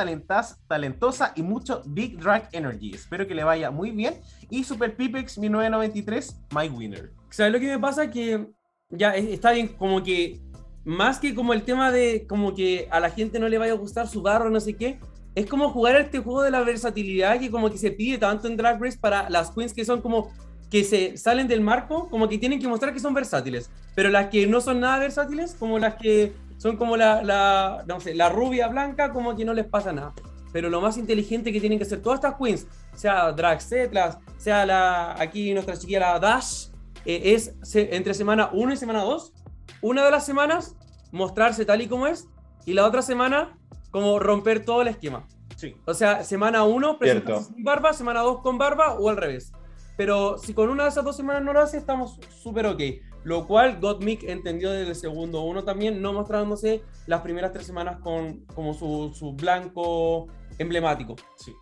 [0.67, 2.93] talentosa y mucho Big Drag Energy.
[2.95, 4.15] Espero que le vaya muy bien.
[4.49, 7.12] Y Super Pipex 1993, My Winner.
[7.29, 8.09] ¿Sabes lo que me pasa?
[8.09, 8.47] Que
[8.89, 10.41] ya está bien, como que
[10.87, 13.77] más que como el tema de como que a la gente no le vaya a
[13.77, 14.99] gustar su barro, no sé qué,
[15.35, 18.57] es como jugar este juego de la versatilidad que como que se pide tanto en
[18.57, 20.33] Drag Race para las queens que son como
[20.71, 24.29] que se salen del marco, como que tienen que mostrar que son versátiles, pero las
[24.29, 28.28] que no son nada versátiles, como las que son como la, la, no sé, la
[28.28, 30.12] rubia blanca, como que no les pasa nada.
[30.53, 34.66] Pero lo más inteligente que tienen que hacer todas estas queens, sea Drag Setlas, sea
[34.66, 36.69] la, aquí nuestra chiquilla la Dash,
[37.07, 39.32] eh, es entre semana 1 y semana 2,
[39.81, 40.77] una de las semanas
[41.12, 42.28] mostrarse tal y como es,
[42.66, 43.59] y la otra semana
[43.91, 45.27] como romper todo el esquema.
[45.57, 45.74] Sí.
[45.87, 49.51] O sea, semana 1 presentarse sin barba, semana 2 con barba o al revés.
[49.97, 52.82] Pero si con una de esas dos semanas no lo hace, estamos súper ok.
[53.23, 57.99] Lo cual Gottmik entendió desde el segundo uno también, no mostrándose las primeras tres semanas
[58.01, 60.29] con como su, su blanco
[60.59, 61.17] emblemático.
[61.37, 61.53] Sí.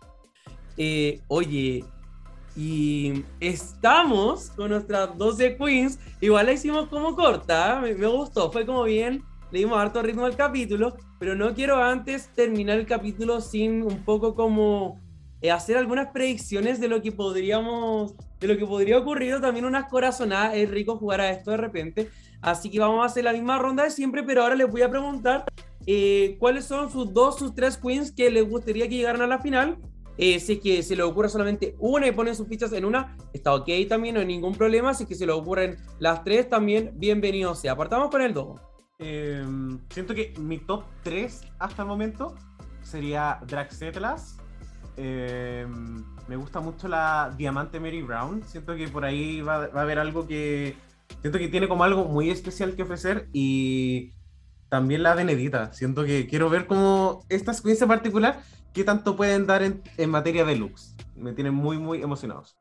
[0.77, 1.83] Eh, oye,
[2.55, 5.99] y estamos con nuestras 12 queens.
[6.21, 9.23] Igual la hicimos como corta, me, me, gustó, fue como bien.
[9.51, 14.03] Le dimos harto ritmo al capítulo, pero no quiero antes terminar el capítulo sin un
[14.05, 14.99] poco como
[15.41, 19.89] eh, hacer algunas predicciones de lo que podríamos, de lo que podría ocurrir, también unas
[19.89, 22.09] corazonadas, es rico jugar a esto de repente,
[22.41, 24.89] así que vamos a hacer la misma ronda de siempre, pero ahora les voy a
[24.89, 25.45] preguntar
[25.85, 29.39] eh, cuáles son sus dos, sus tres queens que les gustaría que llegaran a la
[29.39, 29.77] final,
[30.21, 33.15] eh, si es que se le ocurre solamente una y ponen sus fichas en una,
[33.31, 36.49] está ok también, no hay ningún problema, si es que se le ocurren las tres
[36.49, 37.71] también, bienvenido sea.
[37.71, 38.59] Apartamos con el 2.
[38.99, 42.35] Em, siento que mi top 3 hasta el momento
[42.81, 44.37] sería Draxetlas.
[45.01, 45.65] Eh,
[46.27, 48.43] me gusta mucho la Diamante Mary Brown.
[48.43, 50.75] Siento que por ahí va, a haber algo que.
[51.21, 53.29] Siento que tiene como algo muy especial que ofrecer.
[53.31, 54.11] Y
[54.67, 55.71] también la Benedita.
[55.71, 58.41] Siento que quiero ver cómo estas queens en particular,
[58.73, 60.95] qué tanto pueden dar en, en materia de looks.
[61.15, 62.57] Me tienen muy, muy emocionados.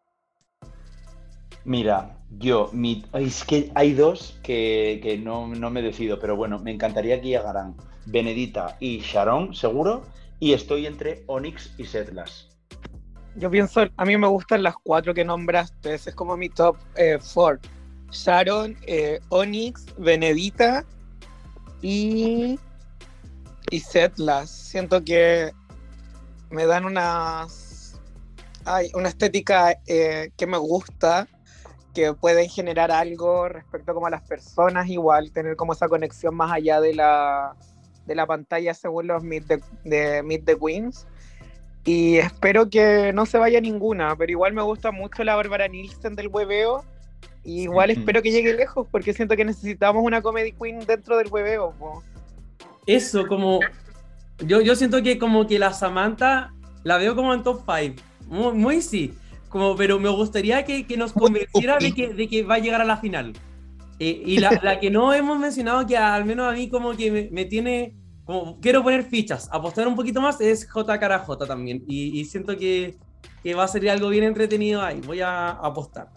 [1.64, 6.58] Mira, yo, mi, es que hay dos que, que no, no, me decido, pero bueno,
[6.60, 7.74] me encantaría que llegaran
[8.06, 10.06] Benedita y Sharon, seguro,
[10.40, 12.48] y estoy entre Onyx y Setlas.
[13.36, 17.18] Yo pienso, a mí me gustan las cuatro que nombraste, es como mi top eh,
[17.20, 17.60] four.
[18.10, 20.84] Sharon, eh, Onyx, Benedita
[21.82, 22.58] y,
[23.70, 24.50] y Setlas.
[24.50, 25.52] Siento que
[26.50, 28.00] me dan unas,
[28.64, 31.28] hay una estética eh, que me gusta
[31.94, 36.52] que pueden generar algo respecto como a las personas igual, tener como esa conexión más
[36.52, 37.56] allá de la,
[38.08, 41.06] de la pantalla según los Meet the, de Meet the Queens.
[41.84, 46.16] Y espero que no se vaya ninguna, pero igual me gusta mucho la Bárbara Nielsen
[46.16, 46.84] del hueveo.
[47.44, 51.28] Y igual espero que llegue lejos, porque siento que necesitamos una comedy queen dentro del
[51.28, 51.72] hueveo.
[51.78, 52.02] Po.
[52.84, 53.60] Eso, como.
[54.44, 56.52] Yo, yo siento que como que la Samantha
[56.82, 58.02] la veo como en top 5.
[58.26, 59.16] Muy, muy sí
[59.48, 62.80] como, pero me gustaría que, que nos convenciera de que, de que, va a llegar
[62.80, 63.32] a la final.
[63.98, 67.10] Eh, y la, la, que no hemos mencionado, que al menos a mí como que
[67.10, 71.46] me, me, tiene, como quiero poner fichas, apostar un poquito más, es J cara J
[71.46, 71.82] también.
[71.86, 72.96] Y, y siento que,
[73.42, 76.08] que, va a ser algo bien entretenido ahí, voy a apostar.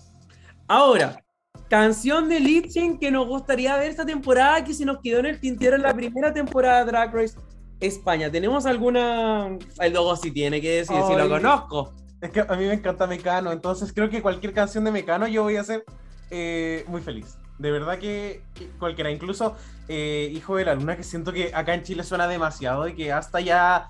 [0.68, 1.24] Ahora,
[1.70, 5.40] canción de Lipchen que nos gustaría ver esta temporada, que se nos quedó en el
[5.40, 7.38] tintero en la primera temporada de Drag Race
[7.80, 8.32] España.
[8.32, 9.58] ¿Tenemos alguna...?
[9.80, 11.04] El logo sí tiene que decir, Ay.
[11.08, 11.94] si lo conozco.
[12.22, 15.42] Es que a mí me encanta Mecano, entonces creo que cualquier canción de Mecano yo
[15.42, 15.84] voy a ser
[16.30, 17.41] eh, muy feliz.
[17.62, 19.56] De verdad que, que cualquiera, incluso
[19.88, 23.14] eh, Hijo de la Luna, que siento que acá en Chile suena demasiado y que
[23.14, 23.90] hasta ya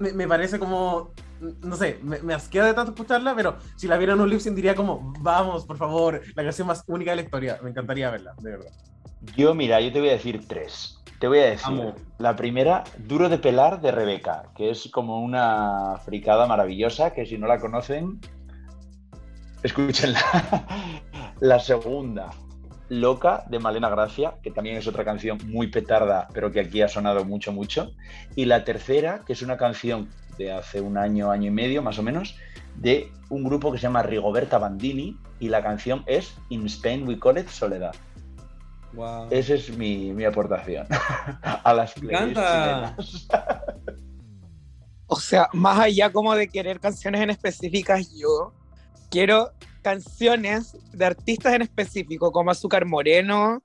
[0.00, 1.12] me, me parece como,
[1.62, 4.40] no sé, me, me, asquea de tanto escucharla, pero si la viera en un lip
[4.40, 7.60] diría como, vamos, por favor, la canción más única de la historia.
[7.62, 8.72] Me encantaría verla, de verdad.
[9.36, 11.00] Yo, mira, yo te voy a decir tres.
[11.20, 11.94] Te voy a decir, Amo.
[12.18, 17.38] la primera, Duro de pelar de Rebeca, que es como una fricada maravillosa, que si
[17.38, 18.20] no la conocen,
[19.62, 20.20] escúchenla.
[21.40, 22.30] la segunda,
[22.88, 26.88] Loca de Malena Gracia, que también es otra canción muy petarda, pero que aquí ha
[26.88, 27.92] sonado mucho, mucho.
[28.34, 30.08] Y la tercera, que es una canción
[30.38, 32.36] de hace un año, año y medio más o menos,
[32.76, 37.18] de un grupo que se llama Rigoberta Bandini, y la canción es In Spain We
[37.18, 37.94] Call It Soledad.
[38.92, 39.28] Wow.
[39.30, 40.86] Esa es mi, mi aportación
[41.42, 43.28] a las playlists
[45.06, 48.54] O sea, más allá como de querer canciones en específicas, yo
[49.10, 49.52] quiero
[49.86, 53.62] canciones de artistas en específico, como Azúcar Moreno,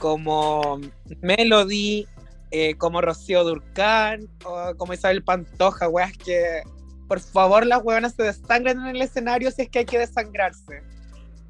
[0.00, 0.80] como
[1.22, 2.08] Melody,
[2.50, 6.64] eh, como Rocío Durcal, o como Isabel Pantoja, weas que
[7.06, 10.82] por favor las weonas se desangren en el escenario si es que hay que desangrarse.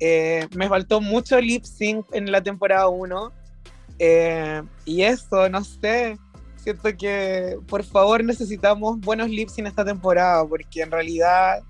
[0.00, 3.32] Eh, me faltó mucho lip sync en la temporada 1.
[4.00, 6.18] Eh, y eso, no sé.
[6.56, 11.62] Siento que por favor necesitamos buenos lips en esta temporada, porque en realidad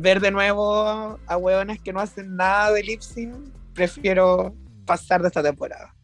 [0.00, 3.34] ver de nuevo a hueones que no hacen nada de lip sync,
[3.74, 4.54] prefiero
[4.86, 5.94] pasar de esta temporada.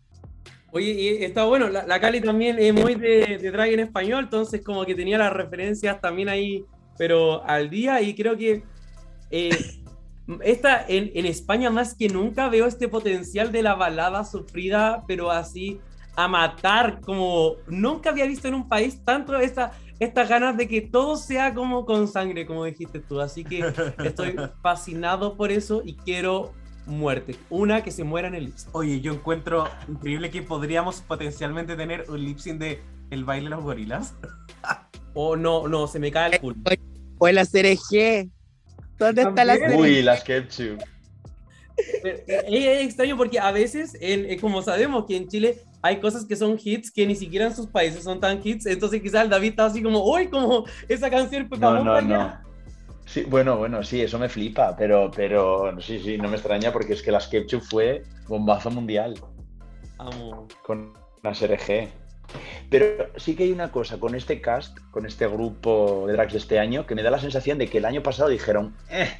[0.72, 4.84] Oye, está bueno, la, Cali también es muy de, de drag en español, entonces como
[4.84, 6.64] que tenía las referencias también ahí,
[6.98, 8.64] pero al día, y creo que
[9.30, 9.56] eh,
[10.42, 15.30] esta, en, en, España más que nunca veo este potencial de la balada sufrida, pero
[15.30, 15.80] así
[16.16, 20.80] a matar, como nunca había visto en un país tanto esta, estas ganas de que
[20.80, 23.20] todo sea como con sangre, como dijiste tú.
[23.20, 23.64] Así que
[24.04, 26.52] estoy fascinado por eso y quiero
[26.86, 27.36] muerte.
[27.50, 32.04] Una que se muera en el lip Oye, yo encuentro increíble que podríamos potencialmente tener
[32.08, 32.80] un lip de
[33.10, 34.14] El baile de los gorilas.
[35.14, 36.56] oh, no, no, se me cae el culo.
[37.18, 38.28] O la CRG.
[38.98, 39.78] ¿Dónde está la CRG?
[39.78, 40.82] Uy, las Ketchup.
[41.76, 46.58] Es extraño porque a veces, en, como sabemos que en Chile hay cosas que son
[46.62, 49.66] hits que ni siquiera en sus países son tan hits, entonces quizás el David está
[49.66, 51.48] así como, uy, como esa canción.
[51.48, 52.44] Pues, no, no, no.
[53.06, 56.94] Sí, bueno, bueno, sí, eso me flipa, pero, pero sí, sí, no me extraña porque
[56.94, 59.14] es que las Ketchup fue bombazo mundial.
[59.98, 60.48] Amo.
[60.62, 60.92] Con
[61.22, 61.88] las RG.
[62.70, 66.38] Pero sí que hay una cosa con este cast, con este grupo de drags de
[66.38, 69.10] este año, que me da la sensación de que el año pasado dijeron, eh,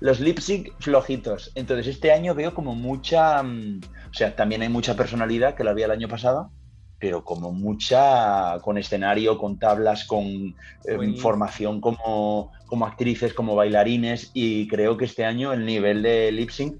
[0.00, 1.52] los lip sync flojitos.
[1.54, 3.80] Entonces este año veo como mucha, mm,
[4.10, 6.50] o sea, también hay mucha personalidad que la había el año pasado,
[6.98, 14.30] pero como mucha con escenario, con tablas, con eh, formación como, como actrices, como bailarines
[14.34, 16.76] y creo que este año el nivel de lip sync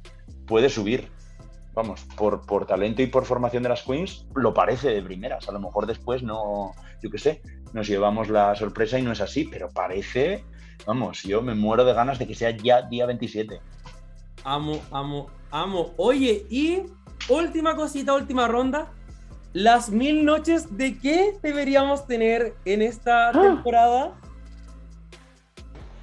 [0.46, 1.08] puede subir.
[1.74, 5.48] Vamos, por, por talento y por formación de las queens, lo parece de primeras.
[5.48, 7.40] A lo mejor después no, yo qué sé,
[7.72, 10.44] nos llevamos la sorpresa y no es así, pero parece,
[10.86, 13.60] vamos, yo me muero de ganas de que sea ya día 27.
[14.44, 15.94] Amo, amo, amo.
[15.96, 16.82] Oye, y
[17.28, 18.92] última cosita, última ronda
[19.52, 23.32] las mil noches de qué deberíamos tener en esta ah.
[23.42, 24.14] temporada.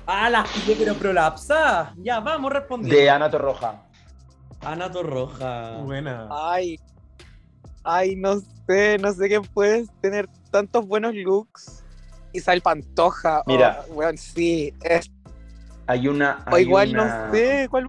[0.08, 1.94] Ah, las pillé pero prolapsa.
[1.98, 2.96] Ya, vamos respondiendo.
[2.96, 3.82] De Ana Torroja.
[4.62, 5.78] Ana Torroja.
[5.78, 6.28] Buena.
[6.30, 6.80] Ay.
[7.84, 11.84] Ay, no sé, no sé qué puedes tener tantos buenos looks.
[12.36, 13.44] Isabel Pantoja.
[13.46, 13.84] Mira.
[13.94, 14.74] bueno, sí.
[14.84, 15.12] Es...
[15.88, 16.46] Hay una.
[16.52, 17.68] o igual no sé.
[17.70, 17.88] ¿cuál...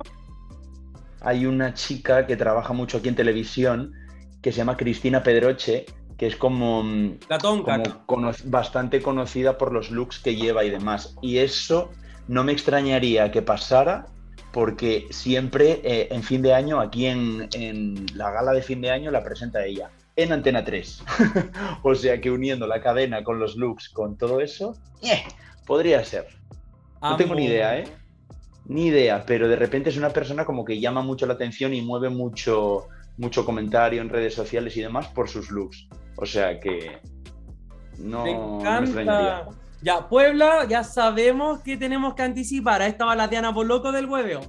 [1.20, 3.92] Hay una chica que trabaja mucho aquí en televisión
[4.42, 5.86] que se llama Cristina Pedroche,
[6.16, 7.18] que es como, mm,
[8.06, 11.16] como bastante conocida por los looks que lleva y demás.
[11.20, 11.90] Y eso
[12.28, 14.06] no me extrañaría que pasara
[14.52, 17.48] porque siempre eh, en fin de año, aquí en,
[18.14, 21.04] la gala de fin de año, la presenta ella en Antena 3.
[21.82, 25.22] o sea que uniendo la cadena con los looks, con todo eso, eh,
[25.66, 26.26] podría ser.
[27.02, 27.84] No tengo ni idea, ¿eh?
[28.64, 31.82] Ni idea, pero de repente es una persona como que llama mucho la atención y
[31.82, 35.86] mueve mucho, mucho comentario en redes sociales y demás por sus looks.
[36.16, 36.98] O sea que
[37.98, 39.06] no me,
[39.82, 42.82] Ya, Puebla, ya sabemos que tenemos que anticipar.
[42.82, 44.40] A esta balatiana por loco del hueveo.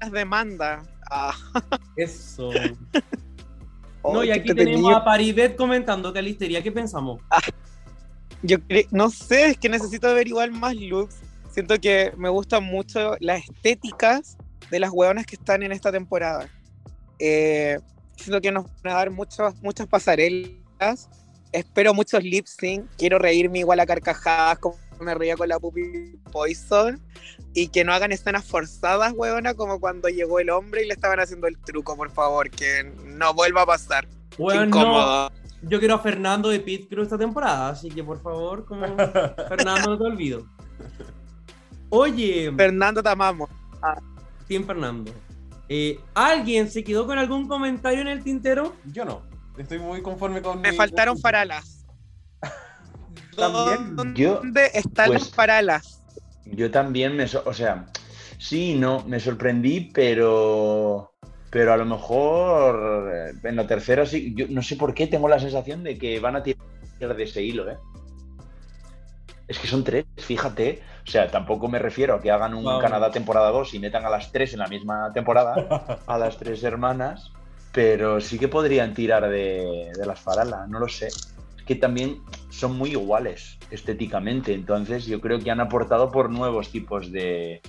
[0.00, 0.82] Las demanda.
[1.10, 1.34] Ah.
[1.96, 2.50] Eso.
[4.04, 6.62] no, y aquí tenemos a Paribet comentando que listería.
[6.62, 7.20] ¿Qué pensamos?
[7.30, 7.40] Ah,
[8.42, 8.58] yo
[8.90, 11.16] no sé, es que necesito averiguar más looks.
[11.50, 14.36] Siento que me gustan mucho las estéticas
[14.70, 16.48] de las hueonas que están en esta temporada.
[17.18, 17.78] Eh,
[18.16, 21.08] siento que nos van a dar muchas, muchas pasarelas.
[21.52, 22.84] Espero muchos lip sync.
[22.98, 27.00] Quiero reírme igual a carcajadas como me reía con la Puppy Poison.
[27.54, 31.20] Y que no hagan escenas forzadas, hueona, como cuando llegó el hombre y le estaban
[31.20, 32.50] haciendo el truco, por favor.
[32.50, 34.06] Que no vuelva a pasar.
[34.38, 35.30] Bueno,
[35.62, 38.86] yo quiero a Fernando de Pit Crew esta temporada, así que por favor, como
[39.48, 40.46] Fernando, no te olvido.
[41.88, 42.52] Oye.
[42.56, 43.48] Fernando, te amamos.
[43.82, 44.00] Ah.
[44.46, 45.12] Team Fernando.
[45.68, 48.74] Eh, ¿Alguien se quedó con algún comentario en el tintero?
[48.92, 49.22] Yo no.
[49.56, 50.60] Estoy muy conforme con.
[50.60, 51.75] Me faltaron faralas.
[53.36, 53.96] ¿También?
[53.96, 56.02] ¿Dónde están las faralas?
[56.44, 57.24] Yo también me.
[57.24, 57.86] o sea,
[58.38, 61.12] sí, no, me sorprendí, pero.
[61.50, 64.34] Pero a lo mejor eh, en la tercera sí.
[64.36, 67.42] Yo no sé por qué tengo la sensación de que van a tirar de ese
[67.42, 67.78] hilo, ¿eh?
[69.48, 70.82] Es que son tres, fíjate.
[71.06, 74.10] O sea, tampoco me refiero a que hagan un Canadá temporada 2 y metan a
[74.10, 77.30] las tres en la misma temporada, a las tres hermanas,
[77.72, 81.08] pero sí que podrían tirar de, las faralas, no lo sé.
[81.66, 87.12] Que también son muy iguales estéticamente, entonces yo creo que han aportado por nuevos tipos
[87.12, 87.60] de,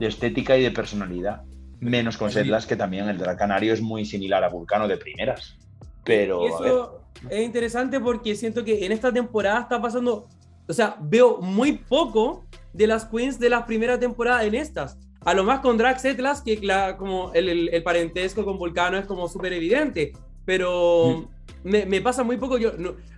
[0.00, 1.42] estética y de personalidad.
[1.78, 5.56] Menos con Sedlas, que también el Dracanario es muy similar a Vulcano de primeras.
[6.04, 6.46] Pero.
[6.46, 10.28] eso es interesante porque siento que en esta temporada está pasando
[10.68, 14.98] o sea, veo muy poco de las queens de la primera temporada en estas.
[15.24, 16.60] A lo más con Drax Atlas, que
[16.98, 20.12] como el, parentesco con Vulcano es como súper evidente,
[20.44, 21.28] pero mm.
[21.64, 22.58] Me, pasa muy poco.
[22.58, 22.72] Yo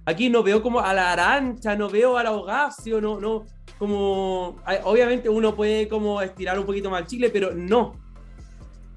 [0.04, 3.44] aquí no veo como a la arancha, no veo a la Ogasio, no, no,
[3.78, 4.56] como.
[4.84, 7.94] Obviamente uno puede como estirar un poquito más el chile, pero no.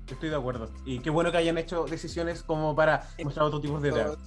[0.09, 0.69] Estoy de acuerdo.
[0.85, 4.17] Y qué bueno que hayan hecho decisiones como para mostrar otro tipo de ideas.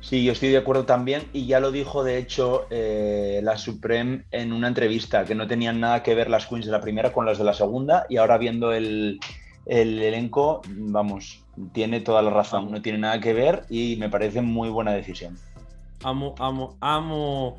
[0.00, 4.24] Sí, yo estoy de acuerdo también y ya lo dijo de hecho eh, la Supreme
[4.30, 7.26] en una entrevista, que no tenían nada que ver las queens de la primera con
[7.26, 9.18] las de la segunda y ahora viendo el,
[9.66, 14.68] elenco, vamos, tiene toda la razón, no tiene nada que ver y me parece muy
[14.68, 15.36] buena decisión.
[16.02, 17.56] Amo, amo, amo.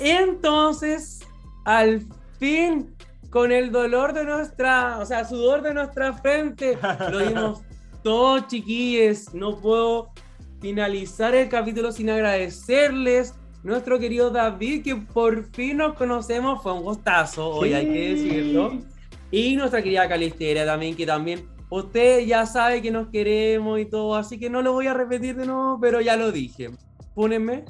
[0.00, 1.20] Entonces,
[1.64, 2.06] al
[2.38, 2.94] fin,
[3.30, 6.78] con el dolor de nuestra, o sea, sudor de nuestra frente,
[7.10, 7.60] lo dimos
[8.02, 10.10] todos chiquillos, no puedo
[10.60, 13.34] finalizar el capítulo sin agradecerles.
[13.64, 18.78] Nuestro querido David, que por fin nos conocemos, fue un gustazo, hoy hay que decirlo.
[19.30, 24.14] Y nuestra querida Calisteria también, que también usted ya sabe que nos queremos y todo,
[24.14, 26.70] así que no lo voy a repetir de nuevo, pero ya lo dije.
[27.14, 27.64] Pónenme.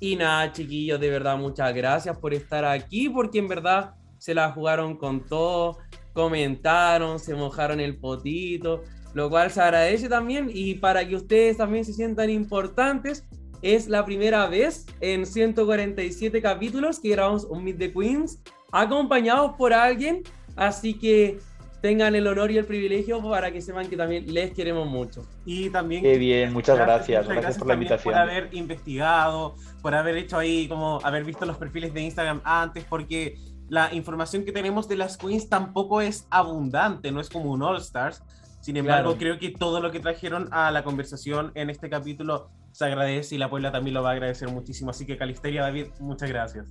[0.00, 4.50] Y nada, chiquillos, de verdad, muchas gracias por estar aquí, porque en verdad se la
[4.50, 5.78] jugaron con todo,
[6.12, 8.82] comentaron, se mojaron el potito
[9.14, 13.26] lo cual se agradece también y para que ustedes también se sientan importantes,
[13.60, 18.40] es la primera vez en 147 capítulos que grabamos un Meet the Queens
[18.72, 20.22] acompañados por alguien,
[20.56, 21.38] así que
[21.82, 25.26] tengan el honor y el privilegio para que sepan que también les queremos mucho.
[25.44, 26.02] Y también...
[26.02, 27.26] Qué bien, muchas gracias.
[27.26, 28.14] gracias, por la invitación.
[28.14, 32.84] Por haber investigado, por haber hecho ahí, como haber visto los perfiles de Instagram antes,
[32.84, 33.36] porque
[33.68, 37.78] la información que tenemos de las queens tampoco es abundante, no es como un All
[37.78, 38.22] Stars.
[38.60, 42.84] Sin embargo, creo que todo lo que trajeron a la conversación en este capítulo se
[42.84, 44.90] agradece y la Puebla también lo va a agradecer muchísimo.
[44.90, 46.66] Así que Calisteria, David, muchas gracias.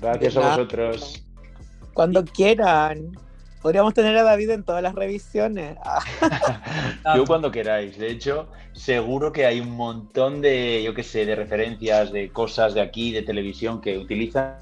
[0.00, 1.26] Gracias a vosotros.
[1.94, 3.12] Cuando quieran.
[3.62, 5.78] Podríamos tener a David en todas las revisiones.
[7.16, 7.96] yo cuando queráis.
[7.96, 12.74] De hecho, seguro que hay un montón de, yo qué sé, de referencias, de cosas
[12.74, 14.58] de aquí, de televisión que utilizan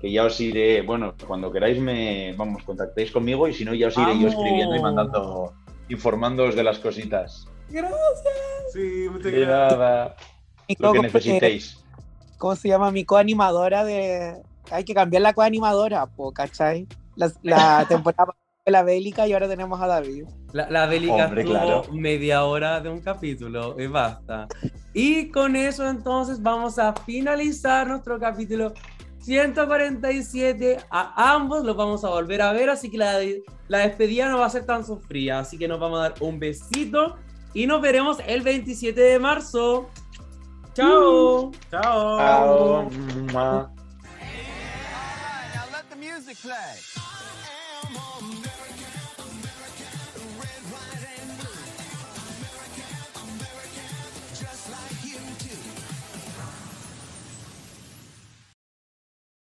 [0.00, 3.88] que ya os iré, bueno, cuando queráis me, vamos, contactéis conmigo y si no ya
[3.88, 5.52] os iré yo escribiendo y mandando,
[5.88, 7.46] informándoos de las cositas.
[7.70, 7.94] Gracias.
[8.72, 10.12] Sí, muchas gracias.
[10.78, 11.84] Lo que necesitéis.
[12.38, 12.90] ¿Cómo se llama?
[12.90, 14.42] Mi coanimadora de...
[14.70, 16.86] Hay que cambiar la coanimadora, po, ¿cachai?
[17.16, 18.34] La, la temporada
[18.64, 20.24] de la bélica y ahora tenemos a David.
[20.52, 24.48] La, la bélica tuvo media hora de un capítulo y basta.
[24.92, 28.72] Y con eso entonces vamos a finalizar nuestro capítulo
[29.24, 33.18] 147 a ambos los vamos a volver a ver, así que la,
[33.68, 36.38] la despedida no va a ser tan sufrida, así que nos vamos a dar un
[36.38, 37.16] besito
[37.54, 39.88] y nos veremos el 27 de marzo.
[40.74, 41.52] Chao.
[41.70, 42.88] Chao.
[43.28, 43.73] Chao.
[46.44, 46.93] flag.